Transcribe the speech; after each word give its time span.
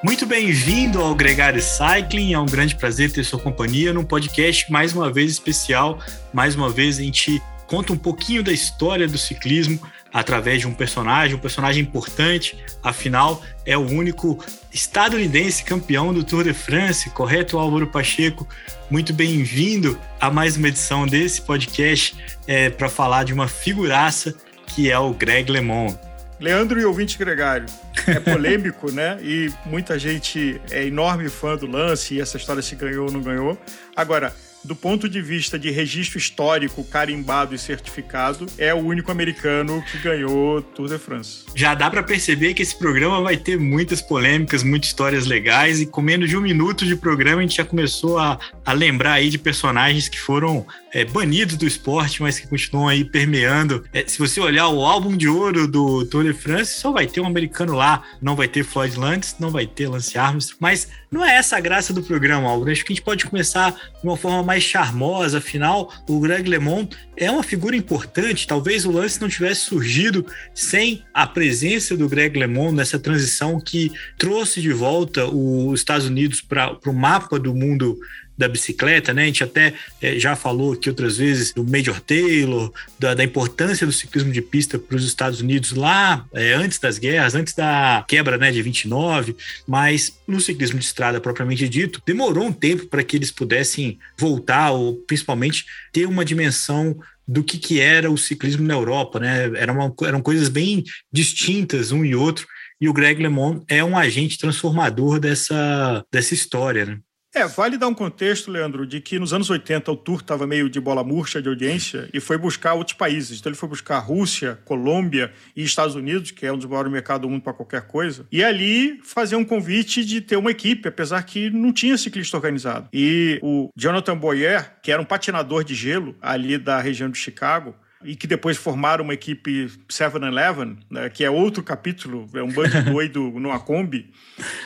Muito 0.00 0.26
bem-vindo 0.26 1.00
ao 1.00 1.12
Gregário 1.12 1.60
Cycling. 1.60 2.32
É 2.32 2.38
um 2.38 2.46
grande 2.46 2.76
prazer 2.76 3.10
ter 3.10 3.24
sua 3.24 3.40
companhia 3.40 3.92
num 3.92 4.04
podcast 4.04 4.70
mais 4.70 4.92
uma 4.92 5.12
vez 5.12 5.32
especial. 5.32 5.98
Mais 6.32 6.54
uma 6.54 6.70
vez 6.70 7.00
a 7.00 7.02
gente 7.02 7.42
conta 7.66 7.92
um 7.92 7.98
pouquinho 7.98 8.44
da 8.44 8.52
história 8.52 9.08
do 9.08 9.18
ciclismo 9.18 9.80
através 10.14 10.60
de 10.60 10.68
um 10.68 10.72
personagem, 10.72 11.36
um 11.36 11.40
personagem 11.40 11.82
importante, 11.82 12.56
afinal 12.82 13.42
é 13.66 13.76
o 13.76 13.86
único 13.86 14.42
estadunidense 14.72 15.64
campeão 15.64 16.14
do 16.14 16.22
Tour 16.22 16.44
de 16.44 16.54
France, 16.54 17.10
correto, 17.10 17.58
Álvaro 17.58 17.88
Pacheco? 17.88 18.48
Muito 18.88 19.12
bem-vindo 19.12 19.98
a 20.20 20.30
mais 20.30 20.56
uma 20.56 20.68
edição 20.68 21.06
desse 21.08 21.42
podcast 21.42 22.16
é, 22.46 22.70
para 22.70 22.88
falar 22.88 23.24
de 23.24 23.34
uma 23.34 23.48
figuraça 23.48 24.34
que 24.68 24.90
é 24.90 24.98
o 24.98 25.12
Greg 25.12 25.50
LeMond. 25.50 26.07
Leandro 26.40 26.80
e 26.80 26.84
ouvinte 26.84 27.18
gregário. 27.18 27.66
É 28.06 28.20
polêmico, 28.20 28.90
né? 28.92 29.18
E 29.20 29.52
muita 29.66 29.98
gente 29.98 30.60
é 30.70 30.86
enorme 30.86 31.28
fã 31.28 31.56
do 31.56 31.66
lance 31.66 32.14
e 32.14 32.20
essa 32.20 32.36
história 32.36 32.62
se 32.62 32.74
ganhou 32.74 33.06
ou 33.06 33.12
não 33.12 33.20
ganhou. 33.20 33.58
Agora, 33.94 34.32
do 34.64 34.74
ponto 34.74 35.08
de 35.08 35.22
vista 35.22 35.58
de 35.58 35.70
registro 35.70 36.18
histórico, 36.18 36.84
carimbado 36.84 37.54
e 37.54 37.58
certificado, 37.58 38.46
é 38.58 38.74
o 38.74 38.78
único 38.78 39.10
americano 39.10 39.82
que 39.90 39.98
ganhou 39.98 40.60
Tour 40.60 40.88
de 40.88 40.98
France. 40.98 41.44
Já 41.54 41.74
dá 41.74 41.90
para 41.90 42.02
perceber 42.02 42.54
que 42.54 42.62
esse 42.62 42.76
programa 42.76 43.20
vai 43.20 43.36
ter 43.36 43.58
muitas 43.58 44.00
polêmicas, 44.00 44.62
muitas 44.62 44.90
histórias 44.90 45.26
legais, 45.26 45.80
e 45.80 45.86
com 45.86 46.00
menos 46.00 46.28
de 46.28 46.36
um 46.36 46.40
minuto 46.40 46.84
de 46.84 46.96
programa 46.96 47.38
a 47.38 47.42
gente 47.42 47.56
já 47.56 47.64
começou 47.64 48.18
a, 48.18 48.38
a 48.64 48.72
lembrar 48.72 49.14
aí 49.14 49.30
de 49.30 49.38
personagens 49.38 50.08
que 50.08 50.18
foram 50.18 50.66
é, 50.92 51.04
banidos 51.04 51.56
do 51.56 51.66
esporte, 51.66 52.22
mas 52.22 52.38
que 52.38 52.46
continuam 52.46 52.88
aí 52.88 53.04
permeando. 53.04 53.84
É, 53.92 54.04
se 54.06 54.18
você 54.18 54.40
olhar 54.40 54.68
o 54.68 54.84
álbum 54.84 55.16
de 55.16 55.28
ouro 55.28 55.66
do 55.66 56.04
Tour 56.06 56.24
de 56.24 56.32
France, 56.32 56.80
só 56.80 56.92
vai 56.92 57.06
ter 57.06 57.20
um 57.20 57.26
americano 57.26 57.74
lá, 57.74 58.02
não 58.20 58.34
vai 58.34 58.48
ter 58.48 58.64
Floyd 58.64 58.98
Lance, 58.98 59.34
não 59.38 59.50
vai 59.50 59.66
ter 59.66 59.88
Lance 59.88 60.18
Armstrong, 60.18 60.58
mas 60.60 60.88
não 61.10 61.24
é 61.24 61.36
essa 61.36 61.56
a 61.56 61.60
graça 61.60 61.92
do 61.92 62.02
programa, 62.02 62.48
Álvaro. 62.48 62.70
Acho 62.70 62.84
que 62.84 62.92
a 62.92 62.94
gente 62.94 63.04
pode 63.04 63.24
começar 63.26 63.70
de 63.70 64.06
uma 64.06 64.16
forma 64.16 64.42
mais 64.48 64.62
charmosa, 64.62 65.36
afinal, 65.36 65.92
o 66.08 66.18
Greg 66.20 66.48
LeMond 66.48 66.96
é 67.14 67.30
uma 67.30 67.42
figura 67.42 67.76
importante. 67.76 68.46
Talvez 68.46 68.86
o 68.86 68.90
lance 68.90 69.20
não 69.20 69.28
tivesse 69.28 69.66
surgido 69.66 70.24
sem 70.54 71.04
a 71.12 71.26
presença 71.26 71.94
do 71.94 72.08
Greg 72.08 72.38
LeMond 72.38 72.74
nessa 72.74 72.98
transição 72.98 73.60
que 73.60 73.92
trouxe 74.16 74.62
de 74.62 74.72
volta 74.72 75.26
os 75.26 75.78
Estados 75.78 76.06
Unidos 76.06 76.40
para 76.40 76.78
o 76.86 76.94
mapa 76.94 77.38
do 77.38 77.54
mundo 77.54 77.98
da 78.38 78.48
bicicleta, 78.48 79.12
né? 79.12 79.24
A 79.24 79.26
gente 79.26 79.42
até 79.42 79.74
é, 80.00 80.16
já 80.18 80.36
falou 80.36 80.72
aqui 80.72 80.88
outras 80.88 81.18
vezes 81.18 81.52
do 81.52 81.64
Major 81.64 82.00
Taylor, 82.00 82.72
da, 82.98 83.12
da 83.12 83.24
importância 83.24 83.84
do 83.84 83.92
ciclismo 83.92 84.32
de 84.32 84.40
pista 84.40 84.78
para 84.78 84.96
os 84.96 85.04
Estados 85.04 85.40
Unidos 85.40 85.72
lá, 85.72 86.24
é, 86.32 86.52
antes 86.52 86.78
das 86.78 86.98
guerras, 86.98 87.34
antes 87.34 87.52
da 87.52 88.04
quebra 88.06 88.38
né, 88.38 88.52
de 88.52 88.62
29, 88.62 89.36
mas 89.66 90.16
no 90.26 90.40
ciclismo 90.40 90.78
de 90.78 90.84
estrada 90.84 91.20
propriamente 91.20 91.68
dito, 91.68 92.00
demorou 92.06 92.44
um 92.44 92.52
tempo 92.52 92.86
para 92.86 93.02
que 93.02 93.16
eles 93.16 93.32
pudessem 93.32 93.98
voltar, 94.16 94.70
ou 94.70 94.94
principalmente 94.94 95.66
ter 95.92 96.06
uma 96.06 96.24
dimensão 96.24 96.96
do 97.26 97.42
que, 97.42 97.58
que 97.58 97.80
era 97.80 98.10
o 98.10 98.16
ciclismo 98.16 98.66
na 98.66 98.74
Europa, 98.74 99.18
né? 99.20 99.50
Era 99.56 99.72
uma, 99.72 99.92
eram 100.06 100.22
coisas 100.22 100.48
bem 100.48 100.84
distintas 101.12 101.92
um 101.92 102.04
e 102.04 102.14
outro, 102.14 102.46
e 102.80 102.88
o 102.88 102.92
Greg 102.92 103.20
LeMond 103.20 103.64
é 103.68 103.82
um 103.82 103.98
agente 103.98 104.38
transformador 104.38 105.18
dessa, 105.18 106.04
dessa 106.10 106.32
história, 106.32 106.86
né? 106.86 106.98
É, 107.34 107.46
vale 107.46 107.76
dar 107.76 107.88
um 107.88 107.94
contexto, 107.94 108.50
Leandro, 108.50 108.86
de 108.86 109.00
que 109.00 109.18
nos 109.18 109.34
anos 109.34 109.50
80 109.50 109.92
o 109.92 109.96
Tour 109.96 110.20
estava 110.20 110.46
meio 110.46 110.68
de 110.68 110.80
bola 110.80 111.04
murcha 111.04 111.42
de 111.42 111.48
audiência 111.48 112.08
e 112.12 112.20
foi 112.20 112.38
buscar 112.38 112.72
outros 112.72 112.96
países. 112.96 113.38
Então 113.38 113.50
ele 113.50 113.56
foi 113.56 113.68
buscar 113.68 113.98
Rússia, 113.98 114.58
Colômbia 114.64 115.32
e 115.54 115.62
Estados 115.62 115.94
Unidos, 115.94 116.30
que 116.30 116.46
é 116.46 116.52
um 116.52 116.56
dos 116.56 116.66
maiores 116.66 116.90
mercados 116.90 117.22
do 117.22 117.30
mundo 117.30 117.42
para 117.42 117.52
qualquer 117.52 117.82
coisa, 117.82 118.26
e 118.32 118.42
ali 118.42 118.98
fazer 119.02 119.36
um 119.36 119.44
convite 119.44 120.04
de 120.04 120.20
ter 120.22 120.36
uma 120.36 120.50
equipe, 120.50 120.88
apesar 120.88 121.22
que 121.22 121.50
não 121.50 121.72
tinha 121.72 121.98
ciclista 121.98 122.36
organizado. 122.36 122.88
E 122.92 123.38
o 123.42 123.68
Jonathan 123.76 124.16
Boyer, 124.16 124.76
que 124.82 124.90
era 124.90 125.00
um 125.00 125.04
patinador 125.04 125.64
de 125.64 125.74
gelo 125.74 126.16
ali 126.22 126.56
da 126.56 126.80
região 126.80 127.10
de 127.10 127.18
Chicago, 127.18 127.74
e 128.04 128.14
que 128.14 128.26
depois 128.26 128.56
formaram 128.56 129.04
uma 129.04 129.14
equipe 129.14 129.70
7-Eleven, 129.88 130.78
né, 130.90 131.08
que 131.10 131.24
é 131.24 131.30
outro 131.30 131.62
capítulo, 131.62 132.28
é 132.34 132.42
um 132.42 132.50
bando 132.50 132.82
doido 132.90 133.30
numa 133.38 133.58
Kombi. 133.58 134.12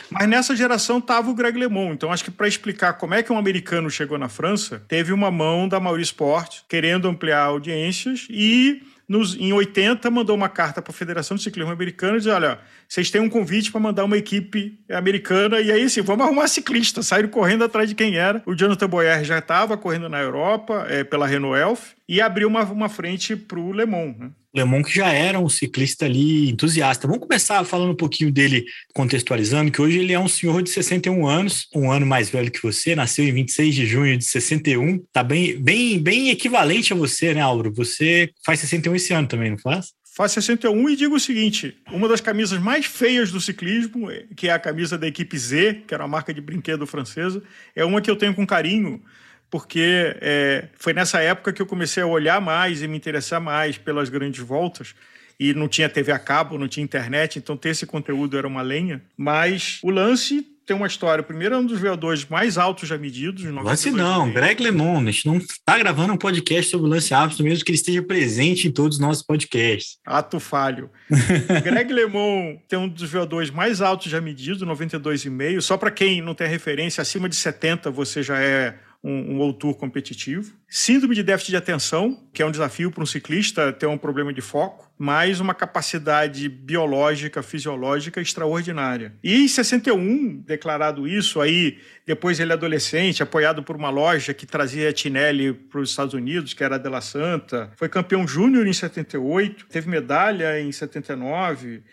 Mas 0.09 0.27
nessa 0.27 0.55
geração 0.55 0.99
estava 0.99 1.29
o 1.29 1.33
Greg 1.33 1.57
LeMond. 1.57 1.93
Então 1.93 2.11
acho 2.11 2.23
que 2.23 2.31
para 2.31 2.47
explicar 2.47 2.93
como 2.93 3.13
é 3.13 3.23
que 3.23 3.31
um 3.31 3.37
americano 3.37 3.89
chegou 3.89 4.17
na 4.17 4.29
França, 4.29 4.83
teve 4.87 5.11
uma 5.11 5.31
mão 5.31 5.67
da 5.67 5.79
Mauri 5.79 6.03
Sport 6.03 6.61
querendo 6.67 7.07
ampliar 7.07 7.45
audiências 7.45 8.27
e 8.29 8.83
nos, 9.07 9.35
em 9.35 9.51
80 9.51 10.09
mandou 10.09 10.35
uma 10.35 10.49
carta 10.49 10.81
para 10.81 10.91
a 10.91 10.95
Federação 10.95 11.35
de 11.35 11.43
Ciclismo 11.43 11.71
Americana 11.71 12.15
e 12.15 12.17
disse: 12.17 12.29
olha, 12.29 12.59
vocês 12.93 13.09
têm 13.09 13.19
um 13.19 13.27
convite 13.27 13.71
para 13.71 13.81
mandar 13.81 14.05
uma 14.05 14.15
equipe 14.15 14.77
americana 14.87 15.59
e 15.59 15.71
aí 15.71 15.89
sim, 15.89 16.01
vamos 16.01 16.27
arrumar 16.27 16.47
ciclista. 16.47 17.01
Saíram 17.01 17.27
correndo 17.27 17.63
atrás 17.63 17.89
de 17.89 17.95
quem 17.95 18.17
era. 18.17 18.43
O 18.45 18.53
Jonathan 18.53 18.87
Boyer 18.87 19.23
já 19.23 19.39
estava 19.39 19.75
correndo 19.75 20.07
na 20.07 20.21
Europa 20.21 20.85
é, 20.87 21.03
pela 21.03 21.25
Renault 21.25 21.59
Elf 21.59 21.93
e 22.07 22.21
abriu 22.21 22.47
uma, 22.47 22.61
uma 22.65 22.87
frente 22.87 23.35
para 23.35 23.59
o 23.59 23.73
Le 23.73 23.87
Mans. 23.87 24.15
Né? 24.19 24.29
Lemon 24.55 24.83
que 24.83 24.93
já 24.93 25.11
era 25.11 25.39
um 25.39 25.49
ciclista 25.49 26.05
ali 26.05 26.51
entusiasta. 26.51 27.07
Vamos 27.07 27.23
começar 27.23 27.63
falando 27.63 27.93
um 27.93 27.95
pouquinho 27.95 28.31
dele, 28.31 28.63
contextualizando, 28.93 29.71
que 29.71 29.81
hoje 29.81 29.97
ele 29.97 30.13
é 30.13 30.19
um 30.19 30.27
senhor 30.27 30.61
de 30.61 30.69
61 30.69 31.25
anos, 31.25 31.67
um 31.73 31.91
ano 31.91 32.05
mais 32.05 32.29
velho 32.29 32.51
que 32.51 32.61
você, 32.61 32.95
nasceu 32.95 33.25
em 33.25 33.33
26 33.33 33.73
de 33.73 33.87
junho 33.87 34.15
de 34.15 34.23
61, 34.23 35.03
tá 35.11 35.23
bem, 35.23 35.57
bem, 35.59 35.97
bem 35.97 36.29
equivalente 36.29 36.93
a 36.93 36.95
você, 36.95 37.33
né, 37.33 37.41
Álvaro? 37.41 37.73
Você 37.73 38.29
faz 38.45 38.59
61 38.59 38.95
esse 38.95 39.11
ano 39.11 39.27
também, 39.27 39.49
não 39.49 39.57
faz? 39.57 39.87
Faz 40.15 40.31
61 40.33 40.89
e 40.89 40.95
digo 40.95 41.15
o 41.15 41.19
seguinte: 41.19 41.75
uma 41.91 42.07
das 42.07 42.21
camisas 42.21 42.59
mais 42.59 42.85
feias 42.85 43.31
do 43.31 43.41
ciclismo, 43.41 44.09
que 44.35 44.47
é 44.47 44.51
a 44.51 44.59
camisa 44.59 44.95
da 44.95 45.07
equipe 45.07 45.35
Z, 45.35 45.85
que 45.87 45.93
era 45.93 46.03
uma 46.03 46.09
marca 46.09 46.31
de 46.31 46.39
brinquedo 46.39 46.85
francesa, 46.85 47.41
é 47.75 47.83
uma 47.83 47.99
que 47.99 48.11
eu 48.11 48.15
tenho 48.15 48.35
com 48.35 48.45
carinho, 48.45 49.01
porque 49.49 50.15
é, 50.21 50.65
foi 50.75 50.93
nessa 50.93 51.19
época 51.19 51.51
que 51.51 51.59
eu 51.59 51.65
comecei 51.65 52.03
a 52.03 52.05
olhar 52.05 52.39
mais 52.39 52.83
e 52.83 52.87
me 52.87 52.95
interessar 52.95 53.41
mais 53.41 53.75
pelas 53.79 54.07
grandes 54.09 54.45
voltas. 54.45 54.93
E 55.39 55.51
não 55.51 55.67
tinha 55.67 55.89
TV 55.89 56.11
a 56.11 56.19
cabo, 56.19 56.59
não 56.59 56.67
tinha 56.67 56.83
internet, 56.83 57.39
então 57.39 57.57
ter 57.57 57.69
esse 57.69 57.87
conteúdo 57.87 58.37
era 58.37 58.47
uma 58.47 58.61
lenha. 58.61 59.01
Mas 59.17 59.79
o 59.81 59.89
lance 59.89 60.45
tem 60.65 60.75
uma 60.75 60.87
história. 60.87 61.23
Primeiro, 61.23 61.55
é 61.55 61.57
um 61.57 61.65
dos 61.65 61.79
veadores 61.79 62.25
mais 62.25 62.57
altos 62.57 62.87
já 62.87 62.97
medidos. 62.97 63.43
Lance 63.43 63.91
não, 63.91 64.31
Greg 64.31 64.61
LeMond. 64.61 65.07
A 65.07 65.11
gente 65.11 65.25
não 65.25 65.37
está 65.37 65.77
gravando 65.77 66.13
um 66.13 66.17
podcast 66.17 66.71
sobre 66.71 66.87
o 66.87 66.89
Lance 66.89 67.13
Armstrong, 67.13 67.49
mesmo 67.49 67.65
que 67.65 67.71
ele 67.71 67.77
esteja 67.77 68.01
presente 68.01 68.67
em 68.67 68.71
todos 68.71 68.97
os 68.97 69.01
nossos 69.01 69.23
podcasts. 69.23 69.97
Ato 70.05 70.39
falho. 70.39 70.89
Greg 71.63 71.91
LeMond 71.91 72.59
tem 72.67 72.79
um 72.79 72.87
dos 72.87 73.09
veadores 73.09 73.49
mais 73.49 73.81
altos 73.81 74.11
já 74.11 74.21
medidos, 74.21 74.61
92,5. 74.61 75.61
Só 75.61 75.77
para 75.77 75.91
quem 75.91 76.21
não 76.21 76.33
tem 76.33 76.47
referência, 76.47 77.01
acima 77.01 77.27
de 77.27 77.35
70 77.35 77.91
você 77.91 78.23
já 78.23 78.39
é 78.39 78.77
um, 79.03 79.37
um 79.37 79.41
autor 79.41 79.75
competitivo. 79.75 80.55
Síndrome 80.69 81.13
de 81.13 81.21
déficit 81.21 81.51
de 81.51 81.57
atenção, 81.57 82.25
que 82.33 82.41
é 82.41 82.45
um 82.45 82.51
desafio 82.51 82.89
para 82.89 83.03
um 83.03 83.05
ciclista 83.05 83.73
ter 83.73 83.85
um 83.85 83.97
problema 83.97 84.31
de 84.31 84.39
foco, 84.41 84.89
mais 84.97 85.39
uma 85.39 85.53
capacidade 85.53 86.47
biológica, 86.47 87.43
fisiológica 87.43 88.21
extraordinária. 88.21 89.13
E 89.21 89.43
em 89.43 89.47
61, 89.47 90.41
declarado 90.45 91.07
isso, 91.07 91.41
aí 91.41 91.79
depois 92.05 92.39
ele 92.39 92.51
é 92.51 92.53
adolescente, 92.53 93.21
apoiado 93.21 93.61
por 93.61 93.75
uma 93.75 93.89
loja 93.89 94.33
que 94.33 94.45
trazia 94.45 94.93
Tinelli 94.93 95.53
para 95.53 95.81
os 95.81 95.89
Estados 95.89 96.13
Unidos, 96.13 96.53
que 96.53 96.63
era 96.63 96.75
a 96.75 96.79
De 96.79 96.89
La 96.89 97.01
Santa, 97.01 97.71
foi 97.75 97.89
campeão 97.89 98.25
júnior 98.25 98.65
em 98.65 98.73
78, 98.73 99.65
teve 99.65 99.89
medalha 99.89 100.59
em 100.61 100.71
79, 100.71 101.83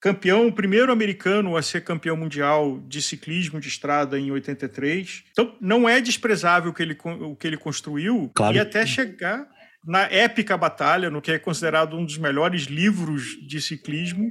campeão, 0.00 0.46
o 0.46 0.52
primeiro 0.52 0.90
americano 0.90 1.56
a 1.56 1.62
ser 1.62 1.84
campeão 1.84 2.16
mundial 2.16 2.80
de 2.88 3.02
ciclismo 3.02 3.60
de 3.60 3.68
estrada 3.68 4.18
em 4.18 4.30
83. 4.30 5.24
Então, 5.30 5.54
não 5.60 5.88
é 5.88 6.00
desprezável 6.00 6.70
o 6.70 6.74
que 6.74 6.82
ele, 6.82 6.96
o 7.04 7.36
que 7.36 7.46
ele 7.46 7.56
construiu 7.58 8.30
claro. 8.34 8.56
e 8.56 8.58
até 8.58 8.86
chegar 8.86 9.46
na 9.84 10.02
épica 10.04 10.56
batalha, 10.56 11.10
no 11.10 11.22
que 11.22 11.32
é 11.32 11.38
considerado 11.38 11.96
um 11.96 12.04
dos 12.04 12.18
melhores 12.18 12.64
livros 12.64 13.38
de 13.46 13.60
ciclismo, 13.60 14.30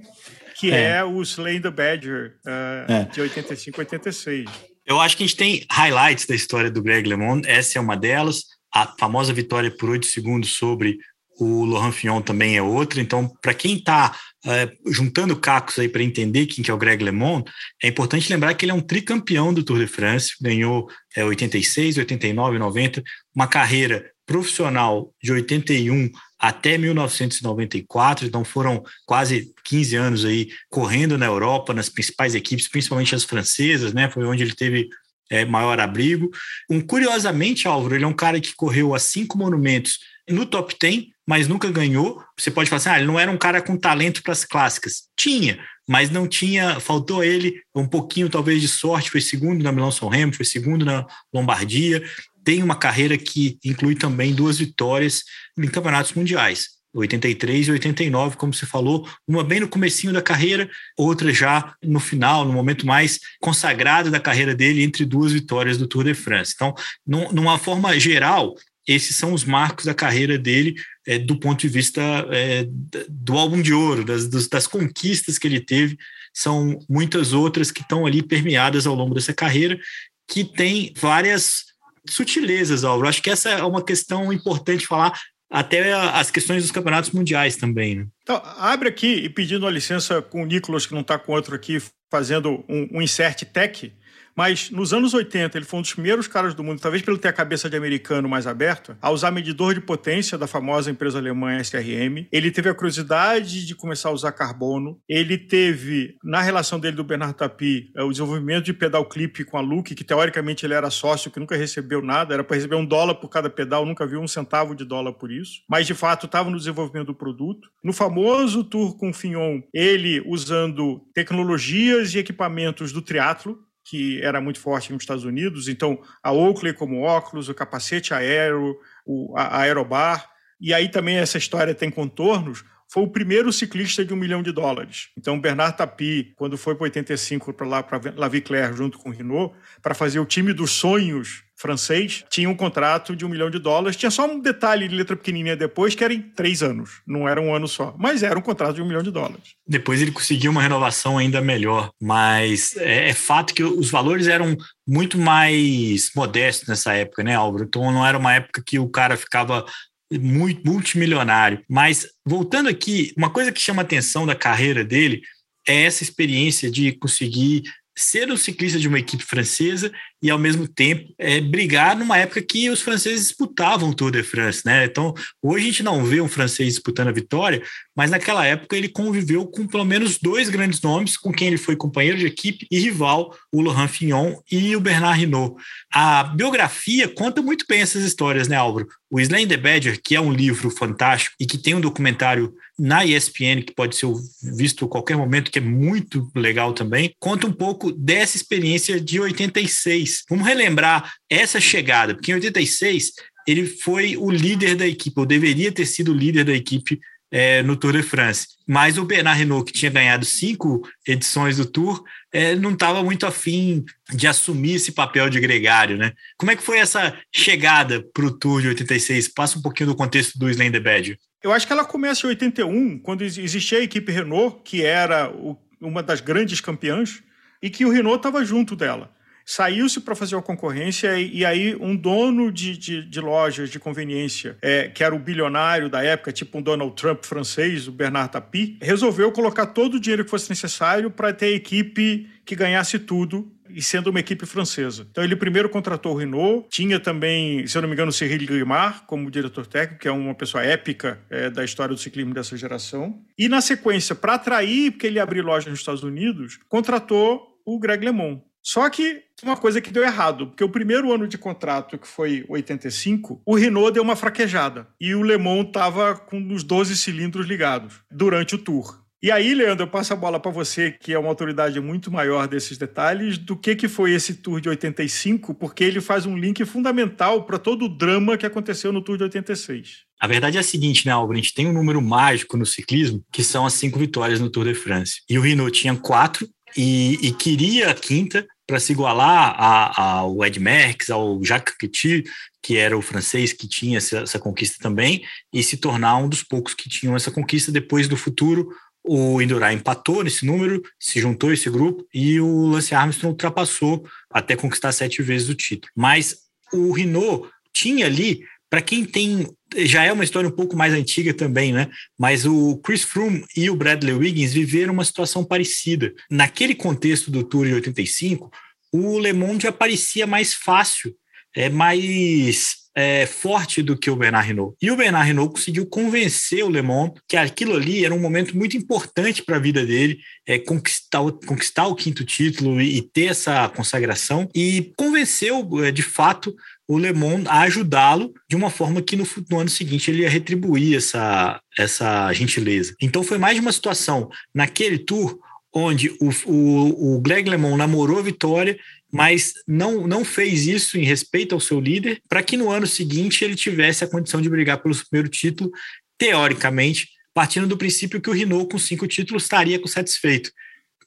que 0.55 0.71
é, 0.71 0.97
é 0.97 1.03
o 1.03 1.21
Slaying 1.21 1.61
the 1.61 1.71
Badger, 1.71 2.35
uh, 2.45 2.91
é. 2.91 3.03
de 3.05 3.21
85 3.21 3.79
86. 3.79 4.49
Eu 4.85 4.99
acho 4.99 5.15
que 5.15 5.23
a 5.23 5.27
gente 5.27 5.37
tem 5.37 5.65
highlights 5.71 6.25
da 6.25 6.35
história 6.35 6.69
do 6.69 6.81
Greg 6.81 7.07
LeMond, 7.07 7.47
essa 7.47 7.77
é 7.77 7.81
uma 7.81 7.95
delas, 7.95 8.43
a 8.73 8.87
famosa 8.99 9.33
vitória 9.33 9.71
por 9.71 9.89
8 9.89 10.05
segundos 10.05 10.55
sobre 10.55 10.97
o 11.39 11.65
Laurent 11.65 11.93
Fignon 11.93 12.21
também 12.21 12.57
é 12.57 12.61
outro. 12.61 12.99
Então, 12.99 13.31
para 13.41 13.53
quem 13.53 13.77
está 13.77 14.15
é, 14.45 14.71
juntando 14.87 15.35
cacos 15.35 15.79
aí 15.79 15.87
para 15.87 16.03
entender 16.03 16.45
quem 16.45 16.63
que 16.63 16.69
é 16.69 16.73
o 16.73 16.77
Greg 16.77 17.03
LeMond, 17.03 17.49
é 17.83 17.87
importante 17.87 18.31
lembrar 18.31 18.53
que 18.53 18.65
ele 18.65 18.71
é 18.71 18.75
um 18.75 18.81
tricampeão 18.81 19.53
do 19.53 19.63
Tour 19.63 19.79
de 19.79 19.87
France, 19.87 20.33
ganhou 20.41 20.89
é, 21.15 21.23
86, 21.23 21.97
89, 21.97 22.59
90, 22.59 23.03
uma 23.33 23.47
carreira 23.47 24.11
profissional 24.25 25.11
de 25.23 25.31
81 25.31 26.11
até 26.37 26.77
1994, 26.77 28.27
então 28.27 28.45
foram 28.45 28.83
quase 29.05 29.51
15 29.65 29.95
anos 29.95 30.25
aí 30.25 30.49
correndo 30.69 31.17
na 31.17 31.25
Europa, 31.25 31.73
nas 31.73 31.89
principais 31.89 32.35
equipes, 32.35 32.67
principalmente 32.67 33.15
as 33.15 33.23
francesas, 33.23 33.91
né? 33.91 34.09
Foi 34.09 34.23
onde 34.25 34.43
ele 34.43 34.53
teve 34.53 34.87
é, 35.29 35.45
maior 35.45 35.79
abrigo. 35.79 36.29
Um, 36.69 36.81
curiosamente, 36.81 37.67
Álvaro, 37.67 37.95
ele 37.95 38.03
é 38.03 38.07
um 38.07 38.13
cara 38.13 38.39
que 38.39 38.55
correu 38.55 38.95
a 38.95 38.99
cinco 38.99 39.37
monumentos 39.37 39.99
no 40.29 40.45
top 40.45 40.75
10, 40.79 41.07
mas 41.27 41.47
nunca 41.47 41.69
ganhou. 41.71 42.23
Você 42.37 42.49
pode 42.49 42.69
falar 42.69 42.77
assim, 42.77 42.89
ah, 42.89 42.97
ele 42.97 43.07
não 43.07 43.19
era 43.19 43.31
um 43.31 43.37
cara 43.37 43.61
com 43.61 43.77
talento 43.77 44.23
para 44.23 44.33
as 44.33 44.43
clássicas. 44.43 45.03
Tinha, 45.17 45.59
mas 45.87 46.09
não 46.09 46.27
tinha, 46.27 46.79
faltou 46.79 47.23
ele 47.23 47.61
um 47.75 47.87
pouquinho 47.87 48.29
talvez 48.29 48.61
de 48.61 48.67
sorte, 48.67 49.11
foi 49.11 49.21
segundo 49.21 49.63
na 49.63 49.71
Milão 49.71 49.91
São 49.91 50.07
Remo, 50.07 50.33
foi 50.33 50.45
segundo 50.45 50.85
na 50.85 51.05
Lombardia, 51.33 52.03
tem 52.43 52.63
uma 52.63 52.75
carreira 52.75 53.17
que 53.17 53.57
inclui 53.63 53.95
também 53.95 54.33
duas 54.33 54.59
vitórias 54.59 55.23
em 55.57 55.67
campeonatos 55.67 56.13
mundiais. 56.13 56.79
83 56.93 57.67
e 57.67 57.71
89, 57.71 58.37
como 58.37 58.53
você 58.53 58.65
falou, 58.65 59.07
uma 59.27 59.43
bem 59.43 59.59
no 59.59 59.67
comecinho 59.67 60.11
da 60.11 60.21
carreira, 60.21 60.69
outra 60.97 61.31
já 61.31 61.73
no 61.83 61.99
final, 61.99 62.43
no 62.45 62.53
momento 62.53 62.85
mais 62.85 63.19
consagrado 63.39 64.09
da 64.09 64.19
carreira 64.19 64.55
dele, 64.55 64.83
entre 64.83 65.05
duas 65.05 65.31
vitórias 65.31 65.77
do 65.77 65.87
Tour 65.87 66.03
de 66.03 66.13
France. 66.13 66.53
Então, 66.55 66.73
num, 67.05 67.31
numa 67.31 67.59
forma 67.59 67.99
geral, 67.99 68.55
esses 68.87 69.15
são 69.15 69.33
os 69.33 69.43
marcos 69.43 69.85
da 69.85 69.93
carreira 69.93 70.37
dele 70.37 70.75
é, 71.05 71.17
do 71.17 71.39
ponto 71.39 71.61
de 71.61 71.67
vista 71.67 72.01
é, 72.31 72.67
do 73.09 73.37
álbum 73.37 73.61
de 73.61 73.73
ouro, 73.73 74.03
das, 74.03 74.27
das 74.47 74.67
conquistas 74.67 75.37
que 75.37 75.47
ele 75.47 75.59
teve. 75.59 75.97
São 76.33 76.79
muitas 76.87 77.33
outras 77.33 77.71
que 77.71 77.81
estão 77.81 78.05
ali 78.05 78.21
permeadas 78.21 78.85
ao 78.85 78.95
longo 78.95 79.15
dessa 79.15 79.33
carreira, 79.33 79.79
que 80.27 80.43
tem 80.43 80.93
várias 80.97 81.65
sutilezas, 82.07 82.83
Álvaro. 82.83 83.09
Acho 83.09 83.21
que 83.21 83.29
essa 83.29 83.49
é 83.49 83.63
uma 83.63 83.83
questão 83.83 84.31
importante 84.31 84.85
falar, 84.85 85.19
até 85.49 85.93
as 85.93 86.29
questões 86.29 86.61
dos 86.61 86.71
campeonatos 86.71 87.11
mundiais 87.11 87.55
também. 87.55 87.95
Né? 87.95 88.07
Então, 88.21 88.41
abre 88.57 88.87
aqui 88.87 89.15
e 89.15 89.29
pedindo 89.29 89.65
a 89.65 89.71
licença 89.71 90.21
com 90.21 90.43
o 90.43 90.45
Nicolas, 90.45 90.85
que 90.85 90.93
não 90.93 91.01
está 91.01 91.17
com 91.17 91.31
outro 91.31 91.55
aqui, 91.55 91.81
fazendo 92.11 92.63
um, 92.69 92.87
um 92.93 93.01
insert 93.01 93.43
tech. 93.45 93.91
Mas 94.35 94.69
nos 94.69 94.93
anos 94.93 95.13
80, 95.13 95.57
ele 95.57 95.65
foi 95.65 95.79
um 95.79 95.81
dos 95.81 95.93
primeiros 95.93 96.27
caras 96.27 96.53
do 96.53 96.63
mundo, 96.63 96.79
talvez 96.79 97.03
pelo 97.03 97.17
ter 97.17 97.27
a 97.27 97.33
cabeça 97.33 97.69
de 97.69 97.75
americano 97.75 98.29
mais 98.29 98.47
aberta, 98.47 98.97
a 99.01 99.11
usar 99.11 99.31
medidor 99.31 99.73
de 99.73 99.81
potência 99.81 100.37
da 100.37 100.47
famosa 100.47 100.91
empresa 100.91 101.17
alemã 101.17 101.59
SRM. 101.59 102.27
Ele 102.31 102.51
teve 102.51 102.69
a 102.69 102.73
curiosidade 102.73 103.65
de 103.65 103.75
começar 103.75 104.09
a 104.09 104.13
usar 104.13 104.31
carbono. 104.31 104.99
Ele 105.07 105.37
teve, 105.37 106.15
na 106.23 106.41
relação 106.41 106.79
dele 106.79 106.95
do 106.95 107.03
Bernard 107.03 107.35
Tapie, 107.35 107.91
é, 107.95 108.03
o 108.03 108.11
desenvolvimento 108.11 108.65
de 108.65 108.73
pedal 108.73 109.05
clip 109.05 109.43
com 109.45 109.57
a 109.57 109.61
Luke, 109.61 109.95
que 109.95 110.03
teoricamente 110.03 110.65
ele 110.65 110.73
era 110.73 110.89
sócio, 110.89 111.31
que 111.31 111.39
nunca 111.39 111.55
recebeu 111.55 112.01
nada, 112.01 112.33
era 112.33 112.43
para 112.43 112.55
receber 112.55 112.75
um 112.75 112.85
dólar 112.85 113.15
por 113.15 113.29
cada 113.29 113.49
pedal, 113.49 113.85
nunca 113.85 114.07
viu 114.07 114.19
um 114.19 114.27
centavo 114.27 114.75
de 114.75 114.85
dólar 114.85 115.13
por 115.13 115.31
isso. 115.31 115.61
Mas 115.67 115.87
de 115.87 115.93
fato 115.93 116.25
estava 116.25 116.49
no 116.49 116.57
desenvolvimento 116.57 117.07
do 117.07 117.15
produto. 117.15 117.69
No 117.83 117.93
famoso 117.93 118.63
tour 118.63 118.97
com 118.97 119.09
o 119.09 119.13
Fignon, 119.13 119.61
ele 119.73 120.21
usando 120.25 121.01
tecnologias 121.13 122.13
e 122.13 122.19
equipamentos 122.19 122.91
do 122.91 123.01
triatlo, 123.01 123.59
que 123.89 124.21
era 124.21 124.39
muito 124.39 124.59
forte 124.59 124.93
nos 124.93 125.01
Estados 125.01 125.23
Unidos. 125.23 125.67
Então, 125.67 125.99
a 126.21 126.31
Oakley 126.31 126.73
como 126.73 127.01
óculos, 127.01 127.49
o 127.49 127.55
capacete 127.55 128.13
aero, 128.13 128.77
o, 129.03 129.35
a 129.35 129.61
Aerobar. 129.61 130.29
E 130.61 130.75
aí 130.75 130.89
também 130.89 131.17
essa 131.17 131.39
história 131.39 131.73
tem 131.73 131.89
contornos. 131.89 132.63
Foi 132.91 133.03
o 133.03 133.07
primeiro 133.07 133.53
ciclista 133.53 134.03
de 134.03 134.13
um 134.13 134.17
milhão 134.17 134.41
de 134.41 134.51
dólares. 134.51 135.09
Então, 135.15 135.39
Bernard 135.39 135.77
Tapie, 135.77 136.33
quando 136.35 136.57
foi 136.57 136.73
para 136.73 136.85
85 136.85 137.53
para 137.53 137.67
lá, 137.67 137.83
para 137.83 138.13
La 138.15 138.27
Viclaire, 138.27 138.75
junto 138.75 138.97
com 138.97 139.09
o 139.09 139.13
Renault, 139.13 139.55
para 139.81 139.93
fazer 139.93 140.19
o 140.19 140.25
time 140.25 140.53
dos 140.53 140.71
sonhos 140.71 141.43
francês, 141.59 142.23
tinha 142.29 142.49
um 142.49 142.55
contrato 142.55 143.15
de 143.15 143.25
um 143.25 143.29
milhão 143.29 143.49
de 143.49 143.59
dólares. 143.59 143.97
Tinha 143.97 144.09
só 144.09 144.25
um 144.25 144.39
detalhe 144.39 144.87
de 144.87 144.95
letra 144.95 145.15
pequenininha 145.15 145.57
depois, 145.57 145.93
que 145.93 146.03
era 146.03 146.13
em 146.13 146.21
três 146.21 146.63
anos. 146.63 147.01
Não 147.05 147.27
era 147.27 147.39
um 147.41 147.53
ano 147.53 147.67
só. 147.67 147.93
Mas 147.99 148.23
era 148.23 148.39
um 148.39 148.41
contrato 148.41 148.75
de 148.75 148.81
um 148.81 148.87
milhão 148.87 149.03
de 149.03 149.11
dólares. 149.11 149.55
Depois 149.67 150.01
ele 150.01 150.11
conseguiu 150.11 150.51
uma 150.51 150.61
renovação 150.61 151.17
ainda 151.17 151.41
melhor. 151.41 151.91
Mas 152.01 152.75
é, 152.77 153.09
é 153.09 153.13
fato 153.13 153.53
que 153.53 153.63
os 153.63 153.91
valores 153.91 154.27
eram 154.27 154.55
muito 154.87 155.17
mais 155.17 156.09
modestos 156.15 156.67
nessa 156.67 156.93
época, 156.93 157.23
né, 157.23 157.35
Álvaro? 157.35 157.65
Então 157.65 157.91
não 157.91 158.05
era 158.05 158.17
uma 158.17 158.33
época 158.33 158.63
que 158.65 158.79
o 158.79 158.89
cara 158.89 159.17
ficava 159.17 159.65
muito 160.11 160.65
multimilionário. 160.65 161.63
Mas 161.69 162.07
voltando 162.25 162.69
aqui, 162.69 163.13
uma 163.17 163.29
coisa 163.29 163.51
que 163.51 163.61
chama 163.61 163.81
a 163.81 163.85
atenção 163.85 164.25
da 164.25 164.35
carreira 164.35 164.83
dele 164.83 165.21
é 165.67 165.83
essa 165.83 166.03
experiência 166.03 166.71
de 166.71 166.91
conseguir 166.93 167.63
ser 168.01 168.31
um 168.31 168.37
ciclista 168.37 168.79
de 168.79 168.87
uma 168.87 168.99
equipe 168.99 169.23
francesa 169.23 169.91
e, 170.21 170.29
ao 170.29 170.39
mesmo 170.39 170.67
tempo, 170.67 171.13
é, 171.17 171.39
brigar 171.39 171.97
numa 171.97 172.17
época 172.17 172.41
que 172.41 172.69
os 172.69 172.81
franceses 172.81 173.27
disputavam 173.27 173.89
o 173.89 173.93
Tour 173.93 174.11
de 174.11 174.23
France, 174.23 174.61
né? 174.65 174.85
Então, 174.85 175.13
hoje 175.41 175.65
a 175.65 175.67
gente 175.67 175.83
não 175.83 176.03
vê 176.03 176.21
um 176.21 176.27
francês 176.27 176.73
disputando 176.73 177.09
a 177.09 177.13
vitória, 177.13 177.61
mas 177.95 178.11
naquela 178.11 178.45
época 178.45 178.75
ele 178.75 178.89
conviveu 178.89 179.45
com 179.45 179.67
pelo 179.67 179.85
menos 179.85 180.17
dois 180.17 180.49
grandes 180.49 180.81
nomes 180.81 181.17
com 181.17 181.31
quem 181.31 181.47
ele 181.47 181.57
foi 181.57 181.75
companheiro 181.75 182.17
de 182.17 182.25
equipe 182.25 182.67
e 182.69 182.79
rival, 182.79 183.35
o 183.51 183.61
Laurent 183.61 183.89
Fignon 183.89 184.35
e 184.51 184.75
o 184.75 184.79
Bernard 184.79 185.21
Hinault. 185.21 185.55
A 185.93 186.23
biografia 186.23 187.07
conta 187.07 187.41
muito 187.41 187.65
bem 187.67 187.81
essas 187.81 188.03
histórias, 188.03 188.47
né, 188.47 188.55
Álvaro? 188.55 188.87
O 189.09 189.19
Slam 189.19 189.47
the 189.47 189.57
Badger, 189.57 189.99
que 190.03 190.15
é 190.15 190.21
um 190.21 190.31
livro 190.31 190.69
fantástico 190.69 191.35
e 191.39 191.45
que 191.45 191.57
tem 191.57 191.75
um 191.75 191.81
documentário 191.81 192.53
na 192.79 193.05
ESPN 193.05 193.61
que 193.61 193.73
pode 193.73 193.95
ser 193.95 194.07
visto 194.41 194.85
a 194.85 194.89
qualquer 194.89 195.17
momento, 195.17 195.51
que 195.51 195.59
é 195.59 195.61
muito 195.61 196.31
legal 196.33 196.73
também, 196.73 197.13
conta 197.19 197.45
um 197.45 197.51
pouco 197.51 197.91
dessa 197.91 198.37
experiência 198.37 198.99
de 198.99 199.19
86 199.19 199.59
86. 199.59 200.23
Vamos 200.29 200.47
relembrar 200.47 201.13
essa 201.29 201.59
chegada, 201.59 202.13
porque 202.13 202.31
em 202.31 202.35
86 202.35 203.13
ele 203.47 203.65
foi 203.65 204.15
o 204.17 204.29
líder 204.29 204.75
da 204.75 204.87
equipe, 204.87 205.19
ou 205.19 205.25
deveria 205.25 205.71
ter 205.71 205.85
sido 205.85 206.11
o 206.11 206.15
líder 206.15 206.45
da 206.45 206.53
equipe 206.53 206.99
é, 207.31 207.61
no 207.63 207.75
Tour 207.75 207.93
de 207.93 208.03
France. 208.03 208.47
Mas 208.67 208.97
o 208.97 209.05
Bernard 209.05 209.39
Renault, 209.39 209.71
que 209.71 209.77
tinha 209.77 209.91
ganhado 209.91 210.25
cinco 210.25 210.87
edições 211.07 211.57
do 211.57 211.65
Tour, 211.65 212.03
é, 212.31 212.55
não 212.55 212.73
estava 212.73 213.03
muito 213.03 213.25
afim 213.25 213.83
de 214.11 214.27
assumir 214.27 214.75
esse 214.75 214.91
papel 214.91 215.29
de 215.29 215.39
gregário, 215.39 215.97
né? 215.97 216.13
Como 216.37 216.51
é 216.51 216.55
que 216.55 216.63
foi 216.63 216.77
essa 216.79 217.17
chegada 217.33 218.03
para 218.13 218.25
o 218.25 218.31
Tour 218.31 218.61
de 218.61 218.67
86? 218.69 219.29
Passa 219.29 219.57
um 219.57 219.61
pouquinho 219.61 219.89
do 219.89 219.95
contexto 219.95 220.37
do 220.37 220.55
the 220.55 220.79
Badger. 220.79 221.17
Eu 221.41 221.53
acho 221.53 221.65
que 221.65 221.71
ela 221.71 221.85
começa 221.85 222.25
em 222.25 222.29
81, 222.29 222.99
quando 222.99 223.21
existia 223.23 223.79
a 223.79 223.81
equipe 223.81 224.11
Renault, 224.11 224.57
que 224.63 224.83
era 224.83 225.31
o, 225.31 225.57
uma 225.79 226.03
das 226.03 226.19
grandes 226.19 226.59
campeãs, 226.59 227.23
e 227.61 227.69
que 227.69 227.85
o 227.85 227.89
Renault 227.89 228.17
estava 228.17 228.43
junto 228.43 228.75
dela. 228.75 229.09
Saiu-se 229.45 230.01
para 230.01 230.15
fazer 230.15 230.35
uma 230.35 230.43
concorrência 230.43 231.17
e, 231.17 231.37
e, 231.37 231.45
aí 231.45 231.75
um 231.75 231.95
dono 231.95 232.51
de, 232.51 232.77
de, 232.77 233.03
de 233.03 233.19
lojas 233.19 233.69
de 233.69 233.79
conveniência, 233.79 234.57
é, 234.61 234.89
que 234.89 235.03
era 235.03 235.15
o 235.15 235.17
bilionário 235.17 235.89
da 235.89 236.03
época, 236.03 236.31
tipo 236.31 236.57
um 236.57 236.61
Donald 236.61 236.93
Trump 236.95 237.23
francês, 237.25 237.87
o 237.87 237.91
Bernard 237.91 238.31
Tapie, 238.31 238.77
resolveu 238.81 239.31
colocar 239.31 239.67
todo 239.67 239.95
o 239.95 239.99
dinheiro 239.99 240.23
que 240.23 240.29
fosse 240.29 240.49
necessário 240.49 241.09
para 241.09 241.33
ter 241.33 241.47
a 241.47 241.51
equipe 241.51 242.29
que 242.45 242.55
ganhasse 242.55 242.99
tudo 242.99 243.51
e 243.69 243.81
sendo 243.81 244.09
uma 244.09 244.19
equipe 244.19 244.45
francesa. 244.45 245.07
Então 245.09 245.23
ele 245.23 245.35
primeiro 245.35 245.69
contratou 245.69 246.13
o 246.13 246.17
Renault, 246.17 246.67
tinha 246.69 246.99
também, 246.99 247.65
se 247.67 247.77
eu 247.77 247.81
não 247.81 247.89
me 247.89 247.93
engano, 247.93 248.09
o 248.09 248.13
Cyril 248.13 248.47
Guimard 248.47 249.01
como 249.07 249.31
diretor 249.31 249.65
técnico, 249.65 250.01
que 250.01 250.07
é 250.07 250.11
uma 250.11 250.35
pessoa 250.35 250.63
épica 250.63 251.19
é, 251.29 251.49
da 251.49 251.63
história 251.63 251.93
do 251.93 252.01
ciclismo 252.01 252.33
dessa 252.33 252.57
geração. 252.57 253.21
E 253.37 253.47
na 253.47 253.61
sequência, 253.61 254.15
para 254.15 254.35
atrair, 254.35 254.91
porque 254.91 255.07
ele 255.07 255.19
abriu 255.19 255.43
loja 255.43 255.69
nos 255.69 255.79
Estados 255.79 256.03
Unidos, 256.03 256.59
contratou 256.67 257.59
o 257.65 257.79
Greg 257.79 258.03
LeMond. 258.03 258.41
Só 258.61 258.89
que 258.89 259.23
uma 259.43 259.55
coisa 259.55 259.79
que 259.79 259.91
deu 259.91 260.03
errado, 260.03 260.47
porque 260.47 260.63
o 260.63 260.69
primeiro 260.69 261.13
ano 261.13 261.27
de 261.27 261.37
contrato, 261.37 261.97
que 261.97 262.07
foi 262.07 262.45
85, 262.49 263.41
o 263.45 263.55
Renault 263.55 263.93
deu 263.93 264.03
uma 264.03 264.15
fraquejada 264.15 264.87
e 264.99 265.15
o 265.15 265.23
Le 265.23 265.37
Mans 265.37 265.67
estava 265.67 266.15
com 266.15 266.53
os 266.53 266.63
12 266.63 266.95
cilindros 266.97 267.47
ligados 267.47 268.01
durante 268.11 268.55
o 268.55 268.57
Tour. 268.57 269.01
E 269.21 269.31
aí, 269.31 269.53
Leandro, 269.53 269.83
eu 269.83 269.89
passo 269.89 270.13
a 270.13 270.15
bola 270.15 270.39
para 270.39 270.49
você, 270.49 270.91
que 270.91 271.11
é 271.11 271.19
uma 271.19 271.27
autoridade 271.27 271.77
muito 271.81 272.09
maior 272.09 272.47
desses 272.47 272.77
detalhes, 272.77 273.37
do 273.37 273.57
que, 273.57 273.75
que 273.75 273.89
foi 273.89 274.13
esse 274.13 274.35
Tour 274.35 274.61
de 274.61 274.69
85, 274.69 275.53
porque 275.55 275.83
ele 275.83 275.99
faz 275.99 276.25
um 276.25 276.37
link 276.37 276.63
fundamental 276.63 277.43
para 277.43 277.59
todo 277.59 277.85
o 277.85 277.89
drama 277.89 278.37
que 278.37 278.45
aconteceu 278.45 278.93
no 278.93 279.01
Tour 279.01 279.17
de 279.17 279.23
86. 279.23 280.03
A 280.21 280.25
verdade 280.27 280.55
é 280.55 280.61
a 280.61 280.63
seguinte, 280.63 281.05
né, 281.05 281.11
Albert? 281.11 281.37
A 281.37 281.41
gente 281.41 281.53
tem 281.53 281.67
um 281.67 281.73
número 281.73 282.01
mágico 282.01 282.55
no 282.55 282.65
ciclismo, 282.65 283.21
que 283.29 283.43
são 283.43 283.65
as 283.65 283.73
cinco 283.73 283.99
vitórias 283.99 284.39
no 284.39 284.49
Tour 284.49 284.63
de 284.63 284.73
France. 284.73 285.21
E 285.29 285.37
o 285.37 285.41
Renault 285.41 285.77
tinha 285.77 285.95
quatro, 285.97 286.47
e, 286.77 287.17
e 287.21 287.31
queria 287.33 287.89
a 287.89 287.93
quinta 287.93 288.47
para 288.65 288.79
se 288.79 288.91
igualar 288.91 289.55
ao 289.99 290.45
Ed 290.45 290.59
Merckx, 290.59 291.09
ao 291.09 291.43
Jacques 291.43 291.75
Petit, 291.77 292.23
que 292.61 292.77
era 292.77 292.95
o 292.95 293.01
francês 293.01 293.51
que 293.51 293.67
tinha 293.67 293.97
essa, 293.97 294.19
essa, 294.19 294.37
conquista 294.37 294.77
também, 294.79 295.23
e 295.51 295.63
se 295.63 295.77
tornar 295.77 296.17
um 296.17 296.29
dos 296.29 296.43
poucos 296.43 296.75
que 296.75 296.87
tinham 296.87 297.15
essa 297.15 297.31
conquista. 297.31 297.71
Depois 297.71 298.07
do 298.07 298.15
futuro, 298.15 298.69
o 299.11 299.41
Indurain 299.41 299.75
empatou 299.75 300.23
nesse 300.23 300.45
número, 300.45 300.83
se 300.99 301.19
juntou 301.19 301.51
esse 301.51 301.67
grupo, 301.67 302.05
e 302.13 302.39
o 302.39 302.67
Lance 302.67 302.93
Armstrong 302.93 303.31
ultrapassou 303.31 304.05
até 304.29 304.55
conquistar 304.55 304.91
sete 304.91 305.23
vezes 305.23 305.49
o 305.49 305.55
título. 305.55 305.91
Mas 305.95 306.37
o 306.71 306.91
Renault 306.91 307.49
tinha 307.73 308.05
ali 308.05 308.43
para 308.69 308.83
quem 308.83 309.03
tem 309.03 309.47
já 309.77 310.03
é 310.03 310.13
uma 310.13 310.23
história 310.23 310.47
um 310.47 310.55
pouco 310.55 310.75
mais 310.75 310.93
antiga 310.93 311.33
também, 311.33 311.73
né? 311.73 311.89
Mas 312.17 312.45
o 312.45 312.77
Chris 312.77 313.03
Froome 313.03 313.43
e 313.57 313.67
o 313.69 313.75
Bradley 313.75 314.13
Wiggins 314.13 314.53
viveram 314.53 314.93
uma 314.93 315.05
situação 315.05 315.43
parecida. 315.43 316.13
Naquele 316.29 316.75
contexto 316.75 317.31
do 317.31 317.43
Tour 317.43 317.65
de 317.65 317.73
85, 317.73 318.51
o 318.91 319.19
Le 319.19 319.33
Monde 319.33 319.63
já 319.63 319.71
parecia 319.71 320.27
mais 320.27 320.53
fácil, 320.53 321.15
é 321.55 321.67
mais 321.67 322.75
é, 322.99 323.25
forte 323.25 323.81
do 323.81 323.97
que 323.97 324.11
o 324.11 324.15
Bernard 324.17 324.51
Hinault. 324.51 324.75
E 324.81 324.91
o 324.91 324.97
Bernard 324.97 325.31
Hinault 325.31 325.53
conseguiu 325.53 325.85
convencer 325.85 326.65
o 326.65 326.69
Le 326.69 326.81
Monde 326.81 327.13
que 327.29 327.37
aquilo 327.37 327.73
ali 327.73 328.03
era 328.03 328.13
um 328.13 328.19
momento 328.19 328.57
muito 328.57 328.75
importante 328.75 329.41
para 329.41 329.55
a 329.55 329.59
vida 329.59 329.85
dele, 329.85 330.19
é, 330.45 330.59
conquistar, 330.59 331.21
conquistar 331.47 331.87
o 331.87 331.95
quinto 331.95 332.25
título 332.25 332.81
e, 332.81 332.97
e 332.97 333.01
ter 333.01 333.27
essa 333.27 333.69
consagração, 333.69 334.49
e 334.53 334.91
convenceu, 334.97 335.65
é, 335.81 335.91
de 335.93 336.01
fato, 336.01 336.53
o 336.85 336.97
Le 336.97 337.13
a 337.47 337.61
ajudá-lo 337.61 338.33
de 338.49 338.57
uma 338.57 338.69
forma 338.69 339.01
que 339.01 339.15
no, 339.15 339.25
no, 339.49 339.59
ano 339.59 339.69
seguinte 339.69 340.11
ele 340.11 340.23
ia 340.23 340.29
retribuir 340.29 340.97
essa, 340.97 341.61
essa 341.77 342.33
gentileza. 342.33 342.95
Então 343.01 343.23
foi 343.23 343.37
mais 343.37 343.55
de 343.55 343.61
uma 343.61 343.71
situação 343.71 344.29
naquele 344.53 344.97
tour 344.97 345.39
onde 345.73 346.09
o, 346.19 346.29
o, 346.47 347.15
o 347.15 347.21
Greg 347.21 347.49
LeMond 347.49 347.77
namorou 347.77 348.19
a 348.19 348.23
vitória, 348.23 348.77
mas 349.11 349.53
não, 349.67 350.07
não 350.07 350.23
fez 350.23 350.67
isso 350.67 350.97
em 350.97 351.03
respeito 351.03 351.55
ao 351.55 351.61
seu 351.61 351.79
líder, 351.79 352.21
para 352.27 352.43
que 352.43 352.55
no 352.55 352.69
ano 352.69 352.85
seguinte 352.85 353.43
ele 353.43 353.55
tivesse 353.55 354.03
a 354.03 354.07
condição 354.07 354.41
de 354.41 354.49
brigar 354.49 354.81
pelo 354.81 354.95
primeiro 354.95 355.29
título, 355.29 355.71
teoricamente, 356.17 357.09
partindo 357.33 357.67
do 357.67 357.77
princípio 357.77 358.21
que 358.21 358.29
o 358.29 358.33
Renault, 358.33 358.71
com 358.71 358.77
cinco 358.77 359.07
títulos, 359.07 359.43
estaria 359.43 359.79
satisfeito. 359.87 360.51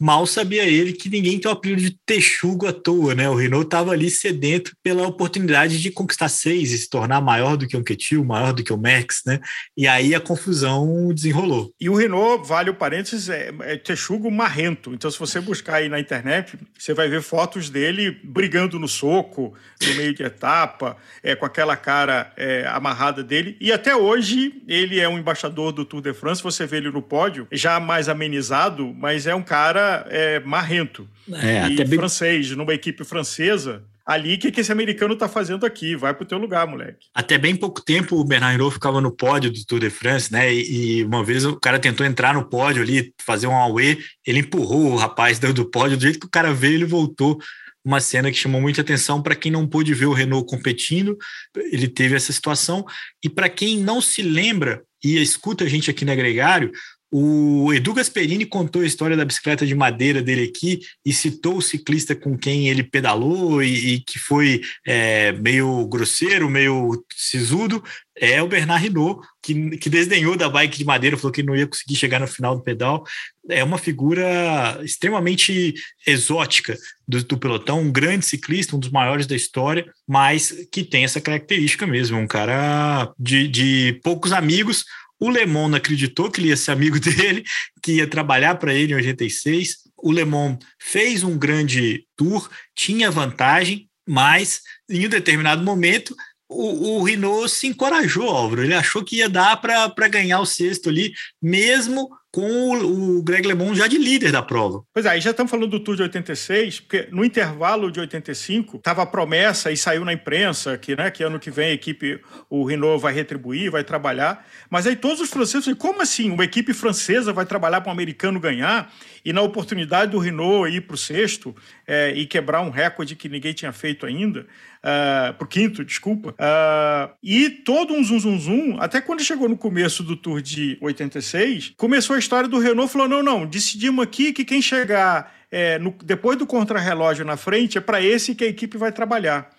Mal 0.03 0.27
sabia 0.27 0.65
ele 0.65 0.93
que 0.93 1.09
ninguém 1.09 1.39
tem 1.39 1.49
o 1.49 1.55
apelido 1.55 1.81
de 1.81 1.97
texugo 2.05 2.67
à 2.67 2.73
toa, 2.73 3.15
né? 3.15 3.31
O 3.31 3.37
Renault 3.37 3.67
estava 3.67 3.93
ali 3.93 4.11
sedento 4.11 4.73
pela 4.83 5.07
oportunidade 5.07 5.81
de 5.81 5.93
conquistar 5.93 6.29
seis 6.29 6.73
e 6.73 6.79
se 6.79 6.91
tornar 6.91 7.21
maior 7.21 7.57
do 7.57 7.69
que 7.69 7.77
o 7.77 7.85
Ketil, 7.85 8.25
maior 8.25 8.53
do 8.53 8.65
que 8.65 8.73
o 8.73 8.77
Max, 8.77 9.23
né? 9.25 9.39
E 9.77 9.87
aí 9.87 10.13
a 10.13 10.19
confusão 10.19 11.15
desenrolou. 11.15 11.73
E 11.81 11.89
o 11.89 11.95
Renault, 11.95 12.49
vale 12.49 12.69
o 12.69 12.75
parênteses, 12.75 13.29
é, 13.29 13.55
é 13.61 13.77
texugo 13.77 14.29
marrento. 14.29 14.93
Então, 14.93 15.09
se 15.09 15.17
você 15.17 15.41
buscar 15.41 15.77
aí 15.77 15.89
na 15.89 16.01
internet, 16.01 16.59
você 16.77 16.93
vai 16.93 17.07
ver 17.07 17.23
fotos 17.23 17.71
dele 17.71 18.11
brigando 18.25 18.81
no 18.81 18.89
soco, 18.89 19.55
no 19.87 19.95
meio 19.95 20.13
de 20.13 20.25
etapa, 20.25 20.97
é, 21.23 21.37
com 21.37 21.47
aquela 21.47 21.77
cara 21.77 22.33
é, 22.37 22.67
amarrada 22.67 23.23
dele. 23.23 23.57
E 23.61 23.71
até 23.71 23.95
hoje, 23.95 24.65
ele 24.67 24.99
é 24.99 25.09
um 25.09 25.17
embaixador 25.17 25.71
do 25.71 25.85
Tour 25.85 26.03
de 26.03 26.13
France. 26.13 26.43
Você 26.43 26.67
vê 26.67 26.79
ele 26.79 26.91
no 26.91 27.03
pódio, 27.03 27.47
já 27.53 27.79
mais 27.79 28.09
amenizado, 28.09 28.93
mas 28.99 29.29
é 29.29 29.35
um 29.37 29.45
cara 29.45 29.92
é, 30.09 30.41
marrento. 30.41 31.09
É, 31.33 31.69
e 31.69 31.85
bem... 31.85 31.99
francês, 31.99 32.51
numa 32.53 32.75
equipe 32.75 33.05
francesa, 33.05 33.83
ali, 34.05 34.35
o 34.35 34.39
que, 34.39 34.51
que 34.51 34.61
esse 34.61 34.73
americano 34.73 35.15
está 35.15 35.29
fazendo 35.29 35.65
aqui? 35.65 35.97
Vai 35.97 36.13
para 36.15 36.25
o 36.25 36.27
teu 36.27 36.39
lugar, 36.39 36.67
moleque. 36.67 37.07
Até 37.15 37.39
bem 37.39 37.55
pouco 37.55 37.81
tempo 37.81 38.17
o 38.17 38.25
Bernard 38.25 38.55
Hinault 38.55 38.75
ficava 38.75 39.01
no 39.01 39.11
pódio 39.11 39.51
do 39.51 39.65
Tour 39.65 39.81
de 39.81 39.91
France, 39.91 40.33
né? 40.33 40.53
E, 40.53 41.01
e, 41.01 41.05
uma 41.05 41.25
vez 41.25 41.45
o 41.45 41.57
cara 41.57 41.79
tentou 41.79 42.05
entrar 42.05 42.35
no 42.35 42.45
pódio 42.45 42.83
ali, 42.83 43.13
fazer 43.25 43.47
um 43.47 43.57
away, 43.57 43.99
ele 44.27 44.41
empurrou 44.41 44.93
o 44.93 44.97
rapaz 44.97 45.39
do 45.39 45.65
pódio, 45.65 45.97
do 45.97 46.03
jeito 46.03 46.21
que 46.21 46.27
o 46.27 46.31
cara 46.31 46.53
veio, 46.53 46.75
ele 46.75 46.85
voltou. 46.85 47.39
Uma 47.85 48.01
cena 48.01 48.31
que 48.31 48.39
chamou 48.39 48.61
muita 48.61 48.81
atenção 48.81 49.21
para 49.21 49.35
quem 49.35 49.51
não 49.51 49.67
pôde 49.67 49.93
ver 49.93 50.07
o 50.07 50.13
Renault 50.13 50.47
competindo, 50.47 51.19
ele 51.57 51.89
teve 51.89 52.15
essa 52.15 52.33
situação. 52.33 52.85
E 53.25 53.29
para 53.29 53.49
quem 53.49 53.79
não 53.79 54.01
se 54.01 54.23
lembra 54.23 54.85
e 55.03 55.21
escuta 55.21 55.65
a 55.65 55.69
gente 55.69 55.91
aqui 55.91 56.05
no 56.05 56.13
Agregário, 56.13 56.71
o 57.15 57.71
Edu 57.75 57.93
Gasperini 57.93 58.47
contou 58.47 58.81
a 58.81 58.87
história 58.87 59.15
da 59.15 59.25
bicicleta 59.27 59.67
de 59.67 59.75
madeira 59.75 60.23
dele 60.23 60.45
aqui 60.45 60.81
e 61.05 61.13
citou 61.13 61.59
o 61.59 61.63
ciclista 61.63 62.17
com 62.17 62.39
quem 62.39 62.71
ele 62.71 62.83
pedalou 62.83 63.63
e, 63.63 63.97
e 63.97 64.01
que 64.01 64.19
foi 64.19 64.63
é, 64.87 65.31
meio 65.33 65.87
grosseiro, 65.89 66.49
meio 66.49 67.05
sisudo. 67.15 67.85
É 68.17 68.43
o 68.43 68.49
Bernard 68.49 68.87
Hinault, 68.87 69.27
que, 69.43 69.77
que 69.77 69.91
desdenhou 69.91 70.37
da 70.37 70.49
bike 70.49 70.79
de 70.79 70.85
madeira, 70.87 71.17
falou 71.17 71.33
que 71.33 71.43
não 71.43 71.55
ia 71.55 71.67
conseguir 71.67 71.97
chegar 71.97 72.19
no 72.19 72.27
final 72.27 72.57
do 72.57 72.63
pedal. 72.63 73.05
É 73.49 73.63
uma 73.63 73.79
figura 73.79 74.81
extremamente 74.83 75.75
exótica 76.07 76.79
do, 77.07 77.23
do 77.25 77.37
pelotão, 77.37 77.81
um 77.81 77.93
grande 77.93 78.25
ciclista, 78.25 78.75
um 78.75 78.79
dos 78.79 78.91
maiores 78.91 79.27
da 79.27 79.37
história, 79.37 79.87
mas 80.09 80.67
que 80.71 80.83
tem 80.83 81.05
essa 81.05 81.21
característica 81.21 81.87
mesmo, 81.87 82.19
um 82.19 82.27
cara 82.27 83.13
de, 83.19 83.49
de 83.49 84.01
poucos 84.03 84.33
amigos, 84.33 84.85
o 85.23 85.29
Lemon 85.29 85.73
acreditou 85.77 86.29
que 86.29 86.41
ele 86.41 86.49
ia 86.49 86.57
ser 86.57 86.73
amigo 86.73 86.99
dele, 87.01 87.45
que 87.81 87.93
ia 87.93 88.09
trabalhar 88.09 88.57
para 88.57 88.75
ele 88.75 88.93
em 88.93 88.97
86. 88.97 89.77
O 89.97 90.11
Lemon 90.11 90.59
fez 90.81 91.23
um 91.23 91.39
grande 91.39 92.05
tour, 92.17 92.51
tinha 92.75 93.09
vantagem, 93.09 93.89
mas 94.05 94.63
em 94.91 95.07
um 95.07 95.09
determinado 95.09 95.63
momento 95.63 96.17
o, 96.49 96.99
o 96.99 97.05
Renault 97.05 97.49
se 97.53 97.69
encorajou, 97.69 98.29
Álvaro. 98.29 98.65
Ele 98.65 98.75
achou 98.75 99.05
que 99.05 99.19
ia 99.19 99.29
dar 99.29 99.57
para 99.59 100.09
ganhar 100.09 100.41
o 100.41 100.47
sexto 100.47 100.89
ali, 100.89 101.13
mesmo 101.41 102.11
com 102.33 102.71
o, 102.79 103.23
Greg 103.23 103.47
LeMond 103.47 103.77
já 103.77 103.87
de 103.87 103.99
líder 103.99 104.33
da 104.33 104.43
prova. 104.43 104.83
Pois 104.95 105.05
é, 105.05 105.11
aí 105.11 105.21
já 105.21 105.33
estamos 105.33 105.51
falando 105.51 105.69
do 105.69 105.79
Tour 105.79 105.97
de 105.97 106.03
86, 106.03 106.81
porque 106.81 107.07
no 107.13 107.23
intervalo 107.23 107.93
de 107.93 108.01
85 108.01 108.79
estava 108.79 109.03
a 109.03 109.07
promessa 109.07 109.71
e 109.71 109.77
saiu 109.77 110.03
na 110.03 110.15
imprensa 110.15 110.79
que, 110.79 110.97
né, 110.97 111.11
que 111.11 111.23
ano 111.23 111.39
que 111.39 111.51
vem 111.51 111.69
a 111.69 111.73
equipe, 111.75 112.19
o 112.49 112.65
Renault 112.65 113.03
vai 113.03 113.13
retribuir, 113.13 113.71
vai 113.71 113.85
trabalhar. 113.85 114.47
Mas 114.71 114.87
aí 114.87 114.97
todos 114.97 115.21
os 115.21 115.29
franceses, 115.29 115.75
como 115.75 116.01
assim? 116.01 116.31
Uma 116.31 116.45
equipe 116.45 116.73
francesa 116.73 117.35
vai 117.35 117.45
trabalhar 117.45 117.83
para 117.83 117.91
um 117.91 117.93
americano 117.93 118.41
ganhar? 118.41 118.91
E 119.23 119.31
na 119.31 119.43
oportunidade 119.43 120.13
do 120.13 120.19
Renault 120.19 120.75
ir 120.75 120.81
para 120.81 120.95
o 120.95 120.99
sexto 120.99 121.55
é, 121.87 122.13
e 122.17 122.25
quebrar 122.25 122.63
um 122.63 122.71
recorde 122.71 123.15
que 123.15 123.29
ninguém 123.29 123.53
tinha 123.53 123.73
feito 123.73 124.07
ainda, 124.07 124.47
uh, 124.83 125.31
ah, 125.31 125.35
para 125.37 125.45
o 125.45 125.49
quinto, 125.49 125.85
desculpa. 125.85 126.31
Uh, 126.31 127.15
e 127.23 127.49
todo 127.51 127.95
um 127.95 128.03
zum, 128.03 128.19
zum, 128.19 128.39
zum, 128.39 128.81
até 128.81 129.01
quando 129.01 129.23
chegou 129.23 129.49
no 129.49 129.57
começo 129.57 130.03
do 130.03 130.17
Tour 130.17 130.43
de 130.43 130.77
86, 130.81 131.75
começou 131.77 132.17
a 132.17 132.19
história 132.19 132.49
do 132.49 132.59
Renault, 132.59 132.93
falou, 132.93 133.09
não, 133.09 133.23
não, 133.23 133.47
decidimos 133.47 134.03
aqui 134.03 134.33
que 134.33 134.45
quem 134.45 134.61
chegar 134.61 135.35
é, 135.51 135.79
no, 135.79 135.95
depois 136.05 136.37
do 136.37 136.47
contrarrelógio 136.47 137.25
na 137.25 137.37
frente 137.37 137.79
é 137.79 137.81
para 137.81 138.03
esse 138.03 138.35
que 138.35 138.45
a 138.45 138.49
equipe 138.49 138.77
vai 138.77 138.91
trabalhar. 138.93 139.51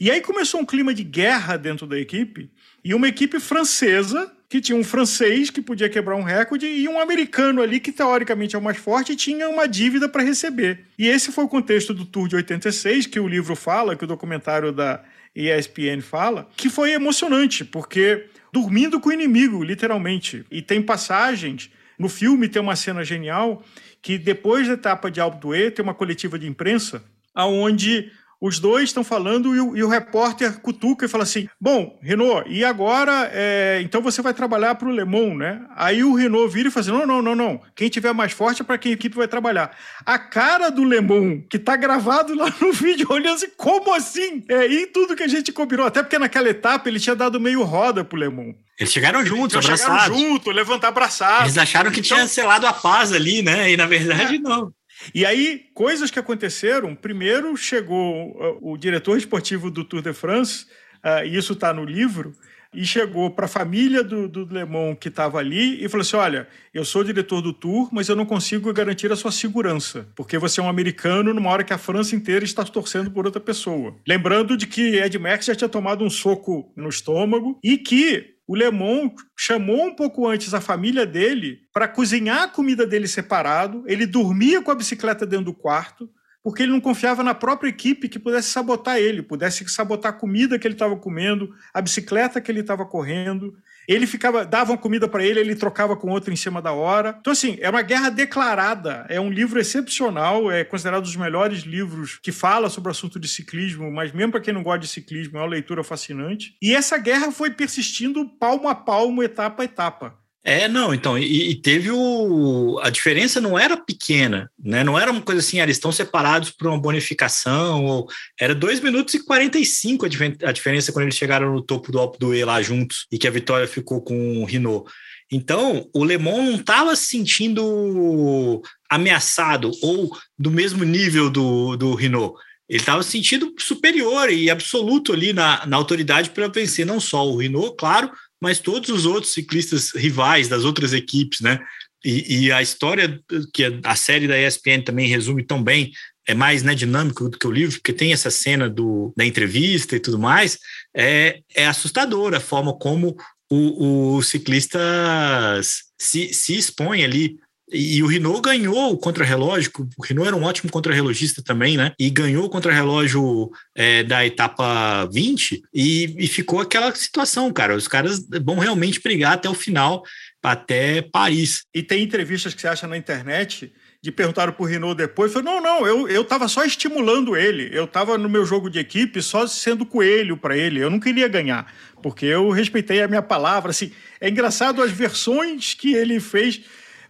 E 0.00 0.10
aí 0.10 0.20
começou 0.20 0.60
um 0.60 0.66
clima 0.66 0.94
de 0.94 1.02
guerra 1.02 1.56
dentro 1.56 1.86
da 1.86 1.98
equipe, 1.98 2.50
e 2.84 2.94
uma 2.94 3.08
equipe 3.08 3.40
francesa 3.40 4.32
que 4.48 4.60
tinha 4.60 4.78
um 4.78 4.84
francês 4.84 5.50
que 5.50 5.60
podia 5.60 5.88
quebrar 5.88 6.16
um 6.16 6.22
recorde 6.22 6.66
e 6.66 6.88
um 6.88 6.98
americano 6.98 7.60
ali 7.60 7.78
que 7.78 7.92
teoricamente 7.92 8.56
é 8.56 8.58
o 8.58 8.62
mais 8.62 8.78
forte 8.78 9.12
e 9.12 9.16
tinha 9.16 9.48
uma 9.48 9.68
dívida 9.68 10.08
para 10.08 10.22
receber. 10.22 10.86
E 10.98 11.06
esse 11.06 11.30
foi 11.30 11.44
o 11.44 11.48
contexto 11.48 11.92
do 11.92 12.04
Tour 12.04 12.28
de 12.28 12.36
86 12.36 13.06
que 13.06 13.20
o 13.20 13.28
livro 13.28 13.54
fala, 13.54 13.94
que 13.94 14.04
o 14.04 14.08
documentário 14.08 14.72
da 14.72 15.02
ESPN 15.34 16.00
fala, 16.00 16.48
que 16.56 16.70
foi 16.70 16.92
emocionante, 16.92 17.64
porque 17.64 18.26
dormindo 18.52 18.98
com 18.98 19.10
o 19.10 19.12
inimigo, 19.12 19.62
literalmente. 19.62 20.44
E 20.50 20.62
tem 20.62 20.80
passagens 20.80 21.70
no 21.98 22.08
filme 22.08 22.48
tem 22.48 22.62
uma 22.62 22.76
cena 22.76 23.04
genial 23.04 23.62
que 24.00 24.16
depois 24.16 24.68
da 24.68 24.74
etapa 24.74 25.10
de 25.10 25.20
Alpe 25.20 25.40
d'Huez 25.40 25.74
tem 25.74 25.82
uma 25.82 25.94
coletiva 25.94 26.38
de 26.38 26.46
imprensa 26.46 27.02
aonde 27.34 28.12
os 28.40 28.60
dois 28.60 28.84
estão 28.84 29.02
falando 29.02 29.54
e 29.54 29.60
o, 29.60 29.76
e 29.76 29.82
o, 29.82 29.88
repórter 29.88 30.60
cutuca 30.60 31.04
e 31.04 31.08
fala 31.08 31.24
assim: 31.24 31.48
Bom, 31.60 31.98
Renault, 32.00 32.48
e 32.48 32.64
agora? 32.64 33.28
É, 33.32 33.80
então 33.82 34.00
você 34.00 34.22
vai 34.22 34.32
trabalhar 34.32 34.76
para 34.76 34.88
o 34.88 34.92
Le 34.92 35.04
Mans, 35.04 35.36
né? 35.36 35.60
Aí 35.74 36.04
o 36.04 36.14
Renault 36.14 36.52
vira 36.52 36.68
e 36.68 36.70
fala 36.70 36.86
assim: 36.86 36.92
Não, 36.92 37.06
não, 37.06 37.20
não, 37.20 37.34
não. 37.34 37.60
Quem 37.74 37.88
tiver 37.88 38.12
mais 38.12 38.32
forte 38.32 38.62
é 38.62 38.64
para 38.64 38.78
quem 38.78 38.92
a 38.92 38.94
equipe 38.94 39.16
vai 39.16 39.26
trabalhar. 39.26 39.76
A 40.06 40.18
cara 40.18 40.70
do 40.70 40.84
Le 40.84 41.00
Mans, 41.00 41.42
que 41.50 41.56
está 41.56 41.74
gravado 41.74 42.34
lá 42.34 42.52
no 42.60 42.70
vídeo, 42.72 43.08
olhando 43.10 43.34
assim: 43.34 43.50
Como 43.56 43.92
assim? 43.92 44.44
É, 44.48 44.66
e 44.66 44.86
tudo 44.86 45.16
que 45.16 45.24
a 45.24 45.28
gente 45.28 45.50
combinou. 45.50 45.86
Até 45.86 46.02
porque 46.02 46.18
naquela 46.18 46.48
etapa 46.48 46.88
ele 46.88 47.00
tinha 47.00 47.16
dado 47.16 47.40
meio 47.40 47.64
roda 47.64 48.04
para 48.04 48.16
o 48.16 48.20
Le 48.20 48.28
Mans. 48.28 48.54
Eles 48.78 48.92
chegaram 48.92 49.26
juntos, 49.26 49.54
Eles 49.54 49.66
abraçados. 49.66 50.02
Chegaram 50.04 50.30
juntos, 50.30 50.54
levantar 50.54 50.88
abraçados. 50.88 51.42
Eles 51.42 51.58
acharam 51.58 51.90
que 51.90 51.98
então... 51.98 52.16
tinha 52.16 52.28
selado 52.28 52.68
a 52.68 52.72
paz 52.72 53.12
ali, 53.12 53.42
né? 53.42 53.72
E 53.72 53.76
na 53.76 53.86
verdade, 53.86 54.36
é. 54.36 54.38
não. 54.38 54.72
E 55.14 55.24
aí, 55.24 55.66
coisas 55.74 56.10
que 56.10 56.18
aconteceram. 56.18 56.94
Primeiro, 56.94 57.56
chegou 57.56 58.30
uh, 58.30 58.72
o 58.72 58.76
diretor 58.76 59.16
esportivo 59.16 59.70
do 59.70 59.84
Tour 59.84 60.02
de 60.02 60.12
France, 60.12 60.66
uh, 61.04 61.24
e 61.24 61.36
isso 61.36 61.52
está 61.52 61.72
no 61.72 61.84
livro, 61.84 62.34
e 62.72 62.84
chegou 62.84 63.30
para 63.30 63.46
a 63.46 63.48
família 63.48 64.04
do, 64.04 64.28
do 64.28 64.44
Le 64.44 64.64
Mans 64.64 64.98
que 65.00 65.08
estava 65.08 65.38
ali 65.38 65.82
e 65.82 65.88
falou 65.88 66.02
assim: 66.02 66.16
Olha, 66.16 66.48
eu 66.72 66.84
sou 66.84 67.02
diretor 67.02 67.40
do 67.40 67.52
Tour, 67.52 67.88
mas 67.92 68.08
eu 68.08 68.16
não 68.16 68.26
consigo 68.26 68.72
garantir 68.72 69.10
a 69.10 69.16
sua 69.16 69.32
segurança, 69.32 70.08
porque 70.14 70.38
você 70.38 70.60
é 70.60 70.62
um 70.62 70.68
americano 70.68 71.32
numa 71.32 71.50
hora 71.50 71.64
que 71.64 71.72
a 71.72 71.78
França 71.78 72.14
inteira 72.14 72.44
está 72.44 72.64
torcendo 72.64 73.10
por 73.10 73.24
outra 73.24 73.40
pessoa. 73.40 73.96
Lembrando 74.06 74.56
de 74.56 74.66
que 74.66 74.96
Ed 74.96 75.18
Max 75.18 75.46
já 75.46 75.54
tinha 75.54 75.68
tomado 75.68 76.04
um 76.04 76.10
soco 76.10 76.70
no 76.76 76.88
estômago 76.88 77.58
e 77.64 77.78
que 77.78 78.37
o 78.48 78.56
Lemon 78.56 79.14
chamou 79.36 79.84
um 79.84 79.94
pouco 79.94 80.26
antes 80.26 80.54
a 80.54 80.60
família 80.60 81.04
dele 81.04 81.60
para 81.70 81.86
cozinhar 81.86 82.44
a 82.44 82.48
comida 82.48 82.86
dele 82.86 83.06
separado. 83.06 83.84
Ele 83.86 84.06
dormia 84.06 84.62
com 84.62 84.70
a 84.70 84.74
bicicleta 84.74 85.26
dentro 85.26 85.44
do 85.44 85.54
quarto, 85.54 86.08
porque 86.48 86.62
ele 86.62 86.72
não 86.72 86.80
confiava 86.80 87.22
na 87.22 87.34
própria 87.34 87.68
equipe 87.68 88.08
que 88.08 88.18
pudesse 88.18 88.48
sabotar 88.48 88.96
ele, 88.96 89.20
pudesse 89.20 89.68
sabotar 89.68 90.12
a 90.12 90.16
comida 90.16 90.58
que 90.58 90.66
ele 90.66 90.74
estava 90.74 90.96
comendo, 90.96 91.54
a 91.74 91.82
bicicleta 91.82 92.40
que 92.40 92.50
ele 92.50 92.60
estava 92.60 92.86
correndo. 92.86 93.54
ele 93.86 94.06
ficava, 94.06 94.46
davam 94.46 94.74
comida 94.74 95.06
para 95.06 95.22
ele, 95.22 95.40
ele 95.40 95.54
trocava 95.54 95.94
com 95.94 96.08
outro 96.08 96.32
em 96.32 96.36
cima 96.36 96.62
da 96.62 96.72
hora. 96.72 97.18
Então, 97.20 97.34
assim, 97.34 97.58
é 97.60 97.68
uma 97.68 97.82
guerra 97.82 98.08
declarada. 98.08 99.04
É 99.10 99.20
um 99.20 99.28
livro 99.28 99.60
excepcional, 99.60 100.50
é 100.50 100.64
considerado 100.64 101.00
um 101.00 101.04
dos 101.04 101.16
melhores 101.16 101.64
livros 101.64 102.18
que 102.22 102.32
fala 102.32 102.70
sobre 102.70 102.88
o 102.88 102.92
assunto 102.92 103.20
de 103.20 103.28
ciclismo, 103.28 103.92
mas 103.92 104.10
mesmo 104.12 104.32
para 104.32 104.40
quem 104.40 104.54
não 104.54 104.62
gosta 104.62 104.78
de 104.78 104.88
ciclismo, 104.88 105.36
é 105.36 105.42
uma 105.42 105.48
leitura 105.48 105.84
fascinante. 105.84 106.56
E 106.62 106.74
essa 106.74 106.96
guerra 106.96 107.30
foi 107.30 107.50
persistindo 107.50 108.26
palmo 108.26 108.70
a 108.70 108.74
palmo, 108.74 109.22
etapa 109.22 109.64
a 109.64 109.66
etapa. 109.66 110.18
É, 110.48 110.66
não, 110.66 110.94
então, 110.94 111.18
e, 111.18 111.50
e, 111.50 111.54
teve 111.56 111.90
o. 111.90 112.80
A 112.82 112.88
diferença 112.88 113.38
não 113.38 113.58
era 113.58 113.76
pequena, 113.76 114.50
né? 114.58 114.82
Não 114.82 114.98
era 114.98 115.10
uma 115.10 115.20
coisa 115.20 115.42
assim, 115.42 115.60
eles 115.60 115.76
estão 115.76 115.92
separados 115.92 116.50
por 116.50 116.68
uma 116.68 116.80
bonificação, 116.80 117.84
ou 117.84 118.08
era 118.40 118.54
2 118.54 118.80
minutos 118.80 119.12
e 119.12 119.22
45 119.22 120.06
a, 120.06 120.08
a 120.48 120.52
diferença 120.52 120.90
quando 120.90 121.02
eles 121.02 121.16
chegaram 121.16 121.52
no 121.52 121.60
topo 121.60 121.92
do 121.92 121.98
Alpe 121.98 122.18
d'Huez 122.18 122.46
lá 122.46 122.62
juntos 122.62 123.06
e 123.12 123.18
que 123.18 123.28
a 123.28 123.30
vitória 123.30 123.68
ficou 123.68 124.00
com 124.00 124.42
o 124.42 124.46
Renault. 124.46 124.90
Então, 125.30 125.86
o 125.94 126.02
Le 126.02 126.16
Mans 126.16 126.38
não 126.38 126.54
estava 126.54 126.96
se 126.96 127.04
sentindo 127.04 128.62
ameaçado 128.88 129.70
ou 129.82 130.10
do 130.38 130.50
mesmo 130.50 130.82
nível 130.82 131.28
do, 131.28 131.76
do 131.76 131.94
Renault. 131.94 132.38
Ele 132.66 132.80
estava 132.80 133.02
se 133.02 133.10
sentindo 133.10 133.54
superior 133.58 134.30
e 134.30 134.48
absoluto 134.48 135.12
ali 135.12 135.34
na, 135.34 135.66
na 135.66 135.76
autoridade 135.76 136.30
para 136.30 136.48
vencer 136.48 136.86
não 136.86 136.98
só 136.98 137.28
o 137.28 137.36
Renault, 137.36 137.76
claro, 137.76 138.10
mas 138.40 138.60
todos 138.60 138.88
os 138.90 139.04
outros 139.04 139.32
ciclistas 139.32 139.92
rivais 139.94 140.48
das 140.48 140.64
outras 140.64 140.92
equipes, 140.92 141.40
né? 141.40 141.58
E, 142.04 142.44
e, 142.44 142.52
a 142.52 142.62
história 142.62 143.20
que 143.52 143.64
a 143.82 143.96
série 143.96 144.28
da 144.28 144.40
ESPN 144.40 144.82
também 144.84 145.08
resume 145.08 145.44
tão 145.44 145.60
bem, 145.62 145.90
é 146.28 146.34
mais 146.34 146.62
né, 146.62 146.74
dinâmico 146.74 147.28
do 147.28 147.38
que 147.38 147.46
o 147.46 147.50
livro, 147.50 147.76
porque 147.76 147.92
tem 147.92 148.12
essa 148.12 148.30
cena 148.30 148.68
do, 148.68 149.12
da 149.16 149.24
entrevista 149.24 149.96
e 149.96 150.00
tudo 150.00 150.18
mais, 150.18 150.58
é, 150.94 151.40
é 151.54 151.66
assustadora 151.66 152.36
a 152.36 152.40
forma 152.40 152.72
como 152.78 153.16
os 153.50 154.28
ciclistas 154.28 155.84
se, 155.98 156.32
se 156.34 156.56
expõem 156.56 157.02
ali 157.02 157.38
e 157.70 158.02
o 158.02 158.06
Renault 158.06 158.40
ganhou 158.40 158.92
o 158.92 158.96
contrarrelógio, 158.96 159.70
o 159.96 160.02
Renault 160.02 160.28
era 160.28 160.36
um 160.36 160.44
ótimo 160.44 160.70
contrarrelogista 160.70 161.42
também, 161.42 161.76
né? 161.76 161.92
E 161.98 162.08
ganhou 162.08 162.44
o 162.44 162.48
contrarrelógio 162.48 163.50
é, 163.74 164.02
da 164.02 164.24
etapa 164.24 165.06
20 165.12 165.62
e, 165.72 166.16
e 166.18 166.26
ficou 166.26 166.60
aquela 166.60 166.94
situação, 166.94 167.52
cara. 167.52 167.76
Os 167.76 167.86
caras 167.86 168.26
vão 168.42 168.58
realmente 168.58 169.00
brigar 169.00 169.34
até 169.34 169.48
o 169.48 169.54
final, 169.54 170.02
até 170.42 171.02
Paris. 171.02 171.64
E 171.74 171.82
tem 171.82 172.02
entrevistas 172.02 172.54
que 172.54 172.60
você 172.60 172.68
acha 172.68 172.86
na 172.86 172.96
internet 172.96 173.72
de 174.00 174.12
perguntaram 174.12 174.52
para 174.52 174.62
o 174.62 174.66
Renault 174.66 174.96
depois, 174.96 175.32
falou, 175.32 175.52
não, 175.52 175.60
não, 175.60 175.86
eu, 175.86 176.08
eu 176.08 176.26
só 176.48 176.64
estimulando 176.64 177.36
ele, 177.36 177.68
eu 177.72 177.84
estava 177.84 178.16
no 178.16 178.28
meu 178.28 178.46
jogo 178.46 178.70
de 178.70 178.78
equipe 178.78 179.20
só 179.20 179.44
sendo 179.46 179.84
coelho 179.84 180.36
para 180.36 180.56
ele, 180.56 180.78
eu 180.78 180.88
não 180.88 181.00
queria 181.00 181.26
ganhar, 181.26 181.72
porque 182.00 182.24
eu 182.24 182.48
respeitei 182.50 183.02
a 183.02 183.08
minha 183.08 183.22
palavra, 183.22 183.72
assim, 183.72 183.90
é 184.20 184.28
engraçado 184.28 184.80
as 184.80 184.92
versões 184.92 185.74
que 185.74 185.94
ele 185.94 186.20
fez 186.20 186.60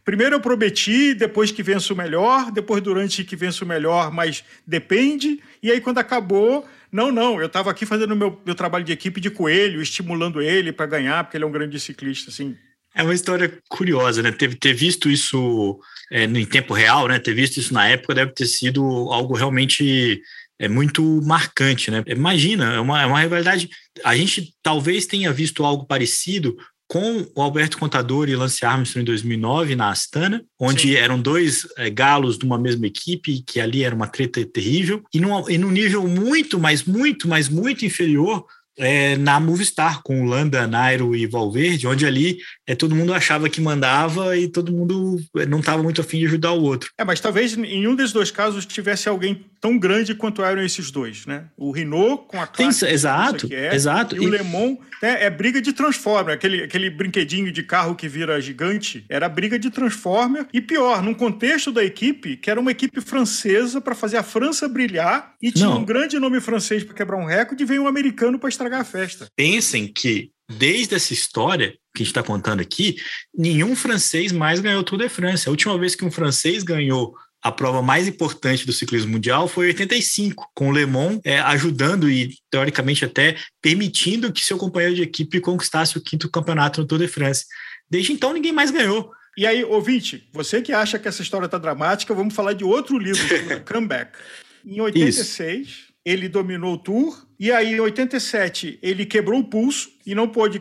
Primeiro 0.08 0.36
eu 0.36 0.40
prometi, 0.40 1.12
depois 1.12 1.52
que 1.52 1.62
venço 1.62 1.94
melhor, 1.94 2.50
depois 2.50 2.82
durante 2.82 3.22
que 3.22 3.36
venço 3.36 3.66
melhor, 3.66 4.10
mas 4.10 4.42
depende. 4.66 5.38
E 5.62 5.70
aí 5.70 5.82
quando 5.82 5.98
acabou, 5.98 6.66
não, 6.90 7.12
não, 7.12 7.38
eu 7.38 7.46
estava 7.46 7.70
aqui 7.70 7.84
fazendo 7.84 8.16
meu, 8.16 8.40
meu 8.42 8.54
trabalho 8.54 8.86
de 8.86 8.90
equipe 8.90 9.20
de 9.20 9.28
coelho, 9.28 9.82
estimulando 9.82 10.40
ele 10.40 10.72
para 10.72 10.86
ganhar, 10.86 11.22
porque 11.24 11.36
ele 11.36 11.44
é 11.44 11.46
um 11.46 11.52
grande 11.52 11.78
ciclista, 11.78 12.30
assim. 12.30 12.56
É 12.94 13.02
uma 13.02 13.12
história 13.12 13.52
curiosa, 13.68 14.22
né? 14.22 14.32
Ter, 14.32 14.54
ter 14.54 14.72
visto 14.72 15.10
isso 15.10 15.78
é, 16.10 16.24
em 16.24 16.46
tempo 16.46 16.72
real, 16.72 17.06
né? 17.06 17.18
Ter 17.18 17.34
visto 17.34 17.58
isso 17.58 17.74
na 17.74 17.86
época 17.86 18.14
deve 18.14 18.32
ter 18.32 18.46
sido 18.46 18.82
algo 19.12 19.34
realmente 19.34 20.22
é 20.58 20.68
muito 20.68 21.02
marcante, 21.22 21.90
né? 21.90 22.02
Imagina, 22.06 22.72
é 22.72 22.80
uma, 22.80 23.02
é 23.02 23.04
uma 23.04 23.20
rivalidade. 23.20 23.68
A 24.02 24.16
gente 24.16 24.54
talvez 24.62 25.04
tenha 25.04 25.30
visto 25.34 25.66
algo 25.66 25.84
parecido 25.84 26.56
com 26.88 27.26
o 27.34 27.42
Alberto 27.42 27.76
Contador 27.76 28.30
e 28.30 28.34
Lance 28.34 28.64
Armstrong 28.64 29.02
em 29.02 29.04
2009 29.04 29.76
na 29.76 29.90
Astana, 29.90 30.42
onde 30.58 30.88
Sim. 30.88 30.94
eram 30.94 31.20
dois 31.20 31.68
é, 31.76 31.90
galos 31.90 32.38
de 32.38 32.46
uma 32.46 32.58
mesma 32.58 32.86
equipe, 32.86 33.42
que 33.46 33.60
ali 33.60 33.84
era 33.84 33.94
uma 33.94 34.06
treta 34.06 34.44
terrível, 34.46 35.04
e 35.12 35.20
num, 35.20 35.48
e 35.50 35.58
num 35.58 35.70
nível 35.70 36.08
muito, 36.08 36.58
mas 36.58 36.84
muito, 36.84 37.28
mas 37.28 37.48
muito 37.48 37.84
inferior 37.84 38.46
é, 38.78 39.16
na 39.16 39.38
Movistar, 39.38 40.02
com 40.02 40.24
Landa, 40.24 40.66
Nairo 40.66 41.14
e 41.14 41.26
Valverde, 41.26 41.86
onde 41.86 42.06
ali 42.06 42.38
é, 42.68 42.74
todo 42.74 42.94
mundo 42.94 43.14
achava 43.14 43.48
que 43.48 43.62
mandava 43.62 44.36
e 44.36 44.46
todo 44.46 44.70
mundo 44.70 45.18
é, 45.38 45.46
não 45.46 45.60
estava 45.60 45.82
muito 45.82 46.02
afim 46.02 46.18
de 46.18 46.26
ajudar 46.26 46.52
o 46.52 46.62
outro. 46.62 46.90
É, 46.98 47.02
mas 47.02 47.18
talvez 47.18 47.56
em 47.56 47.86
um 47.86 47.96
desses 47.96 48.12
dois 48.12 48.30
casos 48.30 48.66
tivesse 48.66 49.08
alguém 49.08 49.46
tão 49.58 49.78
grande 49.78 50.14
quanto 50.14 50.44
eram 50.44 50.62
esses 50.62 50.90
dois, 50.90 51.24
né? 51.24 51.46
O 51.56 51.70
Renault 51.70 52.24
com 52.28 52.38
a 52.38 52.46
classe 52.46 52.84
Tem, 52.84 52.92
exato, 52.92 53.48
é, 53.50 53.74
exato. 53.74 54.14
E, 54.16 54.22
e 54.22 54.26
o 54.26 54.28
Le 54.28 54.42
Mans 54.42 54.76
né, 55.02 55.24
é 55.24 55.30
briga 55.30 55.62
de 55.62 55.72
Transformer, 55.72 56.34
aquele, 56.34 56.64
aquele 56.64 56.90
brinquedinho 56.90 57.50
de 57.50 57.62
carro 57.62 57.94
que 57.94 58.06
vira 58.06 58.38
gigante, 58.38 59.02
era 59.08 59.30
briga 59.30 59.58
de 59.58 59.70
Transformer. 59.70 60.46
E 60.52 60.60
pior, 60.60 61.02
num 61.02 61.14
contexto 61.14 61.72
da 61.72 61.82
equipe, 61.82 62.36
que 62.36 62.50
era 62.50 62.60
uma 62.60 62.70
equipe 62.70 63.00
francesa 63.00 63.80
para 63.80 63.94
fazer 63.94 64.18
a 64.18 64.22
França 64.22 64.68
brilhar 64.68 65.32
e 65.40 65.50
tinha 65.50 65.68
Não. 65.68 65.78
um 65.78 65.84
grande 65.84 66.18
nome 66.18 66.38
francês 66.38 66.84
para 66.84 66.94
quebrar 66.94 67.16
um 67.16 67.24
recorde 67.24 67.62
e 67.62 67.66
veio 67.66 67.84
um 67.84 67.88
americano 67.88 68.38
para 68.38 68.50
estragar 68.50 68.82
a 68.82 68.84
festa. 68.84 69.26
Pensem 69.34 69.90
que 69.90 70.30
desde 70.48 70.94
essa 70.94 71.12
história 71.12 71.72
que 71.94 72.02
a 72.02 72.04
gente 72.04 72.06
está 72.08 72.22
contando 72.22 72.60
aqui, 72.60 72.96
nenhum 73.36 73.76
francês 73.76 74.32
mais 74.32 74.60
ganhou 74.60 74.80
o 74.80 74.84
Tour 74.84 74.98
de 74.98 75.08
France. 75.08 75.48
A 75.48 75.50
última 75.50 75.76
vez 75.78 75.94
que 75.94 76.04
um 76.04 76.10
francês 76.10 76.62
ganhou 76.62 77.14
a 77.42 77.52
prova 77.52 77.80
mais 77.80 78.08
importante 78.08 78.66
do 78.66 78.72
ciclismo 78.72 79.12
mundial 79.12 79.46
foi 79.46 79.66
85, 79.68 80.50
com 80.54 80.68
o 80.68 80.72
Le 80.72 80.86
Mans 80.86 81.20
é, 81.24 81.38
ajudando 81.40 82.10
e, 82.10 82.34
teoricamente, 82.50 83.04
até 83.04 83.36
permitindo 83.62 84.32
que 84.32 84.44
seu 84.44 84.58
companheiro 84.58 84.96
de 84.96 85.02
equipe 85.02 85.40
conquistasse 85.40 85.96
o 85.96 86.00
quinto 86.00 86.30
campeonato 86.30 86.80
no 86.80 86.86
Tour 86.86 86.98
de 86.98 87.08
France. 87.08 87.44
Desde 87.88 88.12
então, 88.12 88.32
ninguém 88.32 88.52
mais 88.52 88.70
ganhou. 88.70 89.12
E 89.36 89.46
aí, 89.46 89.62
ouvinte, 89.62 90.28
você 90.32 90.60
que 90.60 90.72
acha 90.72 90.98
que 90.98 91.06
essa 91.06 91.22
história 91.22 91.46
está 91.46 91.58
dramática, 91.58 92.12
vamos 92.12 92.34
falar 92.34 92.54
de 92.54 92.64
outro 92.64 92.98
livro, 92.98 93.22
Comeback. 93.64 94.18
Em 94.66 94.80
86, 94.80 95.68
Isso. 95.68 95.78
ele 96.04 96.28
dominou 96.28 96.74
o 96.74 96.78
Tour, 96.78 97.24
e 97.38 97.52
aí, 97.52 97.74
em 97.74 97.80
87, 97.80 98.80
ele 98.82 99.06
quebrou 99.06 99.38
o 99.38 99.44
pulso 99.44 99.90
e 100.08 100.14
não 100.14 100.26
pôde 100.26 100.58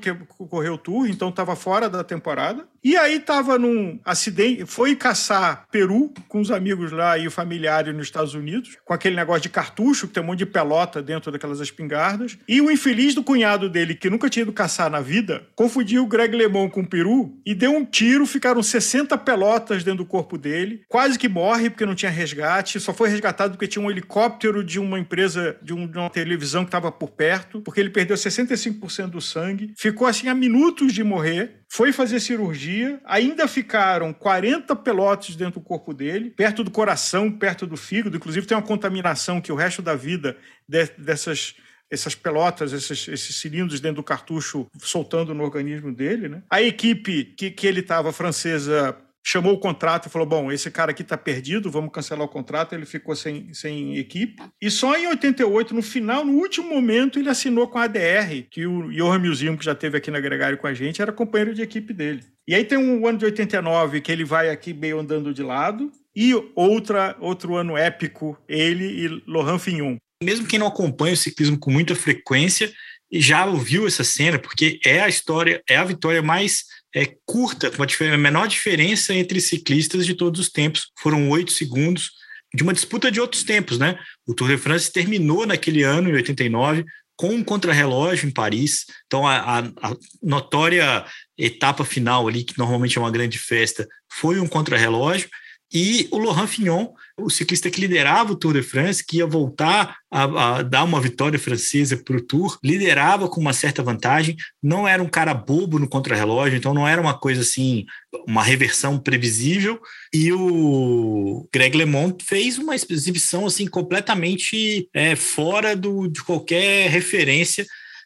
correr 0.49 0.69
o 0.69 0.77
Tour, 0.77 1.07
então 1.07 1.29
estava 1.29 1.55
fora 1.55 1.89
da 1.89 2.03
temporada. 2.03 2.67
E 2.83 2.97
aí 2.97 3.15
estava 3.15 3.57
num 3.57 3.99
acidente, 4.03 4.65
foi 4.65 4.95
caçar 4.95 5.65
Peru 5.71 6.13
com 6.27 6.41
os 6.41 6.51
amigos 6.51 6.91
lá 6.91 7.17
e 7.17 7.27
o 7.27 7.31
familiar 7.31 7.85
nos 7.93 8.07
Estados 8.07 8.33
Unidos, 8.33 8.77
com 8.83 8.93
aquele 8.93 9.15
negócio 9.15 9.43
de 9.43 9.49
cartucho, 9.49 10.07
que 10.07 10.13
tem 10.13 10.21
um 10.21 10.25
monte 10.25 10.39
de 10.39 10.45
pelota 10.45 11.01
dentro 11.01 11.31
daquelas 11.31 11.61
espingardas. 11.61 12.37
E 12.47 12.59
o 12.59 12.69
infeliz 12.69 13.15
do 13.15 13.23
cunhado 13.23 13.69
dele, 13.69 13.95
que 13.95 14.09
nunca 14.09 14.29
tinha 14.29 14.43
ido 14.43 14.51
caçar 14.51 14.89
na 14.89 14.99
vida, 14.99 15.47
confundiu 15.55 16.03
o 16.03 16.07
Greg 16.07 16.35
LeMond 16.35 16.71
com 16.71 16.81
o 16.81 16.87
Peru 16.87 17.37
e 17.45 17.55
deu 17.55 17.71
um 17.71 17.85
tiro, 17.85 18.25
ficaram 18.25 18.61
60 18.61 19.17
pelotas 19.17 19.83
dentro 19.83 20.03
do 20.03 20.05
corpo 20.05 20.37
dele. 20.37 20.81
Quase 20.89 21.17
que 21.17 21.29
morre 21.29 21.69
porque 21.69 21.85
não 21.85 21.95
tinha 21.95 22.11
resgate, 22.11 22.81
só 22.81 22.93
foi 22.93 23.09
resgatado 23.09 23.53
porque 23.53 23.67
tinha 23.67 23.83
um 23.83 23.89
helicóptero 23.89 24.63
de 24.63 24.79
uma 24.79 24.99
empresa, 24.99 25.57
de, 25.61 25.73
um, 25.73 25.87
de 25.87 25.97
uma 25.97 26.09
televisão 26.09 26.63
que 26.63 26.69
estava 26.69 26.91
por 26.91 27.11
perto, 27.11 27.61
porque 27.61 27.79
ele 27.79 27.89
perdeu 27.89 28.15
65% 28.15 29.07
do 29.07 29.21
sangue, 29.21 29.36
ficou 29.77 30.07
assim 30.07 30.27
a 30.27 30.35
minutos 30.35 30.93
de 30.93 31.03
morrer, 31.03 31.61
foi 31.69 31.91
fazer 31.91 32.19
cirurgia, 32.19 32.99
ainda 33.05 33.47
ficaram 33.47 34.13
40 34.13 34.75
pelotes 34.77 35.35
dentro 35.35 35.59
do 35.59 35.65
corpo 35.65 35.93
dele, 35.93 36.29
perto 36.29 36.63
do 36.63 36.71
coração, 36.71 37.31
perto 37.31 37.67
do 37.67 37.77
fígado, 37.77 38.17
inclusive 38.17 38.47
tem 38.47 38.57
uma 38.57 38.63
contaminação 38.63 39.41
que 39.41 39.51
o 39.51 39.55
resto 39.55 39.81
da 39.81 39.95
vida 39.95 40.37
de, 40.67 40.85
dessas 40.97 41.55
essas 41.89 42.13
pelotas, 42.13 42.73
esses, 42.73 43.07
esses, 43.07 43.35
cilindros 43.37 43.79
dentro 43.79 43.97
do 43.97 44.03
cartucho 44.03 44.67
soltando 44.77 45.33
no 45.33 45.43
organismo 45.43 45.93
dele. 45.93 46.27
Né? 46.27 46.43
A 46.49 46.61
equipe 46.61 47.23
que, 47.23 47.49
que 47.49 47.65
ele 47.65 47.79
estava, 47.79 48.11
francesa, 48.11 48.93
chamou 49.27 49.53
o 49.53 49.59
contrato 49.59 50.07
e 50.07 50.09
falou: 50.09 50.25
bom, 50.25 50.49
esse 50.49 50.71
cara 50.71 50.91
aqui 50.91 51.01
está 51.01 51.17
perdido, 51.17 51.69
vamos 51.69 51.91
cancelar 51.91 52.25
o 52.25 52.29
contrato. 52.29 52.73
Ele 52.73 52.85
ficou 52.85 53.13
sem, 53.13 53.53
sem 53.53 53.97
equipe. 53.97 54.41
E 54.61 54.71
só 54.71 54.95
em 54.95 55.07
88, 55.07 55.75
no 55.75 55.81
final, 55.81 56.23
no 56.23 56.33
último 56.33 56.69
momento, 56.69 57.19
ele 57.19 57.29
assinou 57.29 57.67
com 57.67 57.77
a 57.77 57.83
ADR, 57.83 58.47
que 58.49 58.65
o 58.65 58.89
Johan 58.89 59.19
Museum, 59.19 59.57
que 59.57 59.65
já 59.65 59.75
teve 59.75 59.97
aqui 59.97 60.09
na 60.09 60.21
Gregário 60.21 60.57
com 60.57 60.67
a 60.67 60.73
gente, 60.73 61.01
era 61.01 61.11
companheiro 61.11 61.53
de 61.53 61.61
equipe 61.61 61.93
dele. 61.93 62.23
E 62.47 62.55
aí 62.55 62.63
tem 62.63 62.77
um 62.77 63.05
ano 63.05 63.17
de 63.17 63.25
89 63.25 63.99
que 63.99 64.11
ele 64.11 64.23
vai 64.23 64.49
aqui 64.49 64.73
meio 64.73 64.97
andando 64.97 65.33
de 65.33 65.43
lado. 65.43 65.91
E 66.15 66.33
outra, 66.55 67.17
outro 67.19 67.55
ano 67.55 67.75
épico, 67.75 68.37
ele 68.47 68.85
e 68.85 69.23
Laurent 69.27 69.59
Fignon. 69.59 69.97
Mesmo 70.23 70.47
quem 70.47 70.57
não 70.57 70.67
acompanha 70.67 71.13
o 71.13 71.17
ciclismo 71.17 71.59
com 71.59 71.69
muita 71.69 71.93
frequência, 71.93 72.71
já 73.11 73.45
ouviu 73.45 73.85
essa 73.85 74.03
cena, 74.03 74.39
porque 74.39 74.79
é 74.85 75.01
a 75.01 75.07
história, 75.07 75.61
é 75.69 75.75
a 75.75 75.83
vitória 75.83 76.21
mais 76.21 76.63
é, 76.95 77.15
curta, 77.25 77.69
com 77.69 77.83
a 77.83 78.17
menor 78.17 78.47
diferença 78.47 79.13
entre 79.13 79.39
ciclistas 79.41 80.05
de 80.05 80.13
todos 80.13 80.39
os 80.39 80.49
tempos. 80.49 80.91
Foram 80.99 81.29
oito 81.29 81.51
segundos 81.51 82.11
de 82.53 82.63
uma 82.63 82.73
disputa 82.73 83.11
de 83.11 83.19
outros 83.19 83.43
tempos, 83.43 83.77
né? 83.77 83.99
O 84.25 84.33
Tour 84.33 84.49
de 84.49 84.57
France 84.57 84.91
terminou 84.91 85.45
naquele 85.45 85.83
ano, 85.83 86.09
em 86.09 86.13
89, 86.13 86.85
com 87.15 87.29
um 87.29 87.43
contrarrelógio 87.43 88.27
em 88.27 88.31
Paris. 88.31 88.85
Então, 89.05 89.27
a, 89.27 89.37
a, 89.37 89.59
a, 89.59 89.95
notória 90.21 91.05
etapa 91.37 91.83
final 91.83 92.27
ali, 92.27 92.43
que 92.43 92.57
normalmente 92.57 92.97
é 92.97 93.01
uma 93.01 93.11
grande 93.11 93.37
festa, 93.37 93.87
foi 94.09 94.39
um 94.39 94.47
contrarrelógio. 94.47 95.29
E 95.73 96.07
o 96.11 96.17
Laurent 96.17 96.47
Fignon, 96.47 96.93
o 97.17 97.29
ciclista 97.29 97.69
que 97.69 97.81
liderava 97.81 98.31
o 98.31 98.35
Tour 98.35 98.53
de 98.53 98.61
France, 98.61 99.05
que 99.05 99.17
ia 99.17 99.27
voltar 99.27 99.97
a, 100.09 100.57
a 100.57 100.61
dar 100.61 100.83
uma 100.83 101.01
vitória 101.01 101.37
francesa 101.37 101.97
para 101.97 102.15
o 102.15 102.21
Tour, 102.21 102.57
liderava 102.63 103.27
com 103.27 103.41
uma 103.41 103.51
certa 103.51 103.83
vantagem, 103.83 104.37
não 104.63 104.87
era 104.87 105.03
um 105.03 105.09
cara 105.09 105.33
bobo 105.33 105.77
no 105.77 105.87
contrarrelógio, 105.87 106.57
então 106.57 106.73
não 106.73 106.87
era 106.87 107.01
uma 107.01 107.17
coisa 107.17 107.41
assim, 107.41 107.85
uma 108.25 108.43
reversão 108.43 108.97
previsível, 108.97 109.79
e 110.13 110.31
o 110.31 111.47
Greg 111.53 111.75
LeMond 111.77 112.23
fez 112.23 112.57
uma 112.57 112.75
exibição 112.75 113.45
assim 113.45 113.67
completamente 113.67 114.89
é, 114.93 115.15
fora 115.15 115.75
do, 115.75 116.07
de 116.07 116.23
qualquer 116.23 116.89
referência, 116.89 117.65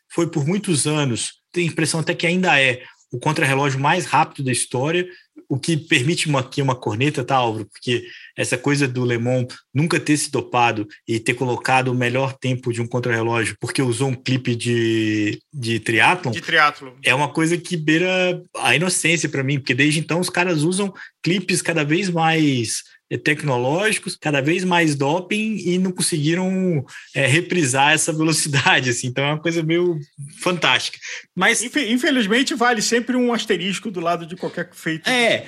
foi 0.09 0.29
por 0.29 0.45
muitos 0.47 0.87
anos, 0.87 1.33
tem 1.51 1.67
a 1.67 1.71
impressão 1.71 1.99
até 1.99 2.15
que 2.15 2.25
ainda 2.25 2.59
é 2.59 2.81
o 3.11 3.19
contrarrelógio 3.19 3.79
mais 3.79 4.05
rápido 4.05 4.45
da 4.45 4.51
história, 4.51 5.07
o 5.49 5.59
que 5.59 5.75
permite 5.75 6.29
uma, 6.29 6.39
aqui 6.39 6.61
uma 6.61 6.75
corneta, 6.75 7.25
tá, 7.25 7.35
Álvaro? 7.35 7.65
Porque 7.65 8.05
essa 8.37 8.57
coisa 8.57 8.87
do 8.87 9.03
Lemon 9.03 9.45
nunca 9.73 9.99
ter 9.99 10.15
se 10.15 10.31
dopado 10.31 10.87
e 11.05 11.19
ter 11.19 11.33
colocado 11.33 11.89
o 11.89 11.95
melhor 11.95 12.37
tempo 12.37 12.71
de 12.71 12.81
um 12.81 12.87
contrarrelógio 12.87 13.57
porque 13.59 13.81
usou 13.81 14.07
um 14.07 14.15
clipe 14.15 14.55
de, 14.55 15.41
de 15.53 15.79
triatlon, 15.79 16.31
de 16.31 16.39
triatlon 16.39 16.93
é 17.03 17.13
uma 17.13 17.27
coisa 17.27 17.57
que 17.57 17.75
beira 17.75 18.41
a 18.57 18.75
inocência 18.75 19.27
para 19.27 19.43
mim, 19.43 19.59
porque 19.59 19.75
desde 19.75 19.99
então 19.99 20.21
os 20.21 20.29
caras 20.29 20.63
usam 20.63 20.93
clipes 21.21 21.61
cada 21.61 21.83
vez 21.83 22.09
mais 22.09 22.83
tecnológicos, 23.17 24.15
cada 24.15 24.41
vez 24.41 24.63
mais 24.63 24.95
doping 24.95 25.57
e 25.57 25.77
não 25.77 25.91
conseguiram 25.91 26.85
é, 27.13 27.25
reprisar 27.27 27.93
essa 27.93 28.11
velocidade, 28.13 28.89
assim. 28.89 29.07
Então 29.07 29.23
é 29.23 29.27
uma 29.27 29.41
coisa 29.41 29.61
meio 29.63 29.97
fantástica. 30.39 30.97
Mas 31.35 31.61
infelizmente 31.61 32.55
vale 32.55 32.81
sempre 32.81 33.15
um 33.15 33.33
asterisco 33.33 33.91
do 33.91 33.99
lado 33.99 34.25
de 34.25 34.35
qualquer 34.35 34.69
feito. 34.73 35.09
É. 35.09 35.45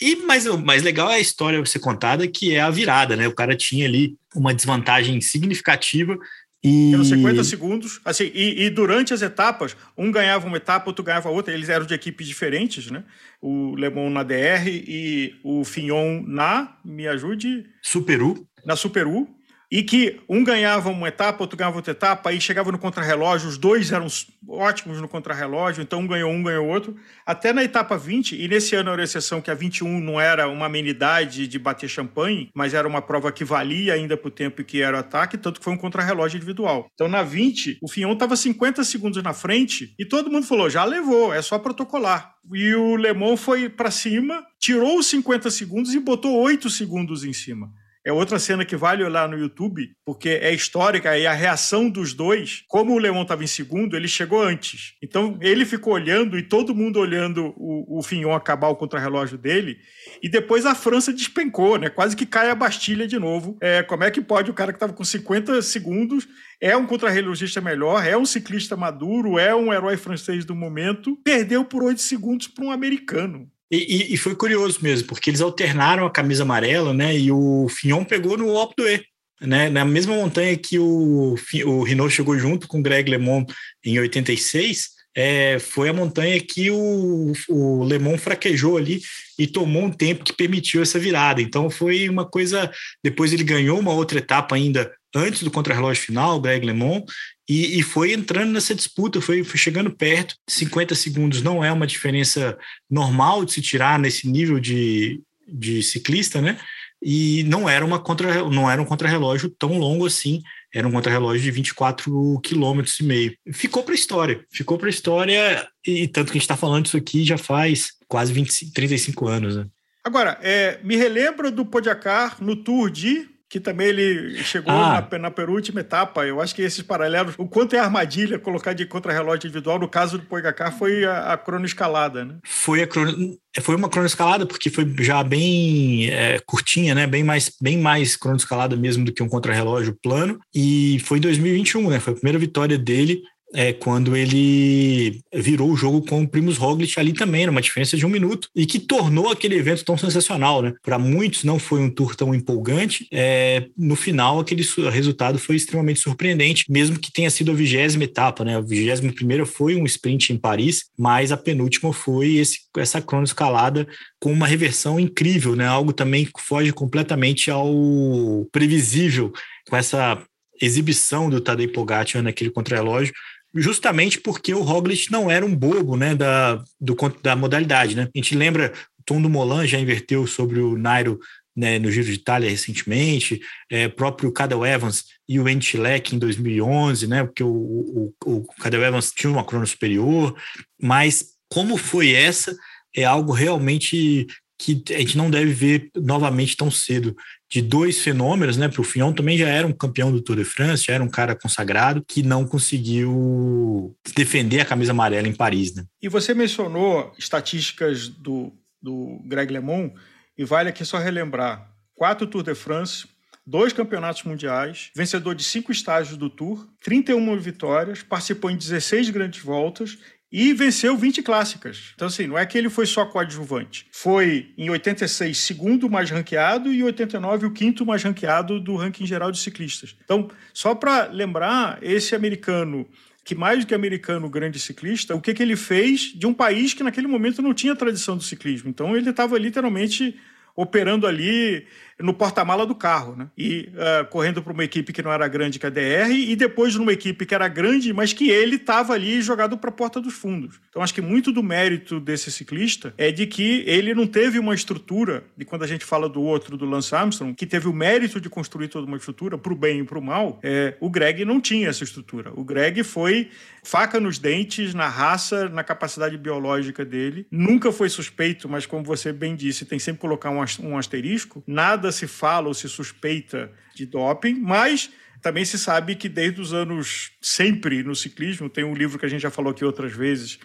E 0.00 0.16
mas 0.16 0.46
o 0.46 0.58
mais 0.58 0.82
legal 0.82 1.10
é 1.10 1.16
a 1.16 1.20
história 1.20 1.64
ser 1.66 1.78
contada 1.78 2.26
que 2.26 2.54
é 2.54 2.60
a 2.60 2.70
virada, 2.70 3.16
né? 3.16 3.28
O 3.28 3.34
cara 3.34 3.56
tinha 3.56 3.86
ali 3.86 4.16
uma 4.34 4.54
desvantagem 4.54 5.20
significativa 5.20 6.18
e... 6.62 6.90
Pelos 6.90 7.08
50 7.08 7.44
segundos. 7.44 8.00
Assim, 8.04 8.30
e, 8.34 8.64
e, 8.64 8.70
durante 8.70 9.14
as 9.14 9.22
etapas, 9.22 9.76
um 9.96 10.10
ganhava 10.10 10.46
uma 10.46 10.56
etapa, 10.56 10.90
outro 10.90 11.04
ganhava 11.04 11.30
outra. 11.30 11.54
Eles 11.54 11.68
eram 11.68 11.86
de 11.86 11.94
equipes 11.94 12.26
diferentes, 12.26 12.90
né? 12.90 13.04
O 13.40 13.76
Le 13.76 13.88
Mans 13.90 14.12
na 14.12 14.22
DR 14.22 14.66
e 14.66 15.38
o 15.44 15.64
Fignon 15.64 16.22
na, 16.26 16.76
me 16.84 17.06
ajude... 17.06 17.66
Superu. 17.82 18.46
Na 18.64 18.74
Superu 18.74 19.37
e 19.70 19.82
que 19.82 20.20
um 20.28 20.42
ganhava 20.42 20.88
uma 20.88 21.08
etapa, 21.08 21.42
outro 21.42 21.56
ganhava 21.56 21.76
outra 21.76 21.92
etapa, 21.92 22.30
aí 22.30 22.40
chegava 22.40 22.72
no 22.72 22.78
contrarrelógio, 22.78 23.48
os 23.48 23.58
dois 23.58 23.92
eram 23.92 24.06
ótimos 24.48 25.00
no 25.00 25.08
contrarrelógio, 25.08 25.82
então 25.82 26.00
um 26.00 26.06
ganhou 26.06 26.32
um, 26.32 26.42
ganhou 26.42 26.66
outro, 26.66 26.96
até 27.26 27.52
na 27.52 27.62
etapa 27.62 27.98
20, 27.98 28.40
e 28.40 28.48
nesse 28.48 28.74
ano 28.74 28.90
era 28.90 29.02
exceção 29.02 29.40
que 29.40 29.50
a 29.50 29.54
21 29.54 30.00
não 30.00 30.18
era 30.18 30.48
uma 30.48 30.66
amenidade 30.66 31.46
de 31.46 31.58
bater 31.58 31.88
champanhe, 31.88 32.50
mas 32.54 32.72
era 32.72 32.88
uma 32.88 33.02
prova 33.02 33.30
que 33.30 33.44
valia 33.44 33.92
ainda 33.94 34.16
para 34.16 34.28
o 34.28 34.30
tempo 34.30 34.64
que 34.64 34.80
era 34.80 34.96
o 34.96 35.00
ataque, 35.00 35.36
tanto 35.36 35.60
que 35.60 35.64
foi 35.64 35.74
um 35.74 35.78
contrarrelógio 35.78 36.36
individual. 36.36 36.90
Então 36.94 37.08
na 37.08 37.22
20, 37.22 37.78
o 37.82 37.88
Fion 37.88 38.12
estava 38.12 38.36
50 38.36 38.82
segundos 38.84 39.22
na 39.22 39.34
frente 39.34 39.94
e 39.98 40.04
todo 40.04 40.30
mundo 40.30 40.46
falou, 40.46 40.70
já 40.70 40.84
levou, 40.84 41.34
é 41.34 41.42
só 41.42 41.58
protocolar. 41.58 42.34
E 42.54 42.74
o 42.74 42.96
Le 42.96 43.12
Mans 43.12 43.40
foi 43.40 43.68
para 43.68 43.90
cima, 43.90 44.42
tirou 44.58 44.98
os 44.98 45.06
50 45.08 45.50
segundos 45.50 45.92
e 45.92 46.00
botou 46.00 46.34
8 46.40 46.70
segundos 46.70 47.22
em 47.24 47.32
cima. 47.32 47.70
É 48.04 48.12
outra 48.12 48.38
cena 48.38 48.64
que 48.64 48.76
vale 48.76 49.04
olhar 49.04 49.28
no 49.28 49.38
YouTube, 49.38 49.88
porque 50.04 50.30
é 50.30 50.52
histórica 50.52 51.18
e 51.18 51.26
a 51.26 51.32
reação 51.32 51.90
dos 51.90 52.14
dois, 52.14 52.64
como 52.68 52.94
o 52.94 52.98
Leão 52.98 53.22
estava 53.22 53.44
em 53.44 53.48
segundo, 53.48 53.96
ele 53.96 54.08
chegou 54.08 54.42
antes. 54.42 54.94
Então 55.02 55.38
ele 55.40 55.64
ficou 55.64 55.92
olhando 55.92 56.38
e 56.38 56.42
todo 56.42 56.74
mundo 56.74 56.98
olhando 56.98 57.52
o, 57.56 58.00
o 58.00 58.32
acabar 58.32 58.68
o 58.68 58.76
contrarrelógio 58.76 59.36
dele. 59.36 59.78
E 60.22 60.28
depois 60.28 60.64
a 60.64 60.74
França 60.74 61.12
despencou, 61.12 61.78
né? 61.78 61.90
Quase 61.90 62.16
que 62.16 62.24
cai 62.24 62.50
a 62.50 62.54
Bastilha 62.54 63.06
de 63.06 63.18
novo. 63.18 63.56
É, 63.60 63.82
como 63.82 64.04
é 64.04 64.10
que 64.10 64.20
pode 64.20 64.50
o 64.50 64.54
cara 64.54 64.72
que 64.72 64.76
estava 64.76 64.92
com 64.92 65.04
50 65.04 65.60
segundos 65.62 66.26
é 66.60 66.76
um 66.76 66.86
contrarrelogista 66.86 67.60
melhor, 67.60 68.04
é 68.04 68.16
um 68.16 68.26
ciclista 68.26 68.76
maduro, 68.76 69.38
é 69.38 69.54
um 69.54 69.72
herói 69.72 69.96
francês 69.96 70.44
do 70.44 70.54
momento, 70.54 71.16
perdeu 71.22 71.64
por 71.64 71.82
8 71.82 72.00
segundos 72.00 72.48
para 72.48 72.64
um 72.64 72.72
americano. 72.72 73.48
E, 73.70 73.76
e, 73.76 74.14
e, 74.14 74.16
foi 74.16 74.34
curioso 74.34 74.78
mesmo, 74.82 75.06
porque 75.06 75.28
eles 75.28 75.42
alternaram 75.42 76.06
a 76.06 76.10
camisa 76.10 76.42
amarela, 76.42 76.94
né? 76.94 77.16
E 77.16 77.30
o 77.30 77.68
Fignon 77.68 78.02
pegou 78.04 78.36
no 78.38 78.54
d'Huez, 78.76 79.02
né? 79.40 79.68
Na 79.68 79.84
mesma 79.84 80.14
montanha 80.14 80.56
que 80.56 80.78
o, 80.78 81.34
o 81.66 81.82
Renault 81.82 82.14
chegou 82.14 82.38
junto 82.38 82.66
com 82.66 82.80
o 82.80 82.82
Greg 82.82 83.10
LeMond 83.10 83.52
em 83.84 83.98
86, 83.98 84.88
é, 85.14 85.58
foi 85.58 85.88
a 85.88 85.92
montanha 85.92 86.40
que 86.40 86.70
o, 86.70 87.32
o 87.48 87.84
Le 87.84 87.98
Mans 87.98 88.22
fraquejou 88.22 88.76
ali 88.76 89.02
e 89.38 89.46
tomou 89.46 89.82
um 89.82 89.92
tempo 89.92 90.24
que 90.24 90.32
permitiu 90.32 90.80
essa 90.80 90.98
virada. 90.98 91.42
Então 91.42 91.68
foi 91.68 92.08
uma 92.08 92.24
coisa. 92.24 92.70
Depois 93.02 93.32
ele 93.32 93.44
ganhou 93.44 93.78
uma 93.78 93.92
outra 93.92 94.18
etapa 94.18 94.54
ainda 94.54 94.92
antes 95.14 95.42
do 95.42 95.50
contrarrelógio 95.50 96.04
final, 96.04 96.40
Greg 96.40 96.64
LeMond, 96.64 97.04
e, 97.48 97.78
e, 97.78 97.82
foi 97.82 98.12
entrando 98.12 98.52
nessa 98.52 98.74
disputa, 98.74 99.22
foi, 99.22 99.42
foi, 99.42 99.58
chegando 99.58 99.90
perto. 99.90 100.34
50 100.46 100.94
segundos 100.94 101.40
não 101.40 101.64
é 101.64 101.72
uma 101.72 101.86
diferença 101.86 102.58
normal 102.90 103.44
de 103.44 103.52
se 103.52 103.62
tirar 103.62 103.98
nesse 103.98 104.28
nível 104.28 104.60
de, 104.60 105.22
de 105.46 105.82
ciclista, 105.82 106.42
né? 106.42 106.58
E 107.02 107.44
não 107.44 107.68
era, 107.68 107.84
uma 107.84 107.98
contra, 107.98 108.42
não 108.50 108.70
era 108.70 108.82
um 108.82 108.84
contrarrelógio 108.84 109.48
tão 109.48 109.78
longo 109.78 110.04
assim, 110.04 110.42
era 110.74 110.86
um 110.86 110.92
contrarrelógio 110.92 111.42
de 111.42 111.50
24 111.50 112.40
quilômetros 112.42 112.98
e 113.00 113.04
meio. 113.04 113.34
Ficou 113.52 113.82
para 113.82 113.92
a 113.92 113.94
história, 113.94 114.44
ficou 114.52 114.76
para 114.76 114.88
a 114.88 114.90
história, 114.90 115.68
e 115.86 116.08
tanto 116.08 116.26
que 116.26 116.32
a 116.32 116.40
gente 116.40 116.42
está 116.42 116.56
falando 116.56 116.86
isso 116.86 116.96
aqui 116.96 117.24
já 117.24 117.38
faz 117.38 117.92
quase 118.08 118.32
20, 118.32 118.72
35 118.72 119.28
anos. 119.28 119.56
Né? 119.56 119.66
Agora, 120.04 120.38
é, 120.42 120.80
me 120.82 120.96
relembra 120.96 121.50
do 121.50 121.64
Podiacar 121.64 122.42
no 122.42 122.56
Tour 122.56 122.90
de 122.90 123.28
que 123.48 123.58
também 123.58 123.88
ele 123.88 124.42
chegou 124.44 124.72
ah. 124.72 125.06
na, 125.10 125.18
na, 125.18 125.30
penúltima 125.30 125.80
etapa. 125.80 126.26
Eu 126.26 126.40
acho 126.40 126.54
que 126.54 126.62
esses 126.62 126.82
paralelos, 126.82 127.34
o 127.38 127.46
quanto 127.46 127.74
é 127.74 127.78
armadilha 127.78 128.38
colocar 128.38 128.74
de 128.74 128.84
contra-relógio 128.84 129.46
individual, 129.48 129.78
no 129.78 129.88
caso 129.88 130.18
do 130.18 130.26
Pogacar, 130.26 130.76
foi 130.76 131.04
a, 131.04 131.32
a 131.32 131.38
cronoescalada, 131.38 132.24
né? 132.24 132.36
Foi, 132.44 132.82
a 132.82 132.86
crono, 132.86 133.38
foi 133.60 133.74
uma 133.74 133.88
cronoescalada, 133.88 134.44
porque 134.44 134.68
foi 134.68 134.94
já 135.00 135.22
bem 135.22 136.10
é, 136.10 136.38
curtinha, 136.44 136.94
né? 136.94 137.06
Bem 137.06 137.24
mais, 137.24 137.50
bem 137.60 137.78
mais 137.78 138.16
cronoescalada 138.16 138.76
mesmo 138.76 139.04
do 139.04 139.12
que 139.12 139.22
um 139.22 139.28
contra-relógio 139.28 139.96
plano. 140.02 140.38
E 140.54 141.00
foi 141.04 141.18
em 141.18 141.22
2021, 141.22 141.88
né? 141.88 142.00
Foi 142.00 142.12
a 142.12 142.16
primeira 142.16 142.38
vitória 142.38 142.76
dele 142.76 143.22
é, 143.54 143.72
quando 143.72 144.16
ele 144.16 145.20
virou 145.34 145.70
o 145.70 145.76
jogo 145.76 146.04
com 146.04 146.22
o 146.22 146.28
Primus 146.28 146.56
Roglic 146.56 146.98
ali 146.98 147.12
também, 147.12 147.46
numa 147.46 147.62
diferença 147.62 147.96
de 147.96 148.04
um 148.04 148.08
minuto, 148.08 148.48
e 148.54 148.66
que 148.66 148.78
tornou 148.78 149.30
aquele 149.30 149.56
evento 149.56 149.84
tão 149.84 149.96
sensacional, 149.96 150.62
né? 150.62 150.74
Para 150.82 150.98
muitos 150.98 151.44
não 151.44 151.58
foi 151.58 151.80
um 151.80 151.90
tour 151.90 152.14
tão 152.14 152.34
empolgante, 152.34 153.06
é, 153.12 153.66
no 153.76 153.96
final 153.96 154.40
aquele 154.40 154.62
resultado 154.90 155.38
foi 155.38 155.56
extremamente 155.56 156.00
surpreendente, 156.00 156.66
mesmo 156.68 156.98
que 156.98 157.12
tenha 157.12 157.30
sido 157.30 157.50
a 157.50 157.54
vigésima 157.54 158.04
etapa, 158.04 158.44
né? 158.44 158.56
A 158.56 158.60
vigésima 158.60 159.12
primeira 159.12 159.46
foi 159.46 159.76
um 159.76 159.84
sprint 159.84 160.32
em 160.32 160.36
Paris, 160.36 160.84
mas 160.98 161.32
a 161.32 161.36
penúltima 161.36 161.92
foi 161.92 162.36
esse, 162.36 162.58
essa 162.76 163.00
cronoescalada 163.00 163.86
com 164.20 164.32
uma 164.32 164.46
reversão 164.46 165.00
incrível, 165.00 165.56
né? 165.56 165.66
Algo 165.66 165.92
também 165.92 166.24
que 166.24 166.32
foge 166.40 166.72
completamente 166.72 167.50
ao 167.50 168.46
previsível 168.52 169.32
com 169.68 169.76
essa 169.76 170.22
exibição 170.60 171.30
do 171.30 171.40
Tadej 171.40 171.72
Pogacar 171.72 172.22
naquele 172.22 172.50
contrarrelógio, 172.50 173.14
justamente 173.60 174.20
porque 174.20 174.54
o 174.54 174.62
Roglic 174.62 175.10
não 175.10 175.30
era 175.30 175.44
um 175.44 175.54
bobo 175.54 175.96
né, 175.96 176.14
da, 176.14 176.62
do, 176.80 176.96
da 177.22 177.36
modalidade. 177.36 177.96
Né? 177.96 178.08
A 178.14 178.18
gente 178.18 178.34
lembra, 178.34 178.72
o 178.98 179.02
Tom 179.04 179.20
do 179.20 179.28
Molan 179.28 179.66
já 179.66 179.78
inverteu 179.78 180.26
sobre 180.26 180.60
o 180.60 180.76
Nairo 180.76 181.18
né, 181.56 181.78
no 181.78 181.90
Giro 181.90 182.06
de 182.06 182.12
Itália 182.12 182.48
recentemente, 182.48 183.40
é, 183.68 183.88
próprio 183.88 184.30
Cadel 184.30 184.64
Evans 184.64 185.06
e 185.28 185.40
o 185.40 185.48
Andy 185.48 185.76
em 186.12 186.18
2011, 186.18 187.08
né, 187.08 187.24
porque 187.24 187.42
o, 187.42 187.48
o, 187.48 188.14
o 188.24 188.44
Cadel 188.60 188.84
Evans 188.84 189.10
tinha 189.10 189.30
uma 189.30 189.44
crono 189.44 189.66
superior, 189.66 190.36
mas 190.80 191.30
como 191.48 191.76
foi 191.76 192.12
essa 192.12 192.56
é 192.94 193.04
algo 193.04 193.32
realmente 193.32 194.26
que 194.56 194.82
a 194.90 194.98
gente 194.98 195.16
não 195.16 195.30
deve 195.30 195.52
ver 195.52 195.90
novamente 195.96 196.56
tão 196.56 196.70
cedo 196.70 197.16
de 197.50 197.62
dois 197.62 198.00
fenômenos, 198.00 198.56
né? 198.56 198.68
Porque 198.68 198.80
o 198.80 198.84
Fion 198.84 199.12
também 199.12 199.38
já 199.38 199.48
era 199.48 199.66
um 199.66 199.72
campeão 199.72 200.12
do 200.12 200.20
Tour 200.20 200.36
de 200.36 200.44
France, 200.44 200.84
já 200.84 200.94
era 200.94 201.02
um 201.02 201.08
cara 201.08 201.34
consagrado 201.34 202.04
que 202.06 202.22
não 202.22 202.46
conseguiu 202.46 203.96
defender 204.14 204.60
a 204.60 204.66
camisa 204.66 204.92
amarela 204.92 205.26
em 205.26 205.34
Paris, 205.34 205.74
né? 205.74 205.84
E 206.02 206.08
você 206.08 206.34
mencionou 206.34 207.12
estatísticas 207.18 208.08
do, 208.08 208.52
do 208.82 209.20
Greg 209.24 209.52
LeMond, 209.52 209.94
e 210.36 210.44
vale 210.44 210.68
aqui 210.68 210.84
só 210.84 210.98
relembrar: 210.98 211.72
quatro 211.94 212.26
Tour 212.26 212.42
de 212.42 212.54
France, 212.54 213.06
dois 213.46 213.72
campeonatos 213.72 214.22
mundiais, 214.24 214.90
vencedor 214.94 215.34
de 215.34 215.42
cinco 215.42 215.72
estágios 215.72 216.18
do 216.18 216.28
Tour, 216.28 216.68
31 216.82 217.38
vitórias, 217.38 218.02
participou 218.02 218.50
em 218.50 218.56
16 218.56 219.08
grandes 219.08 219.42
voltas 219.42 219.98
e 220.30 220.52
venceu 220.52 220.96
20 220.96 221.22
clássicas. 221.22 221.92
Então, 221.94 222.08
assim, 222.08 222.26
não 222.26 222.38
é 222.38 222.44
que 222.44 222.58
ele 222.58 222.68
foi 222.68 222.84
só 222.86 223.04
coadjuvante. 223.06 223.86
Foi, 223.90 224.50
em 224.58 224.68
86, 224.68 225.36
segundo 225.36 225.88
mais 225.88 226.10
ranqueado 226.10 226.72
e 226.72 226.80
em 226.80 226.82
89, 226.82 227.46
o 227.46 227.50
quinto 227.50 227.86
mais 227.86 228.02
ranqueado 228.02 228.60
do 228.60 228.76
ranking 228.76 229.06
geral 229.06 229.32
de 229.32 229.38
ciclistas. 229.38 229.96
Então, 230.04 230.30
só 230.52 230.74
para 230.74 231.06
lembrar, 231.06 231.78
esse 231.82 232.14
americano 232.14 232.86
que 233.28 233.34
mais 233.34 233.60
do 233.60 233.66
que 233.66 233.74
americano 233.74 234.26
grande 234.30 234.58
ciclista, 234.58 235.14
o 235.14 235.20
que, 235.20 235.34
que 235.34 235.42
ele 235.42 235.54
fez 235.54 236.14
de 236.14 236.26
um 236.26 236.32
país 236.32 236.72
que 236.72 236.82
naquele 236.82 237.06
momento 237.06 237.42
não 237.42 237.52
tinha 237.52 237.76
tradição 237.76 238.16
do 238.16 238.22
ciclismo. 238.22 238.70
Então 238.70 238.96
ele 238.96 239.10
estava 239.10 239.38
literalmente 239.38 240.18
operando 240.56 241.06
ali 241.06 241.66
no 242.00 242.14
porta-mala 242.14 242.66
do 242.66 242.74
carro, 242.74 243.16
né? 243.16 243.28
E 243.36 243.70
uh, 243.74 244.06
correndo 244.06 244.42
para 244.42 244.52
uma 244.52 244.64
equipe 244.64 244.92
que 244.92 245.02
não 245.02 245.12
era 245.12 245.26
grande 245.26 245.58
que 245.58 245.66
a 245.66 245.70
DR 245.70 246.10
e 246.10 246.36
depois 246.36 246.74
numa 246.74 246.92
equipe 246.92 247.26
que 247.26 247.34
era 247.34 247.48
grande, 247.48 247.92
mas 247.92 248.12
que 248.12 248.30
ele 248.30 248.56
estava 248.56 248.92
ali 248.92 249.20
jogado 249.20 249.58
para 249.58 249.70
a 249.70 249.72
porta 249.72 250.00
dos 250.00 250.14
fundos. 250.14 250.60
Então 250.70 250.82
acho 250.82 250.94
que 250.94 251.00
muito 251.00 251.32
do 251.32 251.42
mérito 251.42 251.98
desse 251.98 252.30
ciclista 252.30 252.94
é 252.96 253.10
de 253.10 253.26
que 253.26 253.64
ele 253.66 253.94
não 253.94 254.06
teve 254.06 254.38
uma 254.38 254.54
estrutura, 254.54 255.24
e 255.36 255.44
quando 255.44 255.64
a 255.64 255.66
gente 255.66 255.84
fala 255.84 256.08
do 256.08 256.22
outro, 256.22 256.56
do 256.56 256.64
Lance 256.64 256.94
Armstrong, 256.94 257.34
que 257.34 257.46
teve 257.46 257.68
o 257.68 257.72
mérito 257.72 258.20
de 258.20 258.28
construir 258.28 258.68
toda 258.68 258.86
uma 258.86 258.96
estrutura 258.96 259.36
para 259.36 259.52
o 259.52 259.56
bem 259.56 259.80
e 259.80 259.84
para 259.84 259.98
o 259.98 260.02
mal, 260.02 260.38
é, 260.42 260.76
o 260.80 260.88
Greg 260.88 261.24
não 261.24 261.40
tinha 261.40 261.68
essa 261.68 261.84
estrutura. 261.84 262.32
O 262.34 262.44
Greg 262.44 262.82
foi 262.84 263.28
faca 263.62 264.00
nos 264.00 264.18
dentes, 264.18 264.72
na 264.72 264.88
raça, 264.88 265.48
na 265.48 265.62
capacidade 265.62 266.16
biológica 266.16 266.84
dele. 266.84 267.26
Nunca 267.30 267.70
foi 267.70 267.88
suspeito, 267.88 268.48
mas 268.48 268.64
como 268.64 268.82
você 268.82 269.12
bem 269.12 269.36
disse, 269.36 269.64
tem 269.64 269.78
sempre 269.78 269.98
que 269.98 270.02
colocar 270.02 270.30
um 270.30 270.78
asterisco. 270.78 271.42
Nada 271.46 271.87
se 271.92 272.06
fala 272.06 272.48
ou 272.48 272.54
se 272.54 272.68
suspeita 272.68 273.50
de 273.74 273.86
doping, 273.86 274.34
mas 274.34 274.90
também 275.20 275.44
se 275.44 275.58
sabe 275.58 275.96
que 275.96 276.08
desde 276.08 276.40
os 276.40 276.52
anos 276.52 277.12
sempre 277.20 277.82
no 277.82 277.94
ciclismo, 277.94 278.48
tem 278.48 278.64
um 278.64 278.74
livro 278.74 278.98
que 278.98 279.06
a 279.06 279.08
gente 279.08 279.22
já 279.22 279.30
falou 279.30 279.52
aqui 279.52 279.64
outras 279.64 279.92
vezes 279.92 280.38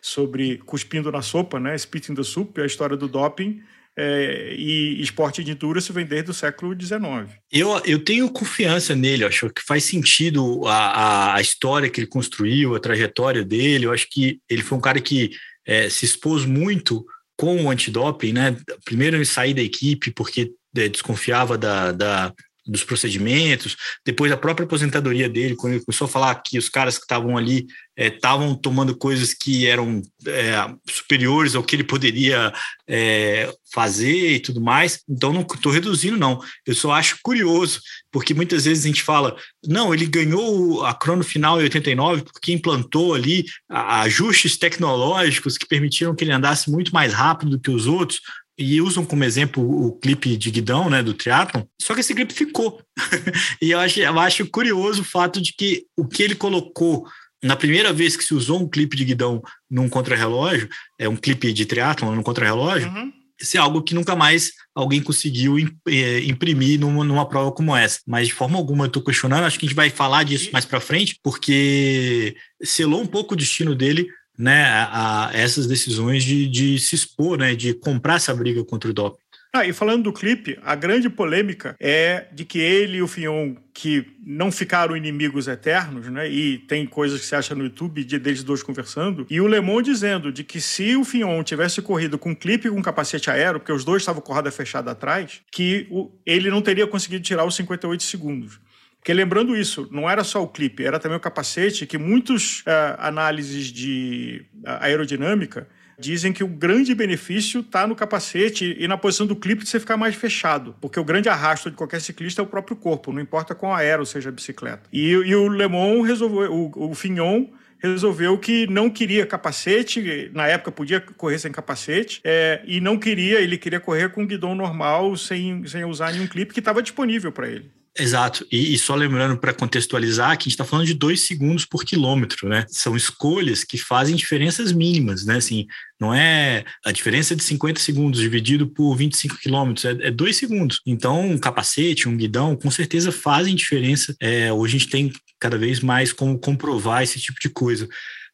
sobre 0.00 0.58
cuspindo 0.58 1.10
na 1.10 1.22
sopa, 1.22 1.60
né? 1.60 1.76
Spitting 1.76 2.14
the 2.14 2.22
soup, 2.22 2.58
a 2.60 2.66
história 2.66 2.96
do 2.96 3.08
doping 3.08 3.62
é, 3.96 4.54
e 4.56 5.00
esporte 5.02 5.42
de 5.44 5.50
endurance 5.50 5.92
vem 5.92 6.06
desde 6.06 6.30
o 6.30 6.34
século 6.34 6.74
XIX. 6.80 7.36
Eu, 7.52 7.76
eu 7.84 8.02
tenho 8.02 8.30
confiança 8.30 8.94
nele, 8.94 9.24
acho 9.24 9.50
que 9.50 9.62
faz 9.62 9.84
sentido 9.84 10.66
a, 10.66 11.34
a 11.34 11.40
história 11.40 11.90
que 11.90 12.00
ele 12.00 12.06
construiu, 12.06 12.74
a 12.74 12.80
trajetória 12.80 13.44
dele. 13.44 13.86
Eu 13.86 13.92
acho 13.92 14.08
que 14.08 14.40
ele 14.48 14.62
foi 14.62 14.78
um 14.78 14.80
cara 14.80 15.00
que 15.00 15.30
é, 15.66 15.88
se 15.90 16.04
expôs 16.04 16.44
muito 16.44 17.04
com 17.36 17.64
o 17.64 17.70
antidoping, 17.70 18.32
né? 18.32 18.56
Primeiro 18.84 19.16
em 19.16 19.24
sair 19.24 19.54
da 19.54 19.62
equipe 19.62 20.10
porque 20.12 20.52
desconfiava 20.72 21.58
da, 21.58 21.92
da, 21.92 22.32
dos 22.66 22.84
procedimentos, 22.84 23.76
depois 24.04 24.30
a 24.30 24.36
própria 24.36 24.64
aposentadoria 24.64 25.28
dele, 25.28 25.56
quando 25.56 25.74
ele 25.74 25.84
começou 25.84 26.04
a 26.04 26.08
falar 26.08 26.34
que 26.36 26.58
os 26.58 26.68
caras 26.68 26.96
que 26.96 27.04
estavam 27.04 27.36
ali 27.36 27.66
estavam 27.96 28.52
é, 28.52 28.58
tomando 28.62 28.96
coisas 28.96 29.34
que 29.34 29.66
eram 29.66 30.00
é, 30.26 30.72
superiores 30.88 31.54
ao 31.54 31.62
que 31.62 31.74
ele 31.74 31.84
poderia 31.84 32.52
é, 32.88 33.52
fazer 33.72 34.34
e 34.34 34.40
tudo 34.40 34.60
mais. 34.60 35.02
Então, 35.08 35.32
não 35.32 35.42
estou 35.42 35.72
reduzindo, 35.72 36.16
não. 36.16 36.40
Eu 36.64 36.74
só 36.74 36.92
acho 36.92 37.18
curioso, 37.22 37.80
porque 38.10 38.32
muitas 38.32 38.64
vezes 38.64 38.84
a 38.84 38.88
gente 38.88 39.02
fala, 39.02 39.36
não, 39.66 39.92
ele 39.92 40.06
ganhou 40.06 40.84
a 40.84 40.94
crono 40.94 41.24
final 41.24 41.60
em 41.60 41.64
89 41.64 42.22
porque 42.22 42.52
implantou 42.52 43.14
ali 43.14 43.44
ajustes 43.68 44.56
tecnológicos 44.56 45.58
que 45.58 45.66
permitiram 45.66 46.14
que 46.14 46.24
ele 46.24 46.32
andasse 46.32 46.70
muito 46.70 46.92
mais 46.92 47.12
rápido 47.12 47.50
do 47.50 47.60
que 47.60 47.70
os 47.70 47.86
outros 47.86 48.20
e 48.60 48.80
usam 48.82 49.06
como 49.06 49.24
exemplo 49.24 49.62
o 49.62 49.92
clipe 49.92 50.36
de 50.36 50.50
guidão, 50.50 50.90
né, 50.90 51.02
do 51.02 51.14
triatlon, 51.14 51.62
só 51.80 51.94
que 51.94 52.00
esse 52.00 52.14
clipe 52.14 52.34
ficou. 52.34 52.82
e 53.60 53.70
eu 53.70 53.80
acho, 53.80 54.00
eu 54.00 54.18
acho 54.20 54.46
curioso 54.48 55.00
o 55.00 55.04
fato 55.04 55.40
de 55.40 55.54
que 55.54 55.86
o 55.96 56.06
que 56.06 56.22
ele 56.22 56.34
colocou 56.34 57.06
na 57.42 57.56
primeira 57.56 57.90
vez 57.90 58.16
que 58.16 58.24
se 58.24 58.34
usou 58.34 58.60
um 58.60 58.68
clipe 58.68 58.96
de 58.96 59.04
guidão 59.04 59.42
num 59.70 59.88
contrarrelógio, 59.88 60.68
é 60.98 61.08
um 61.08 61.16
clipe 61.16 61.52
de 61.52 61.64
triatlon 61.64 62.14
num 62.14 62.22
contrarrelógio, 62.22 62.90
uhum. 62.90 63.10
isso 63.40 63.56
é 63.56 63.60
algo 63.60 63.82
que 63.82 63.94
nunca 63.94 64.14
mais 64.14 64.52
alguém 64.74 65.02
conseguiu 65.02 65.56
é, 65.88 66.20
imprimir 66.20 66.78
numa, 66.78 67.02
numa 67.02 67.26
prova 67.26 67.50
como 67.50 67.74
essa. 67.74 68.00
Mas 68.06 68.28
de 68.28 68.34
forma 68.34 68.58
alguma 68.58 68.84
eu 68.84 68.88
estou 68.88 69.02
questionando, 69.02 69.44
acho 69.44 69.58
que 69.58 69.64
a 69.64 69.68
gente 69.68 69.76
vai 69.76 69.88
falar 69.88 70.22
disso 70.22 70.50
mais 70.52 70.66
para 70.66 70.80
frente, 70.80 71.18
porque 71.22 72.36
selou 72.62 73.00
um 73.00 73.06
pouco 73.06 73.32
o 73.32 73.36
destino 73.36 73.74
dele 73.74 74.06
né, 74.38 74.64
a, 74.64 75.28
a 75.28 75.36
essas 75.36 75.66
decisões 75.66 76.24
de, 76.24 76.48
de 76.48 76.78
se 76.78 76.94
expor, 76.94 77.38
né, 77.38 77.54
de 77.54 77.74
comprar 77.74 78.16
essa 78.16 78.34
briga 78.34 78.64
contra 78.64 78.90
o 78.90 78.94
doping. 78.94 79.18
Ah, 79.52 79.66
e 79.66 79.72
falando 79.72 80.04
do 80.04 80.12
clipe, 80.12 80.56
a 80.62 80.76
grande 80.76 81.10
polêmica 81.10 81.74
é 81.80 82.28
de 82.32 82.44
que 82.44 82.60
ele 82.60 82.98
e 82.98 83.02
o 83.02 83.08
Fion, 83.08 83.56
que 83.74 84.06
não 84.24 84.52
ficaram 84.52 84.96
inimigos 84.96 85.48
eternos, 85.48 86.06
né? 86.06 86.30
E 86.30 86.58
tem 86.58 86.86
coisas 86.86 87.18
que 87.20 87.26
você 87.26 87.34
acha 87.34 87.52
no 87.52 87.64
YouTube 87.64 88.04
de 88.04 88.16
deles 88.16 88.44
dois 88.44 88.62
conversando, 88.62 89.26
e 89.28 89.40
o 89.40 89.48
Lemon 89.48 89.82
dizendo 89.82 90.30
de 90.32 90.44
que 90.44 90.60
se 90.60 90.94
o 90.94 91.04
Fion 91.04 91.42
tivesse 91.42 91.82
corrido 91.82 92.16
com 92.16 92.34
clipe 92.34 92.68
e 92.68 92.70
com 92.70 92.80
capacete 92.80 93.28
aéreo, 93.28 93.58
porque 93.58 93.72
os 93.72 93.84
dois 93.84 94.02
estavam 94.02 94.22
com 94.22 94.32
a 94.32 94.36
roda 94.36 94.52
fechada 94.52 94.92
atrás, 94.92 95.40
que 95.50 95.88
o, 95.90 96.12
ele 96.24 96.48
não 96.48 96.62
teria 96.62 96.86
conseguido 96.86 97.24
tirar 97.24 97.44
os 97.44 97.56
58 97.56 98.04
segundos. 98.04 98.60
Porque 99.00 99.14
lembrando 99.14 99.56
isso, 99.56 99.88
não 99.90 100.08
era 100.08 100.22
só 100.22 100.42
o 100.42 100.46
clipe, 100.46 100.84
era 100.84 100.98
também 100.98 101.16
o 101.16 101.20
capacete, 101.20 101.86
que 101.86 101.96
muitos 101.96 102.60
uh, 102.60 102.96
análises 102.98 103.66
de 103.66 104.44
uh, 104.62 104.76
aerodinâmica 104.80 105.66
dizem 105.98 106.32
que 106.32 106.44
o 106.44 106.48
grande 106.48 106.94
benefício 106.94 107.60
está 107.60 107.86
no 107.86 107.96
capacete 107.96 108.76
e 108.78 108.86
na 108.86 108.98
posição 108.98 109.26
do 109.26 109.34
clipe 109.34 109.64
de 109.64 109.70
você 109.70 109.80
ficar 109.80 109.96
mais 109.96 110.14
fechado, 110.14 110.74
porque 110.80 111.00
o 111.00 111.04
grande 111.04 111.28
arrasto 111.28 111.70
de 111.70 111.76
qualquer 111.76 112.00
ciclista 112.00 112.42
é 112.42 112.44
o 112.44 112.46
próprio 112.46 112.76
corpo, 112.76 113.12
não 113.12 113.20
importa 113.20 113.54
qual 113.54 113.74
aero 113.74 114.04
seja 114.04 114.28
a 114.28 114.32
bicicleta. 114.32 114.82
E, 114.92 115.10
e 115.10 115.34
o 115.34 115.48
Le 115.48 115.66
Mans 115.66 116.06
resolveu, 116.06 116.52
o, 116.52 116.90
o 116.90 116.94
Fignon 116.94 117.46
resolveu 117.78 118.36
que 118.36 118.66
não 118.66 118.90
queria 118.90 119.24
capacete, 119.26 120.30
na 120.34 120.46
época 120.46 120.72
podia 120.72 121.00
correr 121.00 121.38
sem 121.38 121.50
capacete, 121.50 122.20
é, 122.22 122.62
e 122.66 122.80
não 122.80 122.98
queria, 122.98 123.40
ele 123.40 123.56
queria 123.56 123.80
correr 123.80 124.10
com 124.10 124.26
guidão 124.26 124.54
normal, 124.54 125.16
sem, 125.16 125.66
sem 125.66 125.84
usar 125.84 126.12
nenhum 126.12 126.26
clipe 126.26 126.52
que 126.52 126.60
estava 126.60 126.82
disponível 126.82 127.32
para 127.32 127.48
ele. 127.48 127.70
Exato. 127.98 128.46
E, 128.50 128.72
e 128.74 128.78
só 128.78 128.94
lembrando 128.94 129.36
para 129.36 129.52
contextualizar 129.52 130.36
que 130.38 130.42
a 130.42 130.44
gente 130.44 130.52
está 130.52 130.64
falando 130.64 130.86
de 130.86 130.94
dois 130.94 131.22
segundos 131.22 131.64
por 131.64 131.84
quilômetro, 131.84 132.48
né? 132.48 132.64
São 132.68 132.96
escolhas 132.96 133.64
que 133.64 133.76
fazem 133.76 134.14
diferenças 134.14 134.72
mínimas, 134.72 135.26
né? 135.26 135.36
Assim, 135.36 135.66
não 136.00 136.14
é 136.14 136.64
a 136.84 136.92
diferença 136.92 137.34
de 137.34 137.42
50 137.42 137.80
segundos 137.80 138.20
dividido 138.20 138.66
por 138.68 138.94
25 138.96 139.38
quilômetros, 139.38 139.84
é, 139.84 140.08
é 140.08 140.10
dois 140.10 140.36
segundos. 140.36 140.80
Então, 140.86 141.20
um 141.30 141.38
capacete, 141.38 142.08
um 142.08 142.16
guidão, 142.16 142.54
com 142.56 142.70
certeza 142.70 143.10
fazem 143.10 143.54
diferença. 143.54 144.14
É, 144.20 144.52
hoje 144.52 144.76
a 144.76 144.78
gente 144.78 144.90
tem 144.90 145.12
cada 145.40 145.58
vez 145.58 145.80
mais 145.80 146.12
como 146.12 146.38
comprovar 146.38 147.02
esse 147.02 147.18
tipo 147.18 147.40
de 147.40 147.48
coisa. 147.48 147.88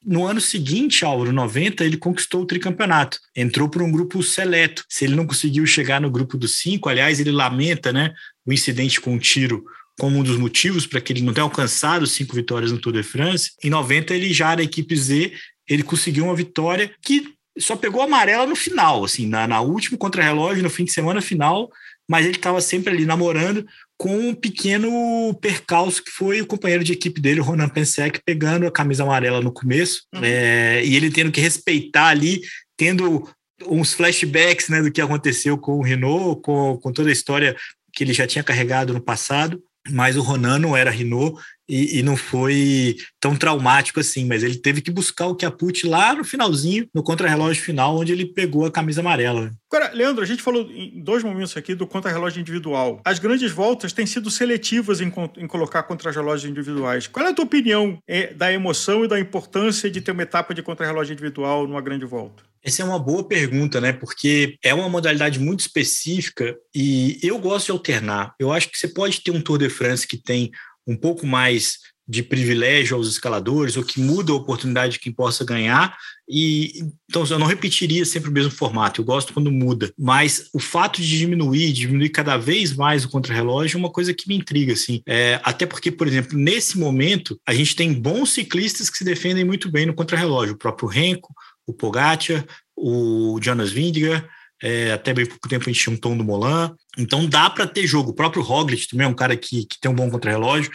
No 0.06 0.24
ano 0.24 0.40
seguinte, 0.40 1.04
Álvaro, 1.04 1.32
90, 1.32 1.84
ele 1.84 1.96
conquistou 1.96 2.42
o 2.42 2.46
tricampeonato. 2.46 3.18
Entrou 3.34 3.68
por 3.68 3.82
um 3.82 3.90
grupo 3.90 4.22
seleto. 4.22 4.84
Se 4.88 5.04
ele 5.04 5.16
não 5.16 5.26
conseguiu 5.26 5.66
chegar 5.66 6.00
no 6.00 6.08
grupo 6.08 6.38
dos 6.38 6.58
cinco, 6.58 6.88
aliás, 6.88 7.18
ele 7.18 7.32
lamenta 7.32 7.92
né, 7.92 8.14
o 8.46 8.52
incidente 8.52 9.00
com 9.00 9.16
o 9.16 9.18
tiro 9.18 9.64
como 9.98 10.18
um 10.18 10.22
dos 10.22 10.36
motivos 10.36 10.86
para 10.86 11.00
que 11.00 11.12
ele 11.12 11.22
não 11.22 11.32
tenha 11.32 11.42
alcançado 11.42 12.06
cinco 12.06 12.36
vitórias 12.36 12.70
no 12.70 12.78
Tour 12.78 12.92
de 12.92 13.02
France. 13.02 13.52
Em 13.64 13.70
90, 13.70 14.14
ele 14.14 14.32
já 14.32 14.52
era 14.52 14.62
equipe 14.62 14.94
Z, 14.94 15.32
ele 15.68 15.82
conseguiu 15.82 16.24
uma 16.24 16.36
vitória 16.36 16.94
que 17.02 17.34
só 17.58 17.74
pegou 17.74 18.02
amarela 18.02 18.46
no 18.46 18.54
final, 18.54 19.04
assim, 19.04 19.26
na, 19.26 19.48
na 19.48 19.60
última 19.60 19.98
contra-relógio, 19.98 20.62
no 20.62 20.70
fim 20.70 20.84
de 20.84 20.92
semana 20.92 21.22
final, 21.22 21.70
mas 22.08 22.26
ele 22.26 22.36
estava 22.36 22.60
sempre 22.60 22.92
ali 22.92 23.04
namorando 23.04 23.66
com 23.98 24.16
um 24.16 24.34
pequeno 24.34 25.34
percalço 25.40 26.02
que 26.02 26.10
foi 26.10 26.40
o 26.40 26.46
companheiro 26.46 26.84
de 26.84 26.92
equipe 26.92 27.20
dele, 27.20 27.40
o 27.40 27.44
Ronan 27.44 27.68
Pensek, 27.68 28.20
pegando 28.24 28.66
a 28.66 28.70
camisa 28.70 29.02
amarela 29.02 29.40
no 29.40 29.52
começo, 29.52 30.02
uhum. 30.14 30.20
é, 30.22 30.84
e 30.84 30.94
ele 30.94 31.10
tendo 31.10 31.32
que 31.32 31.40
respeitar 31.40 32.08
ali, 32.08 32.42
tendo 32.76 33.28
uns 33.66 33.94
flashbacks 33.94 34.68
né, 34.68 34.82
do 34.82 34.92
que 34.92 35.00
aconteceu 35.00 35.56
com 35.56 35.78
o 35.78 35.82
Renault, 35.82 36.42
com, 36.42 36.76
com 36.76 36.92
toda 36.92 37.08
a 37.08 37.12
história 37.12 37.56
que 37.92 38.04
ele 38.04 38.12
já 38.12 38.26
tinha 38.26 38.44
carregado 38.44 38.92
no 38.92 39.00
passado, 39.00 39.62
mas 39.90 40.16
o 40.16 40.22
Ronan 40.22 40.58
não 40.58 40.76
era 40.76 40.90
Renault 40.90 41.40
e, 41.68 41.98
e, 41.98 42.02
não 42.02 42.16
foi 42.16 42.96
tão 43.20 43.36
traumático 43.36 44.00
assim, 44.00 44.24
mas 44.24 44.42
ele 44.42 44.56
teve 44.56 44.80
que 44.80 44.90
buscar 44.90 45.26
o 45.26 45.34
Caput 45.34 45.86
lá 45.86 46.14
no 46.14 46.24
finalzinho, 46.24 46.88
no 46.94 47.02
contrarrelógio 47.02 47.62
final, 47.62 47.96
onde 47.96 48.12
ele 48.12 48.26
pegou 48.26 48.64
a 48.64 48.70
camisa 48.70 49.00
amarela. 49.00 49.50
Agora, 49.70 49.92
Leandro, 49.92 50.22
a 50.22 50.26
gente 50.26 50.42
falou 50.42 50.70
em 50.70 51.02
dois 51.02 51.24
momentos 51.24 51.56
aqui 51.56 51.74
do 51.74 51.86
contrarrelógio 51.86 52.40
individual. 52.40 53.00
As 53.04 53.18
grandes 53.18 53.50
voltas 53.50 53.92
têm 53.92 54.06
sido 54.06 54.30
seletivas 54.30 55.00
em, 55.00 55.12
em 55.36 55.46
colocar 55.46 55.82
contrarrelógios 55.82 56.50
individuais. 56.50 57.06
Qual 57.06 57.26
é 57.26 57.30
a 57.30 57.34
tua 57.34 57.44
opinião 57.44 57.98
é, 58.06 58.32
da 58.32 58.52
emoção 58.52 59.04
e 59.04 59.08
da 59.08 59.18
importância 59.18 59.90
de 59.90 60.00
ter 60.00 60.12
uma 60.12 60.22
etapa 60.22 60.54
de 60.54 60.62
contrarrelógio 60.62 61.12
individual 61.12 61.66
numa 61.66 61.80
grande 61.80 62.04
volta? 62.04 62.44
Essa 62.66 62.82
é 62.82 62.84
uma 62.84 62.98
boa 62.98 63.22
pergunta, 63.22 63.80
né? 63.80 63.92
Porque 63.92 64.56
é 64.62 64.74
uma 64.74 64.88
modalidade 64.88 65.38
muito 65.38 65.60
específica 65.60 66.56
e 66.74 67.16
eu 67.22 67.38
gosto 67.38 67.66
de 67.66 67.72
alternar. 67.72 68.34
Eu 68.40 68.52
acho 68.52 68.68
que 68.68 68.76
você 68.76 68.88
pode 68.88 69.20
ter 69.20 69.30
um 69.30 69.40
Tour 69.40 69.58
de 69.58 69.70
France 69.70 70.06
que 70.06 70.16
tem 70.16 70.50
um 70.86 70.96
pouco 70.96 71.26
mais 71.26 71.78
de 72.08 72.22
privilégio 72.22 72.96
aos 72.96 73.08
escaladores 73.08 73.76
ou 73.76 73.82
que 73.82 74.00
muda 74.00 74.30
a 74.30 74.36
oportunidade 74.36 74.92
de 74.92 74.98
quem 75.00 75.12
possa 75.12 75.44
ganhar. 75.44 75.96
E 76.28 76.84
então 77.08 77.24
eu 77.28 77.38
não 77.38 77.46
repetiria 77.46 78.04
sempre 78.04 78.30
o 78.30 78.32
mesmo 78.32 78.50
formato 78.50 79.00
eu 79.00 79.04
gosto 79.04 79.32
quando 79.32 79.50
muda. 79.50 79.92
Mas 79.98 80.48
o 80.52 80.60
fato 80.60 81.00
de 81.00 81.18
diminuir 81.18 81.72
diminuir 81.72 82.10
cada 82.10 82.36
vez 82.36 82.72
mais 82.74 83.04
o 83.04 83.08
contrarrelógio 83.08 83.76
é 83.76 83.80
uma 83.80 83.90
coisa 83.90 84.14
que 84.14 84.28
me 84.28 84.36
intriga 84.36 84.72
assim. 84.72 85.02
É, 85.06 85.40
até 85.42 85.66
porque 85.66 85.90
por 85.90 86.06
exemplo 86.06 86.38
nesse 86.38 86.78
momento 86.78 87.40
a 87.44 87.52
gente 87.52 87.74
tem 87.74 87.92
bons 87.92 88.32
ciclistas 88.32 88.88
que 88.88 88.98
se 88.98 89.04
defendem 89.04 89.44
muito 89.44 89.68
bem 89.68 89.86
no 89.86 89.94
contrarrelógio. 89.94 90.54
O 90.54 90.58
próprio 90.58 90.88
Renko 90.88 91.34
o 91.66 91.74
Pogacar 91.74 92.46
o 92.76 93.38
Jonas 93.42 93.72
Vingegaard 93.72 94.24
é, 94.62 94.92
até 94.92 95.12
bem 95.12 95.26
pouco 95.26 95.48
tempo 95.48 95.64
a 95.64 95.72
gente 95.72 95.82
tinha 95.82 95.94
um 95.94 95.98
tom 95.98 96.16
do 96.16 96.24
Molan. 96.24 96.74
Então 96.98 97.28
dá 97.28 97.50
para 97.50 97.66
ter 97.66 97.86
jogo. 97.86 98.10
O 98.10 98.14
próprio 98.14 98.42
Roglic 98.42 98.88
também 98.88 99.06
é 99.06 99.10
um 99.10 99.14
cara 99.14 99.36
que, 99.36 99.66
que 99.66 99.78
tem 99.80 99.90
um 99.90 99.94
bom 99.94 100.10
contrarrelógio. 100.10 100.70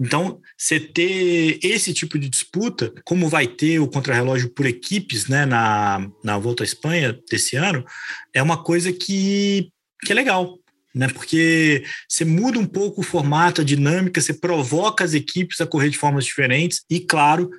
Então, 0.00 0.40
você 0.56 0.80
ter 0.80 1.58
esse 1.62 1.92
tipo 1.94 2.18
de 2.18 2.28
disputa, 2.28 2.92
como 3.04 3.28
vai 3.28 3.46
ter 3.46 3.78
o 3.78 3.88
contrarrelógio 3.88 4.50
por 4.50 4.66
equipes 4.66 5.28
né, 5.28 5.46
na, 5.46 6.08
na 6.22 6.38
Volta 6.38 6.62
à 6.62 6.66
Espanha 6.66 7.18
desse 7.30 7.56
ano, 7.56 7.84
é 8.32 8.42
uma 8.42 8.62
coisa 8.62 8.92
que 8.92 9.70
que 10.04 10.12
é 10.12 10.14
legal 10.14 10.58
né? 10.94 11.08
Porque 11.08 11.84
você 12.08 12.24
muda 12.24 12.58
um 12.58 12.66
pouco 12.66 13.00
o 13.00 13.04
formato, 13.04 13.60
a 13.60 13.64
dinâmica, 13.64 14.20
você 14.20 14.32
provoca 14.32 15.02
as 15.02 15.14
equipes 15.14 15.60
a 15.60 15.66
correr 15.66 15.90
de 15.90 15.98
formas 15.98 16.24
diferentes 16.24 16.82
e, 16.88 17.00
claro, 17.00 17.50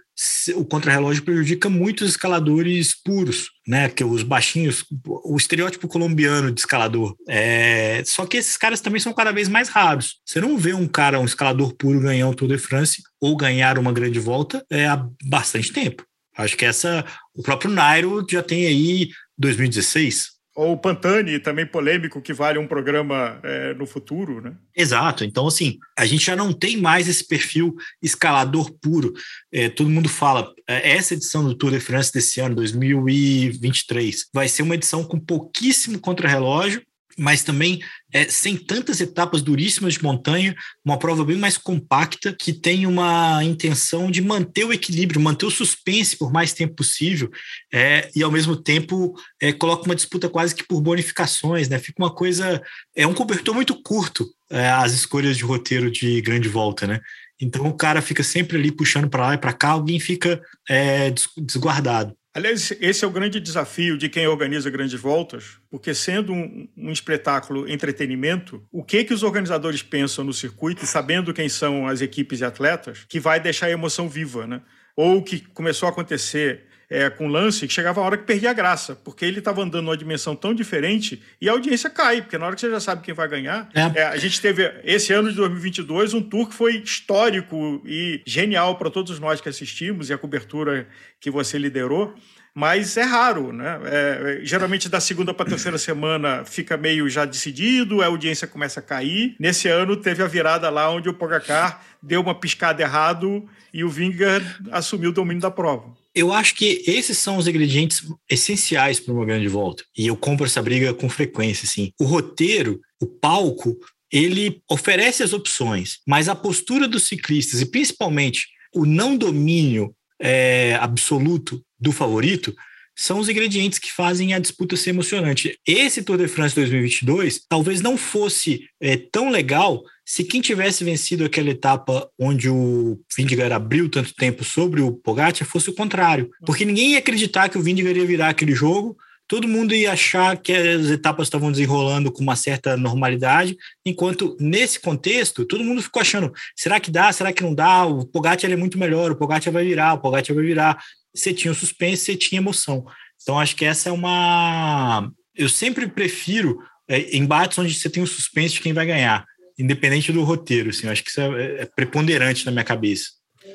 o 0.56 0.64
contrarrelógio 0.64 1.24
prejudica 1.24 1.70
muito 1.70 2.06
os 2.06 2.12
escaladores 2.12 2.96
puros, 3.04 3.50
né? 3.68 3.90
Que 3.90 4.04
os 4.04 4.24
baixinhos, 4.24 4.86
o 5.06 5.36
estereótipo 5.36 5.90
colombiano 5.90 6.52
de 6.52 6.62
escalador. 6.62 7.16
É... 7.28 8.02
Só 8.06 8.26
que 8.26 8.38
esses 8.38 8.56
caras 8.56 8.80
também 8.80 9.02
são 9.02 9.14
cada 9.14 9.34
vez 9.34 9.50
mais 9.50 9.68
raros. 9.68 10.22
Você 10.26 10.40
não 10.40 10.58
vê 10.58 10.74
um 10.74 10.88
cara, 10.88 11.20
um 11.20 11.26
escalador 11.26 11.74
puro 11.76 12.00
ganhar 12.00 12.30
o 12.30 12.34
Tour 12.34 12.48
de 12.48 12.58
France 12.58 13.02
ou 13.20 13.36
ganhar 13.36 13.78
uma 13.78 13.92
grande 13.92 14.20
volta 14.20 14.66
é, 14.72 14.88
há 14.88 15.06
bastante 15.24 15.74
tempo. 15.74 16.06
Acho 16.38 16.56
que 16.56 16.66
essa, 16.66 17.06
o 17.34 17.42
próprio 17.42 17.72
Nairo 17.72 18.26
já 18.30 18.44
tem 18.44 18.66
aí 18.68 19.10
2016, 19.38 20.35
ou 20.56 20.72
o 20.72 20.78
Pantani, 20.78 21.38
também 21.38 21.66
polêmico, 21.66 22.22
que 22.22 22.32
vale 22.32 22.58
um 22.58 22.66
programa 22.66 23.40
é, 23.44 23.74
no 23.74 23.86
futuro, 23.86 24.40
né? 24.42 24.54
Exato. 24.74 25.26
Então, 25.26 25.46
assim, 25.46 25.78
a 25.98 26.06
gente 26.06 26.26
já 26.26 26.36
não 26.36 26.54
tem 26.54 26.78
mais 26.78 27.10
esse 27.10 27.28
perfil 27.28 27.76
escalador 28.02 28.72
puro. 28.82 29.14
É, 29.52 29.68
todo 29.68 29.90
mundo 29.90 30.08
fala, 30.08 30.54
é, 30.66 30.96
essa 30.96 31.14
edição 31.14 31.44
do 31.44 31.54
Tour 31.54 31.72
de 31.72 31.82
France 31.82 32.12
desse 32.14 32.40
ano, 32.40 32.56
2023, 32.56 34.28
vai 34.34 34.48
ser 34.48 34.62
uma 34.62 34.76
edição 34.76 35.04
com 35.04 35.20
pouquíssimo 35.20 36.00
contrarrelógio, 36.00 36.82
mas 37.18 37.44
também 37.44 37.80
é, 38.12 38.26
sem 38.26 38.58
tantas 38.58 39.02
etapas 39.02 39.42
duríssimas 39.42 39.96
de 39.96 40.04
montanha, 40.04 40.56
uma 40.84 40.98
prova 40.98 41.24
bem 41.24 41.38
mais 41.38 41.58
compacta, 41.58 42.36
que 42.38 42.54
tem 42.54 42.86
uma 42.86 43.44
intenção 43.44 44.10
de 44.10 44.22
manter 44.22 44.66
o 44.66 44.74
equilíbrio, 44.74 45.22
manter 45.22 45.46
o 45.46 45.52
suspense 45.52 46.18
por 46.18 46.32
mais 46.32 46.54
tempo 46.54 46.76
possível, 46.76 47.30
é, 47.74 48.10
e 48.16 48.24
ao 48.24 48.32
mesmo 48.32 48.56
tempo 48.56 49.14
é, 49.42 49.52
coloca 49.52 49.86
uma 49.86 49.96
disputa 49.96 50.30
quase 50.30 50.56
que 50.56 50.68
por 50.68 50.82
bonificações, 50.82 51.70
né? 51.70 51.80
Fica 51.80 52.02
uma 52.02 52.14
coisa. 52.14 52.62
É 52.96 53.06
um 53.06 53.14
cobertor 53.14 53.54
muito 53.54 53.82
curto 53.82 54.28
é, 54.50 54.70
as 54.70 54.94
escolhas 54.94 55.38
de 55.38 55.44
roteiro 55.44 55.92
de 55.92 56.22
grande 56.22 56.48
volta, 56.48 56.86
né? 56.86 57.00
Então 57.40 57.68
o 57.68 57.74
cara 57.74 58.02
fica 58.02 58.24
sempre 58.24 58.58
ali 58.58 58.72
puxando 58.72 59.10
para 59.10 59.28
lá 59.28 59.34
e 59.34 59.38
para 59.38 59.54
cá, 59.54 59.70
alguém 59.70 60.00
fica 60.00 60.42
é, 60.70 61.14
desguardado. 61.38 62.16
Aliás, 62.36 62.70
esse 62.82 63.06
é 63.06 63.08
o 63.08 63.12
grande 63.12 63.40
desafio 63.40 63.98
de 63.98 64.10
quem 64.10 64.28
organiza 64.28 64.70
grandes 64.70 65.00
voltas, 65.00 65.58
porque 65.72 65.94
sendo 65.94 66.34
um, 66.34 66.68
um, 66.76 66.92
espetáculo 66.92 67.66
entretenimento, 67.66 68.62
o 68.74 68.84
que 68.84 69.06
que 69.06 69.14
os 69.14 69.24
organizadores 69.24 69.82
pensam 69.82 70.26
no 70.26 70.34
circuito 70.34 70.86
sabendo 70.86 71.34
quem 71.34 71.48
são 71.48 71.88
as 71.88 72.02
equipes 72.02 72.42
e 72.42 72.44
atletas, 72.44 73.06
que 73.08 73.22
vai 73.22 73.40
deixar 73.40 73.68
a 73.68 73.72
emoção 73.72 74.10
viva, 74.10 74.46
né? 74.46 74.62
Ou 74.98 75.24
que 75.24 75.40
começou 75.40 75.88
a 75.88 75.94
acontecer 75.94 76.66
é, 76.90 77.10
com 77.10 77.28
lance 77.28 77.68
que 77.68 77.74
chegava 77.74 78.02
a 78.02 78.04
hora 78.04 78.18
que 78.18 78.24
perdia 78.24 78.52
a 78.52 78.54
graça, 78.54 78.96
porque 78.96 79.26
ele 79.26 79.40
estava 79.40 79.62
andando 79.62 79.86
numa 79.86 79.98
dimensão 79.98 80.36
tão 80.36 80.54
diferente 80.54 81.22
e 81.42 81.50
a 81.50 81.52
audiência 81.52 81.90
cai, 81.90 82.22
porque 82.22 82.38
na 82.38 82.46
hora 82.46 82.56
que 82.56 82.62
você 82.62 82.70
já 82.70 82.80
sabe 82.80 83.02
quem 83.02 83.14
vai 83.14 83.28
ganhar. 83.28 83.70
É. 83.74 84.00
É, 84.00 84.06
a 84.08 84.18
gente 84.18 84.40
teve, 84.42 84.72
esse 84.84 85.14
ano 85.14 85.30
de 85.30 85.36
2022, 85.36 86.14
um 86.14 86.22
tour 86.22 86.48
que 86.48 86.56
foi 86.56 86.78
histórico 86.78 87.82
e 87.86 88.22
genial 88.26 88.78
para 88.78 88.90
todos 88.90 89.20
nós 89.20 89.42
que 89.42 89.50
assistimos 89.50 90.10
e 90.10 90.14
a 90.14 90.18
cobertura 90.18 90.88
que 91.20 91.30
você 91.30 91.58
liderou 91.58 92.16
mas 92.58 92.96
é 92.96 93.04
raro, 93.04 93.52
né? 93.52 93.82
É, 93.84 94.40
geralmente 94.42 94.88
da 94.88 95.02
segunda 95.02 95.34
para 95.34 95.46
a 95.46 95.50
terceira 95.50 95.78
semana 95.78 96.46
fica 96.46 96.78
meio 96.78 97.10
já 97.10 97.26
decidido, 97.26 98.02
a 98.02 98.06
audiência 98.06 98.48
começa 98.48 98.80
a 98.80 98.84
cair. 98.84 99.36
Nesse 99.38 99.68
ano 99.68 99.98
teve 99.98 100.24
a 100.24 100.28
virada 100.28 100.70
lá 100.70 100.90
onde 100.90 101.10
o 101.10 101.14
Pogacar 101.14 101.82
deu 102.02 102.22
uma 102.22 102.34
piscada 102.34 102.82
errado 102.82 103.46
e 103.74 103.84
o 103.84 103.90
Vinga 103.90 104.42
assumiu 104.72 105.10
o 105.10 105.14
domínio 105.14 105.42
da 105.42 105.52
prova. 105.52 105.90
Eu 106.16 106.32
acho 106.32 106.56
que 106.56 106.82
esses 106.88 107.18
são 107.18 107.38
os 107.38 107.48
ingredientes 107.48 108.02
essenciais 108.30 109.00
para 109.00 109.14
uma 109.14 109.26
grande 109.26 109.50
volta. 109.50 109.84
E 109.98 110.08
eu 110.08 110.16
compro 110.16 110.46
essa 110.46 110.62
briga 110.62 110.94
com 110.94 111.10
frequência, 111.10 111.66
assim. 111.66 111.92
O 112.00 112.06
roteiro, 112.06 112.80
o 113.02 113.06
palco, 113.06 113.78
ele 114.12 114.62
oferece 114.70 115.24
as 115.24 115.34
opções, 115.34 116.00
mas 116.08 116.30
a 116.30 116.36
postura 116.36 116.88
dos 116.88 117.04
ciclistas 117.04 117.60
e 117.60 117.66
principalmente 117.66 118.48
o 118.74 118.86
não 118.86 119.18
domínio 119.18 119.94
é, 120.20 120.76
absoluto 120.80 121.62
do 121.78 121.92
favorito 121.92 122.56
são 122.96 123.20
os 123.20 123.28
ingredientes 123.28 123.78
que 123.78 123.92
fazem 123.92 124.34
a 124.34 124.40
disputa 124.40 124.76
ser 124.76 124.92
emocionante. 124.92 125.60
Esse 125.68 126.02
Tour 126.02 126.18
de 126.18 126.28
France 126.28 126.56
2022 126.56 127.42
talvez 127.48 127.82
não 127.82 127.98
fosse 127.98 128.68
é, 128.82 128.96
tão 128.96 129.30
legal 129.30 129.84
se 130.06 130.24
quem 130.24 130.40
tivesse 130.40 130.84
vencido 130.84 131.26
aquela 131.26 131.50
etapa 131.50 132.08
onde 132.20 132.48
o 132.50 133.00
Vingegaard 133.18 133.54
abriu 133.54 133.90
tanto 133.90 134.14
tempo 134.14 134.44
sobre 134.44 134.82
o 134.82 134.92
Pogacar 134.92 135.48
fosse 135.48 135.70
o 135.70 135.74
contrário, 135.74 136.30
porque 136.46 136.64
ninguém 136.64 136.92
ia 136.92 137.00
acreditar 137.00 137.50
que 137.50 137.58
o 137.58 137.62
Vingegaard 137.62 138.00
ia 138.00 138.06
virar 138.06 138.30
aquele 138.30 138.54
jogo, 138.54 138.96
todo 139.28 139.48
mundo 139.48 139.74
ia 139.74 139.92
achar 139.92 140.38
que 140.38 140.54
as 140.54 140.88
etapas 140.92 141.28
estavam 141.28 141.52
desenrolando 141.52 142.12
com 142.12 142.22
uma 142.22 142.36
certa 142.36 142.78
normalidade, 142.78 143.58
enquanto 143.84 144.38
nesse 144.40 144.80
contexto 144.80 145.46
todo 145.46 145.64
mundo 145.64 145.82
ficou 145.82 146.02
achando, 146.02 146.32
será 146.56 146.80
que 146.80 146.92
dá, 146.92 147.12
será 147.12 147.34
que 147.34 147.44
não 147.44 147.56
dá, 147.56 147.86
o 147.86 148.06
Pogacar 148.06 148.52
é 148.52 148.56
muito 148.56 148.78
melhor, 148.78 149.12
o 149.12 149.16
Pogacar 149.16 149.52
vai 149.52 149.66
virar, 149.66 149.94
o 149.94 150.00
Pogacar 150.00 150.36
vai 150.36 150.46
virar, 150.46 150.78
você 151.16 151.34
tinha 151.34 151.52
o 151.52 151.56
suspense, 151.56 152.04
você 152.04 152.16
tinha 152.16 152.40
emoção. 152.40 152.86
Então 153.22 153.40
acho 153.40 153.56
que 153.56 153.66
essa 153.66 153.90
é 153.90 153.92
uma... 153.92 155.12
Eu 155.36 155.50
sempre 155.50 155.88
prefiro 155.88 156.60
é, 156.88 157.16
embates 157.16 157.58
onde 157.58 157.74
você 157.74 157.90
tem 157.90 158.04
o 158.04 158.08
suspense 158.08 158.56
de 158.56 158.62
quem 158.62 158.74
vai 158.74 158.86
ganhar 158.86 159.26
independente 159.58 160.12
do 160.12 160.24
roteiro, 160.24 160.70
assim, 160.70 160.86
eu 160.86 160.92
acho 160.92 161.04
que 161.04 161.10
isso 161.10 161.22
é, 161.22 161.62
é 161.62 161.66
preponderante 161.66 162.46
na 162.46 162.52
minha 162.52 162.64
cabeça. 162.64 163.06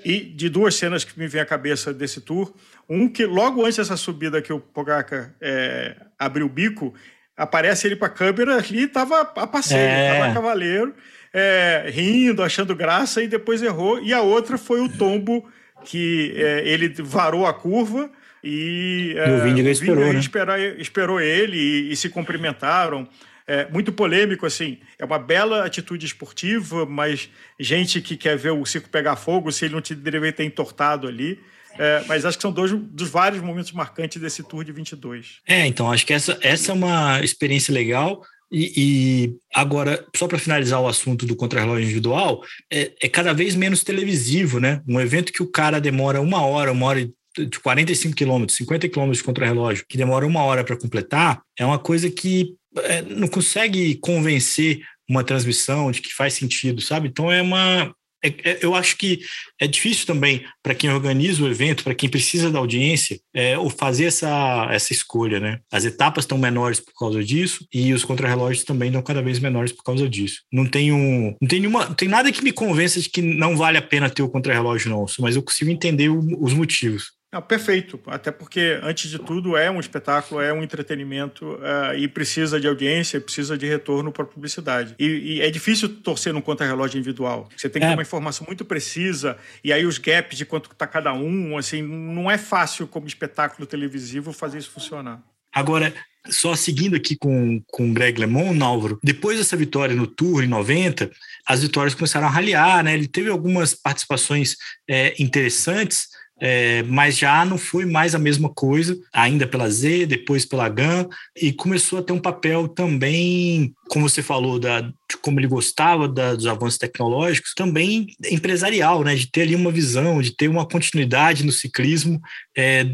E 0.04 0.20
de 0.20 0.48
duas 0.48 0.74
cenas 0.74 1.04
que 1.04 1.18
me 1.18 1.28
vem 1.28 1.40
à 1.40 1.46
cabeça 1.46 1.92
desse 1.92 2.20
tour, 2.20 2.54
um 2.88 3.08
que 3.08 3.26
logo 3.26 3.64
antes 3.64 3.76
dessa 3.76 3.96
subida 3.96 4.40
que 4.40 4.52
o 4.52 4.60
Pogacar 4.60 5.34
é, 5.40 5.96
abriu 6.18 6.46
o 6.46 6.48
bico, 6.48 6.94
aparece 7.36 7.86
ele 7.86 7.96
para 7.96 8.06
a 8.06 8.10
câmera 8.10 8.56
ali 8.56 8.84
estava 8.84 9.20
a 9.20 9.46
passeio, 9.46 9.80
estava 9.80 10.30
é. 10.30 10.34
cavaleiro, 10.34 10.94
é, 11.34 11.86
rindo, 11.88 12.42
achando 12.42 12.74
graça 12.74 13.22
e 13.22 13.28
depois 13.28 13.62
errou. 13.62 14.00
E 14.00 14.14
a 14.14 14.22
outra 14.22 14.56
foi 14.56 14.80
o 14.80 14.88
tombo 14.88 15.46
que 15.84 16.32
é, 16.36 16.68
ele 16.68 16.88
varou 17.02 17.46
a 17.46 17.54
curva 17.54 18.10
e, 18.42 19.14
e 19.16 19.30
o 19.30 19.42
Vindiga 19.42 19.70
esperou, 19.70 20.12
né? 20.12 20.18
esperou, 20.18 20.56
esperou 20.56 21.20
ele 21.20 21.56
e, 21.56 21.92
e 21.92 21.96
se 21.96 22.08
cumprimentaram 22.08 23.08
é, 23.50 23.68
muito 23.68 23.92
polêmico, 23.92 24.46
assim. 24.46 24.78
É 24.96 25.04
uma 25.04 25.18
bela 25.18 25.66
atitude 25.66 26.06
esportiva, 26.06 26.86
mas 26.86 27.28
gente 27.58 28.00
que 28.00 28.16
quer 28.16 28.36
ver 28.36 28.52
o 28.52 28.64
circo 28.64 28.88
pegar 28.88 29.16
fogo, 29.16 29.50
se 29.50 29.64
ele 29.64 29.74
não 29.74 29.80
te 29.80 29.92
deveria 29.92 30.32
ter 30.32 30.44
entortado 30.44 31.08
ali. 31.08 31.40
É, 31.76 32.04
mas 32.06 32.24
acho 32.24 32.38
que 32.38 32.42
são 32.42 32.52
dois 32.52 32.72
dos 32.72 33.08
vários 33.10 33.42
momentos 33.42 33.72
marcantes 33.72 34.20
desse 34.20 34.44
Tour 34.44 34.62
de 34.62 34.70
22. 34.70 35.40
É, 35.48 35.66
então, 35.66 35.90
acho 35.90 36.06
que 36.06 36.12
essa, 36.12 36.38
essa 36.42 36.70
é 36.70 36.74
uma 36.74 37.20
experiência 37.22 37.74
legal. 37.74 38.22
E, 38.52 38.72
e 38.76 39.36
agora, 39.54 40.04
só 40.16 40.26
para 40.26 40.38
finalizar 40.38 40.80
o 40.80 40.88
assunto 40.88 41.24
do 41.24 41.36
contrarrelógio 41.36 41.84
individual, 41.84 42.42
é, 42.70 42.92
é, 43.00 43.08
cada 43.08 43.32
vez 43.32 43.54
menos 43.54 43.84
televisivo, 43.84 44.58
né? 44.58 44.82
Um 44.88 45.00
evento 45.00 45.32
que 45.32 45.42
o 45.42 45.50
cara 45.50 45.80
demora 45.80 46.20
uma 46.20 46.44
hora, 46.44 46.72
uma 46.72 46.86
hora 46.86 47.08
de 47.36 47.60
45 47.60 48.14
quilômetros, 48.14 48.56
50 48.56 48.88
quilômetros 48.88 49.18
de 49.18 49.24
contrarrelógio, 49.24 49.84
que 49.88 49.96
demora 49.96 50.26
uma 50.26 50.42
hora 50.42 50.64
para 50.64 50.76
completar, 50.76 51.40
é 51.56 51.64
uma 51.64 51.78
coisa 51.78 52.10
que 52.10 52.54
é, 52.78 53.02
não 53.02 53.28
consegue 53.28 53.96
convencer 53.96 54.80
uma 55.08 55.24
transmissão 55.24 55.90
de 55.90 56.00
que 56.00 56.14
faz 56.14 56.34
sentido, 56.34 56.80
sabe? 56.80 57.08
Então 57.08 57.30
é 57.30 57.42
uma. 57.42 57.94
É, 58.22 58.50
é, 58.50 58.58
eu 58.62 58.74
acho 58.74 58.96
que 58.96 59.20
é 59.60 59.66
difícil 59.66 60.06
também 60.06 60.44
para 60.62 60.74
quem 60.74 60.90
organiza 60.90 61.42
o 61.42 61.48
evento, 61.48 61.84
para 61.84 61.94
quem 61.94 62.08
precisa 62.08 62.50
da 62.50 62.58
audiência, 62.58 63.18
é, 63.34 63.56
fazer 63.78 64.06
essa, 64.06 64.68
essa 64.70 64.92
escolha, 64.92 65.40
né? 65.40 65.60
As 65.72 65.84
etapas 65.84 66.24
estão 66.24 66.38
menores 66.38 66.80
por 66.80 66.92
causa 66.98 67.22
disso 67.24 67.66
e 67.72 67.92
os 67.92 68.04
contrarrelógios 68.04 68.64
também 68.64 68.88
estão 68.88 69.02
cada 69.02 69.22
vez 69.22 69.38
menores 69.38 69.72
por 69.72 69.82
causa 69.82 70.08
disso. 70.08 70.42
Não 70.52 70.66
tem 70.66 70.92
um, 70.92 71.34
não 71.40 71.48
tem 71.48 71.60
nenhuma, 71.60 71.86
não 71.86 71.94
tem 71.94 72.08
nada 72.08 72.30
que 72.32 72.44
me 72.44 72.52
convença 72.52 73.00
de 73.00 73.08
que 73.08 73.22
não 73.22 73.56
vale 73.56 73.78
a 73.78 73.82
pena 73.82 74.10
ter 74.10 74.22
o 74.22 74.28
contrarrelógio 74.28 74.90
não, 74.90 75.06
mas 75.18 75.36
eu 75.36 75.42
consigo 75.42 75.70
entender 75.70 76.08
o, 76.08 76.20
os 76.42 76.52
motivos. 76.52 77.19
Não, 77.32 77.40
perfeito, 77.40 78.00
até 78.06 78.32
porque, 78.32 78.80
antes 78.82 79.08
de 79.08 79.16
tudo, 79.16 79.56
é 79.56 79.70
um 79.70 79.78
espetáculo, 79.78 80.40
é 80.40 80.52
um 80.52 80.64
entretenimento 80.64 81.54
uh, 81.54 81.94
e 81.96 82.08
precisa 82.08 82.58
de 82.58 82.66
audiência, 82.66 83.20
precisa 83.20 83.56
de 83.56 83.66
retorno 83.66 84.10
para 84.10 84.24
a 84.24 84.26
publicidade. 84.26 84.96
E, 84.98 85.04
e, 85.04 85.40
é 85.40 85.48
difícil 85.48 85.88
torcer 85.88 86.32
no 86.32 86.42
conta-relógio 86.42 86.98
individual. 86.98 87.48
Você 87.56 87.68
tem 87.68 87.80
que 87.80 87.86
é. 87.86 87.90
ter 87.90 87.94
uma 87.94 88.02
informação 88.02 88.44
muito 88.48 88.64
precisa 88.64 89.38
e 89.62 89.72
aí 89.72 89.86
os 89.86 89.96
gaps 89.96 90.36
de 90.36 90.44
quanto 90.44 90.72
está 90.72 90.88
cada 90.88 91.12
um, 91.12 91.56
assim, 91.56 91.82
não 91.82 92.28
é 92.28 92.36
fácil 92.36 92.88
como 92.88 93.06
espetáculo 93.06 93.64
televisivo 93.64 94.32
fazer 94.32 94.58
isso 94.58 94.70
funcionar. 94.70 95.22
Agora, 95.52 95.94
só 96.28 96.54
seguindo 96.54 96.96
aqui 96.96 97.16
com, 97.16 97.62
com 97.68 97.90
o 97.90 97.92
Greg 97.92 98.18
LeMond, 98.18 98.60
Álvaro, 98.62 98.98
depois 99.02 99.38
dessa 99.38 99.56
vitória 99.56 99.94
no 99.94 100.06
Tour 100.06 100.42
em 100.42 100.48
90, 100.48 101.10
as 101.46 101.62
vitórias 101.62 101.94
começaram 101.94 102.26
a 102.26 102.30
raliar, 102.30 102.84
né? 102.84 102.94
Ele 102.94 103.08
teve 103.08 103.30
algumas 103.30 103.74
participações 103.74 104.56
é, 104.88 105.14
interessantes, 105.22 106.08
é, 106.40 106.82
mas 106.84 107.18
já 107.18 107.44
não 107.44 107.58
foi 107.58 107.84
mais 107.84 108.14
a 108.14 108.18
mesma 108.18 108.48
coisa, 108.48 108.98
ainda 109.12 109.46
pela 109.46 109.68
Z, 109.68 110.06
depois 110.06 110.46
pela 110.46 110.68
GAN, 110.68 111.08
e 111.36 111.52
começou 111.52 111.98
a 111.98 112.02
ter 112.02 112.12
um 112.12 112.18
papel 112.18 112.68
também, 112.68 113.74
como 113.88 114.08
você 114.08 114.22
falou, 114.22 114.58
da, 114.58 114.80
de 114.80 115.16
como 115.20 115.40
ele 115.40 115.46
gostava 115.46 116.08
da, 116.08 116.34
dos 116.34 116.46
avanços 116.46 116.78
tecnológicos, 116.78 117.52
também 117.54 118.06
empresarial, 118.30 119.02
né? 119.02 119.14
De 119.14 119.30
ter 119.30 119.42
ali 119.42 119.54
uma 119.54 119.70
visão, 119.70 120.22
de 120.22 120.34
ter 120.34 120.48
uma 120.48 120.66
continuidade 120.66 121.44
no 121.44 121.52
ciclismo 121.52 122.20
é, 122.56 122.84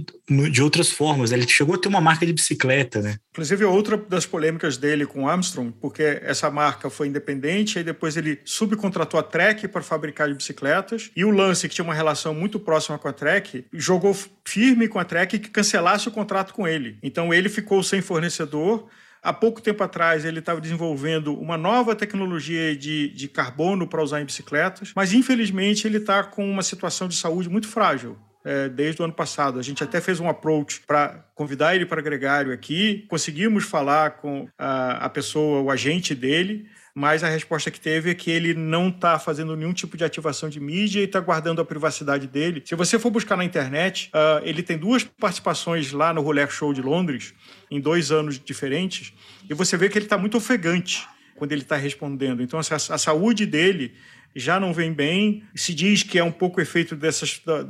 de 0.51 0.63
outras 0.63 0.91
formas. 0.91 1.31
Né? 1.31 1.37
Ele 1.37 1.49
chegou 1.49 1.75
a 1.75 1.79
ter 1.79 1.89
uma 1.89 2.01
marca 2.01 2.27
de 2.27 2.33
bicicleta, 2.33 3.01
né? 3.01 3.17
Inclusive, 3.33 3.65
outra 3.65 3.97
das 3.97 4.25
polêmicas 4.25 4.79
dele 4.79 5.05
com 5.05 5.29
Armstrong, 5.29 5.73
porque 5.81 6.21
essa 6.23 6.51
marca 6.51 6.89
foi 6.89 7.09
independente, 7.09 7.79
aí 7.79 7.85
depois 7.85 8.17
ele 8.17 8.41
subcontratou 8.45 9.21
a 9.21 9.23
Trek 9.23 9.69
para 9.69 9.83
fabricar 9.83 10.29
de 10.29 10.35
bicicletas, 10.35 11.11
e 11.15 11.23
o 11.23 11.31
Lance, 11.31 11.69
que 11.69 11.75
tinha 11.75 11.85
uma 11.85 11.95
relação 11.95 12.35
muito 12.35 12.59
próxima 12.59 12.99
com 12.99 13.09
a 13.09 13.13
Trek, 13.13 13.36
jogou 13.73 14.17
firme 14.45 14.89
com 14.89 14.99
a 14.99 15.05
Trek 15.05 15.39
que 15.39 15.51
cancelasse 15.51 16.09
o 16.09 16.13
contrato 16.13 16.55
com 16.55 16.67
ele. 16.67 16.99
Então 17.03 17.33
ele 17.33 17.49
ficou 17.49 17.83
sem 17.83 18.01
fornecedor. 18.01 18.89
Há 19.23 19.33
pouco 19.33 19.61
tempo 19.61 19.83
atrás, 19.83 20.25
ele 20.25 20.39
estava 20.39 20.61
desenvolvendo 20.61 21.35
uma 21.35 21.57
nova 21.57 21.97
tecnologia 21.97 22.77
de, 22.77 23.09
de 23.09 23.29
carbono 23.29 23.87
para 23.87 24.03
usar 24.03 24.21
em 24.21 24.25
bicicletas, 24.25 24.93
mas 24.95 25.13
infelizmente 25.13 25.87
ele 25.87 25.97
está 25.97 26.23
com 26.23 26.49
uma 26.49 26.63
situação 26.63 27.09
de 27.09 27.17
saúde 27.17 27.49
muito 27.49 27.67
frágil 27.67 28.17
é, 28.45 28.69
desde 28.69 29.03
o 29.03 29.05
ano 29.05 29.13
passado. 29.13 29.59
A 29.59 29.63
gente 29.63 29.83
até 29.83 30.01
fez 30.01 30.21
um 30.21 30.29
approach 30.29 30.81
para 30.87 31.25
convidar 31.35 31.75
ele 31.75 31.85
para 31.85 32.01
Gregário 32.01 32.53
aqui, 32.53 33.05
conseguimos 33.09 33.65
falar 33.65 34.13
com 34.19 34.49
a, 34.57 35.07
a 35.07 35.09
pessoa, 35.09 35.61
o 35.61 35.71
agente 35.71 36.15
dele, 36.15 36.69
mas 36.99 37.23
a 37.23 37.29
resposta 37.29 37.71
que 37.71 37.79
teve 37.79 38.11
é 38.11 38.15
que 38.15 38.31
ele 38.31 38.55
não 38.55 38.89
está 38.89 39.19
fazendo 39.19 39.55
nenhum 39.55 39.75
tipo 39.75 39.99
de 39.99 40.03
ativação 40.03 40.49
de 40.49 40.59
mídia 40.59 41.01
e 41.01 41.05
está 41.05 41.21
guardando 41.21 41.61
a 41.61 41.65
privacidade 41.65 42.27
dele. 42.27 42.63
Se 42.65 42.75
você 42.75 42.99
for 42.99 43.11
buscar 43.11 43.37
na 43.37 43.45
internet, 43.45 44.11
uh, 44.15 44.43
ele 44.43 44.63
tem 44.63 44.79
duas 44.79 45.05
participações 45.05 45.93
lá 45.93 46.15
no 46.15 46.23
Rolex 46.23 46.55
Show 46.55 46.73
de 46.73 46.81
Londres, 46.81 47.35
em 47.71 47.83
dois 47.83 48.11
anos 48.11 48.41
diferentes, 48.43 49.13
e 49.47 49.53
você 49.53 49.77
vê 49.77 49.91
que 49.91 49.99
ele 49.99 50.07
está 50.07 50.17
muito 50.17 50.39
ofegante 50.39 51.07
quando 51.35 51.53
ele 51.53 51.61
está 51.61 51.77
respondendo. 51.77 52.43
Então, 52.43 52.59
assim, 52.59 52.73
a, 52.73 52.95
a 52.95 52.99
saúde 52.99 53.45
dele 53.45 53.93
já 54.37 54.61
não 54.61 54.73
vem 54.73 54.93
bem. 54.93 55.43
Se 55.55 55.75
diz 55.75 56.03
que 56.03 56.19
é 56.19 56.23
um 56.23 56.31
pouco 56.31 56.61
efeito 56.61 56.95
dessas 56.95 57.41
da, 57.45 57.65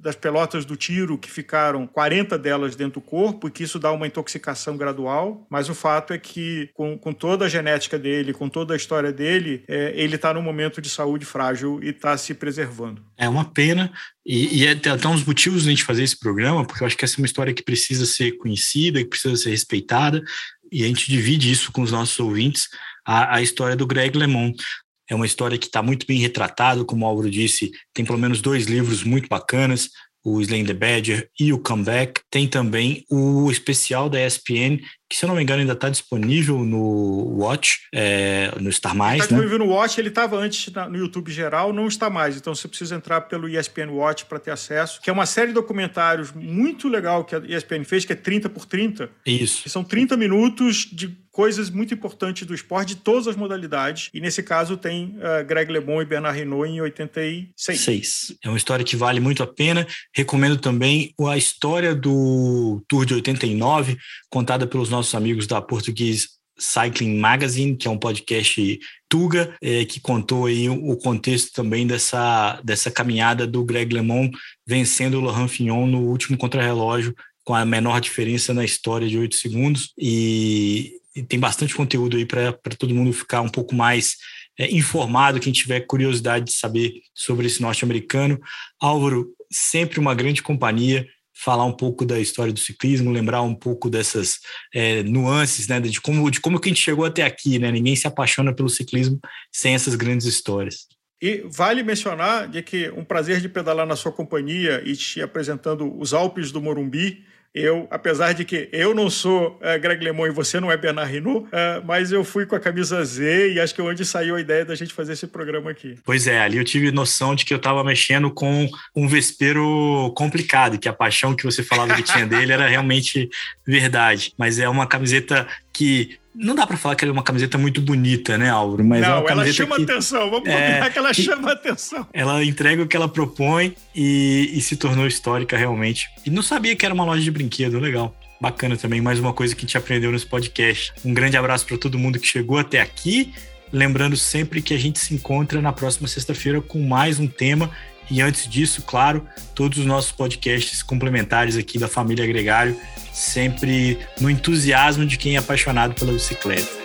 das 0.00 0.16
pelotas 0.16 0.64
do 0.64 0.76
tiro 0.76 1.16
que 1.16 1.30
ficaram 1.30 1.86
40 1.86 2.36
delas 2.36 2.74
dentro 2.74 3.00
do 3.00 3.06
corpo 3.06 3.46
e 3.46 3.50
que 3.50 3.62
isso 3.62 3.78
dá 3.78 3.92
uma 3.92 4.06
intoxicação 4.06 4.76
gradual. 4.76 5.46
Mas 5.48 5.68
o 5.68 5.74
fato 5.74 6.12
é 6.12 6.18
que 6.18 6.68
com, 6.74 6.98
com 6.98 7.12
toda 7.12 7.44
a 7.44 7.48
genética 7.48 7.98
dele, 7.98 8.32
com 8.32 8.48
toda 8.48 8.74
a 8.74 8.76
história 8.76 9.12
dele, 9.12 9.62
é, 9.68 9.92
ele 9.94 10.16
está 10.16 10.34
num 10.34 10.42
momento 10.42 10.82
de 10.82 10.90
saúde 10.90 11.24
frágil 11.24 11.80
e 11.82 11.90
está 11.90 12.16
se 12.16 12.34
preservando. 12.34 13.02
É 13.16 13.28
uma 13.28 13.44
pena 13.44 13.92
e, 14.26 14.62
e 14.62 14.66
é 14.66 14.72
até 14.72 15.08
um 15.08 15.14
dos 15.14 15.24
motivos 15.24 15.62
de 15.62 15.68
a 15.68 15.70
gente 15.70 15.84
fazer 15.84 16.02
esse 16.02 16.18
programa, 16.18 16.66
porque 16.66 16.82
eu 16.82 16.86
acho 16.86 16.96
que 16.96 17.04
essa 17.04 17.16
é 17.16 17.18
uma 17.22 17.26
história 17.26 17.54
que 17.54 17.62
precisa 17.62 18.04
ser 18.04 18.32
conhecida, 18.32 19.00
que 19.00 19.08
precisa 19.08 19.36
ser 19.36 19.50
respeitada 19.50 20.22
e 20.70 20.84
a 20.84 20.86
gente 20.86 21.10
divide 21.10 21.50
isso 21.50 21.72
com 21.72 21.82
os 21.82 21.92
nossos 21.92 22.18
ouvintes. 22.20 22.68
A, 23.04 23.36
a, 23.36 23.42
história 23.42 23.74
do 23.74 23.86
Greg 23.86 24.16
LeMond. 24.16 24.62
É 25.08 25.14
uma 25.14 25.26
história 25.26 25.58
que 25.58 25.66
está 25.66 25.82
muito 25.82 26.06
bem 26.06 26.18
retratada, 26.18 26.84
como 26.84 27.04
o 27.04 27.08
Álvaro 27.08 27.30
disse, 27.30 27.70
tem 27.94 28.04
pelo 28.04 28.18
menos 28.18 28.40
dois 28.40 28.66
livros 28.66 29.02
muito 29.02 29.28
bacanas, 29.28 29.88
o 30.24 30.40
Slaying 30.40 30.66
the 30.66 30.74
Badger 30.74 31.30
e 31.38 31.52
o 31.52 31.58
Comeback. 31.58 32.20
Tem 32.30 32.46
também 32.46 33.04
o 33.10 33.50
especial 33.50 34.10
da 34.10 34.24
ESPN, 34.24 34.80
que 35.08 35.16
se 35.16 35.24
eu 35.24 35.28
não 35.28 35.36
me 35.36 35.42
engano 35.42 35.60
ainda 35.60 35.72
está 35.72 35.88
disponível 35.88 36.58
no 36.58 37.38
Watch, 37.38 37.88
é, 37.94 38.52
no 38.60 38.70
Star 38.70 38.94
Mais. 38.94 39.22
Está 39.22 39.34
disponível 39.34 39.58
né? 39.58 39.64
no 39.64 39.70
Watch, 39.72 39.98
ele 39.98 40.08
estava 40.08 40.36
antes 40.36 40.72
no 40.90 40.98
YouTube 40.98 41.32
geral, 41.32 41.72
não 41.72 41.86
está 41.86 42.10
mais. 42.10 42.36
Então 42.36 42.54
você 42.54 42.68
precisa 42.68 42.94
entrar 42.94 43.22
pelo 43.22 43.48
ESPN 43.48 43.90
Watch 43.90 44.26
para 44.26 44.38
ter 44.38 44.50
acesso, 44.50 45.00
que 45.00 45.08
é 45.08 45.12
uma 45.12 45.26
série 45.26 45.48
de 45.48 45.54
documentários 45.54 46.32
muito 46.32 46.88
legal 46.88 47.24
que 47.24 47.34
a 47.34 47.38
ESPN 47.38 47.84
fez, 47.84 48.04
que 48.04 48.12
é 48.12 48.16
30 48.16 48.50
por 48.50 48.66
30. 48.66 49.08
Isso. 49.24 49.62
Que 49.62 49.70
são 49.70 49.82
30 49.82 50.16
minutos 50.16 50.86
de 50.92 51.16
coisas 51.38 51.70
muito 51.70 51.94
importantes 51.94 52.44
do 52.44 52.52
esporte 52.52 52.96
de 52.96 52.96
todas 52.96 53.28
as 53.28 53.36
modalidades. 53.36 54.10
E 54.12 54.20
nesse 54.20 54.42
caso 54.42 54.76
tem 54.76 55.16
uh, 55.18 55.46
Greg 55.46 55.70
LeBon 55.70 56.02
e 56.02 56.04
Bernard 56.04 56.36
Hinault 56.36 56.68
em 56.68 56.80
86. 56.80 57.80
Seis. 57.80 58.34
É 58.42 58.48
uma 58.48 58.58
história 58.58 58.84
que 58.84 58.96
vale 58.96 59.20
muito 59.20 59.40
a 59.40 59.46
pena. 59.46 59.86
Recomendo 60.12 60.56
também 60.56 61.14
a 61.28 61.38
história 61.38 61.94
do 61.94 62.82
Tour 62.88 63.06
de 63.06 63.14
89, 63.14 63.96
contada 64.28 64.66
pelos 64.66 64.90
nossos 64.90 64.97
amigos 65.14 65.46
da 65.46 65.60
Português 65.60 66.28
Cycling 66.58 67.18
Magazine, 67.18 67.76
que 67.76 67.86
é 67.86 67.90
um 67.90 67.98
podcast 67.98 68.78
Tuga, 69.08 69.56
é, 69.62 69.84
que 69.84 70.00
contou 70.00 70.46
aí 70.46 70.68
o, 70.68 70.96
contexto 70.96 71.52
também 71.52 71.86
dessa, 71.86 72.60
dessa 72.64 72.90
caminhada 72.90 73.46
do 73.46 73.64
Greg 73.64 73.94
LeMond 73.94 74.36
vencendo 74.66 75.18
o 75.18 75.20
Laurent 75.20 75.48
Fignon 75.48 75.86
no 75.86 76.00
último 76.00 76.36
contrarrelógio 76.36 77.14
com 77.44 77.54
a 77.54 77.64
menor 77.64 78.00
diferença 78.00 78.52
na 78.52 78.64
história 78.64 79.08
de 79.08 79.16
oito 79.16 79.36
segundos. 79.36 79.92
E 79.96 80.98
e 81.18 81.22
tem 81.22 81.38
bastante 81.38 81.74
conteúdo 81.74 82.16
aí 82.16 82.24
para 82.24 82.52
todo 82.78 82.94
mundo 82.94 83.12
ficar 83.12 83.40
um 83.40 83.48
pouco 83.48 83.74
mais 83.74 84.16
é, 84.58 84.70
informado, 84.70 85.40
quem 85.40 85.52
tiver 85.52 85.80
curiosidade 85.80 86.46
de 86.46 86.52
saber 86.52 86.92
sobre 87.12 87.46
esse 87.46 87.60
norte-americano. 87.60 88.40
Álvaro, 88.80 89.28
sempre 89.50 89.98
uma 89.98 90.14
grande 90.14 90.42
companhia, 90.42 91.06
falar 91.42 91.64
um 91.64 91.72
pouco 91.72 92.04
da 92.04 92.18
história 92.18 92.52
do 92.52 92.58
ciclismo, 92.58 93.10
lembrar 93.10 93.42
um 93.42 93.54
pouco 93.54 93.88
dessas 93.88 94.38
é, 94.74 95.02
nuances, 95.04 95.68
né, 95.68 95.78
de 95.80 96.00
como, 96.00 96.28
de 96.30 96.40
como 96.40 96.60
que 96.60 96.68
a 96.68 96.72
gente 96.72 96.82
chegou 96.82 97.04
até 97.04 97.22
aqui, 97.22 97.58
né? 97.58 97.70
Ninguém 97.70 97.94
se 97.94 98.06
apaixona 98.06 98.54
pelo 98.54 98.68
ciclismo 98.68 99.20
sem 99.52 99.74
essas 99.74 99.94
grandes 99.94 100.26
histórias. 100.26 100.86
E 101.20 101.44
vale 101.50 101.82
mencionar 101.82 102.48
de 102.48 102.62
que 102.62 102.90
um 102.90 103.04
prazer 103.04 103.40
de 103.40 103.48
pedalar 103.48 103.86
na 103.86 103.96
sua 103.96 104.12
companhia 104.12 104.82
e 104.84 104.96
te 104.96 105.20
apresentando 105.20 105.96
os 105.98 106.14
Alpes 106.14 106.52
do 106.52 106.60
Morumbi, 106.60 107.24
eu, 107.54 107.88
apesar 107.90 108.32
de 108.32 108.44
que 108.44 108.68
eu 108.72 108.94
não 108.94 109.08
sou 109.08 109.58
uh, 109.62 109.80
Greg 109.80 110.04
LeMond 110.04 110.30
e 110.30 110.34
você 110.34 110.60
não 110.60 110.70
é 110.70 110.76
Bernard 110.76 111.16
Hinault, 111.16 111.46
uh, 111.46 111.84
mas 111.84 112.12
eu 112.12 112.22
fui 112.22 112.46
com 112.46 112.54
a 112.54 112.60
camisa 112.60 113.02
Z 113.04 113.52
e 113.52 113.60
acho 113.60 113.74
que 113.74 113.80
é 113.80 113.84
onde 113.84 114.04
saiu 114.04 114.36
a 114.36 114.40
ideia 114.40 114.64
da 114.64 114.74
gente 114.74 114.92
fazer 114.92 115.14
esse 115.14 115.26
programa 115.26 115.70
aqui. 115.70 115.96
Pois 116.04 116.26
é, 116.26 116.40
ali 116.40 116.58
eu 116.58 116.64
tive 116.64 116.92
noção 116.92 117.34
de 117.34 117.44
que 117.44 117.52
eu 117.52 117.56
estava 117.56 117.82
mexendo 117.82 118.30
com 118.30 118.68
um 118.94 119.08
vespeiro 119.08 120.12
complicado, 120.16 120.78
que 120.78 120.88
a 120.88 120.92
paixão 120.92 121.34
que 121.34 121.44
você 121.44 121.62
falava 121.62 121.94
que 121.94 122.02
tinha 122.02 122.26
dele 122.26 122.52
era 122.52 122.66
realmente 122.66 123.28
verdade. 123.66 124.32
Mas 124.36 124.58
é 124.58 124.68
uma 124.68 124.86
camiseta 124.86 125.46
que 125.72 126.18
não 126.38 126.54
dá 126.54 126.64
para 126.64 126.76
falar 126.76 126.94
que 126.94 127.04
ela 127.04 127.10
é 127.10 127.14
uma 127.14 127.22
camiseta 127.22 127.58
muito 127.58 127.80
bonita, 127.80 128.38
né, 128.38 128.48
Álvaro? 128.48 128.84
Mas 128.84 129.00
não, 129.00 129.08
é 129.08 129.20
uma 129.20 129.30
ela 129.30 129.52
chama 129.52 129.74
que, 129.74 129.82
atenção. 129.82 130.30
Vamos 130.30 130.48
é, 130.48 130.52
combinar 130.52 130.90
que 130.90 130.98
ela 130.98 131.12
chama 131.12 131.52
atenção. 131.52 132.06
Ela 132.12 132.44
entrega 132.44 132.82
o 132.82 132.86
que 132.86 132.96
ela 132.96 133.08
propõe 133.08 133.74
e, 133.94 134.52
e 134.54 134.60
se 134.60 134.76
tornou 134.76 135.06
histórica 135.06 135.56
realmente. 135.56 136.08
E 136.24 136.30
não 136.30 136.42
sabia 136.42 136.76
que 136.76 136.84
era 136.84 136.94
uma 136.94 137.04
loja 137.04 137.22
de 137.22 137.30
brinquedo, 137.30 137.80
legal. 137.80 138.14
Bacana 138.40 138.76
também, 138.76 139.00
mais 139.00 139.18
uma 139.18 139.32
coisa 139.32 139.52
que 139.52 139.60
a 139.60 139.66
gente 139.66 139.76
aprendeu 139.76 140.12
nesse 140.12 140.26
podcast. 140.26 140.92
Um 141.04 141.12
grande 141.12 141.36
abraço 141.36 141.66
para 141.66 141.76
todo 141.76 141.98
mundo 141.98 142.20
que 142.20 142.26
chegou 142.26 142.56
até 142.56 142.80
aqui. 142.80 143.32
Lembrando 143.72 144.16
sempre 144.16 144.62
que 144.62 144.72
a 144.72 144.78
gente 144.78 145.00
se 145.00 145.12
encontra 145.12 145.60
na 145.60 145.72
próxima 145.72 146.06
sexta-feira 146.06 146.60
com 146.60 146.80
mais 146.80 147.18
um 147.18 147.26
tema. 147.26 147.68
E 148.10 148.22
antes 148.22 148.48
disso, 148.48 148.82
claro, 148.82 149.26
todos 149.54 149.78
os 149.78 149.86
nossos 149.86 150.12
podcasts 150.12 150.82
complementares 150.82 151.56
aqui 151.56 151.78
da 151.78 151.88
família 151.88 152.26
Gregário 152.26 152.78
sempre 153.12 153.98
no 154.20 154.30
entusiasmo 154.30 155.04
de 155.04 155.18
quem 155.18 155.36
é 155.36 155.38
apaixonado 155.38 155.94
pela 155.94 156.12
bicicleta. 156.12 156.78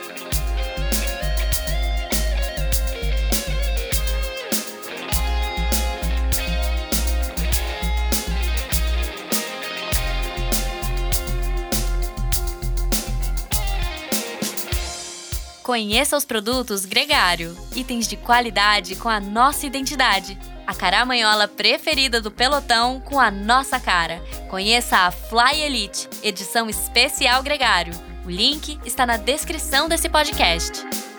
Conheça 15.61 16.17
os 16.17 16.25
produtos 16.25 16.85
Gregário, 16.85 17.57
itens 17.73 18.07
de 18.07 18.17
qualidade 18.17 18.95
com 18.95 19.07
a 19.07 19.19
nossa 19.19 19.65
identidade 19.65 20.37
a 20.65 20.73
caramanhola 20.73 21.47
preferida 21.47 22.21
do 22.21 22.31
pelotão 22.31 22.99
com 22.99 23.19
a 23.19 23.29
nossa 23.29 23.79
cara. 23.79 24.21
Conheça 24.49 24.97
a 24.97 25.11
Fly 25.11 25.61
Elite, 25.61 26.09
edição 26.23 26.69
especial 26.69 27.43
Gregário. 27.43 27.93
O 28.25 28.29
link 28.29 28.79
está 28.85 29.05
na 29.05 29.17
descrição 29.17 29.89
desse 29.89 30.07
podcast. 30.09 31.12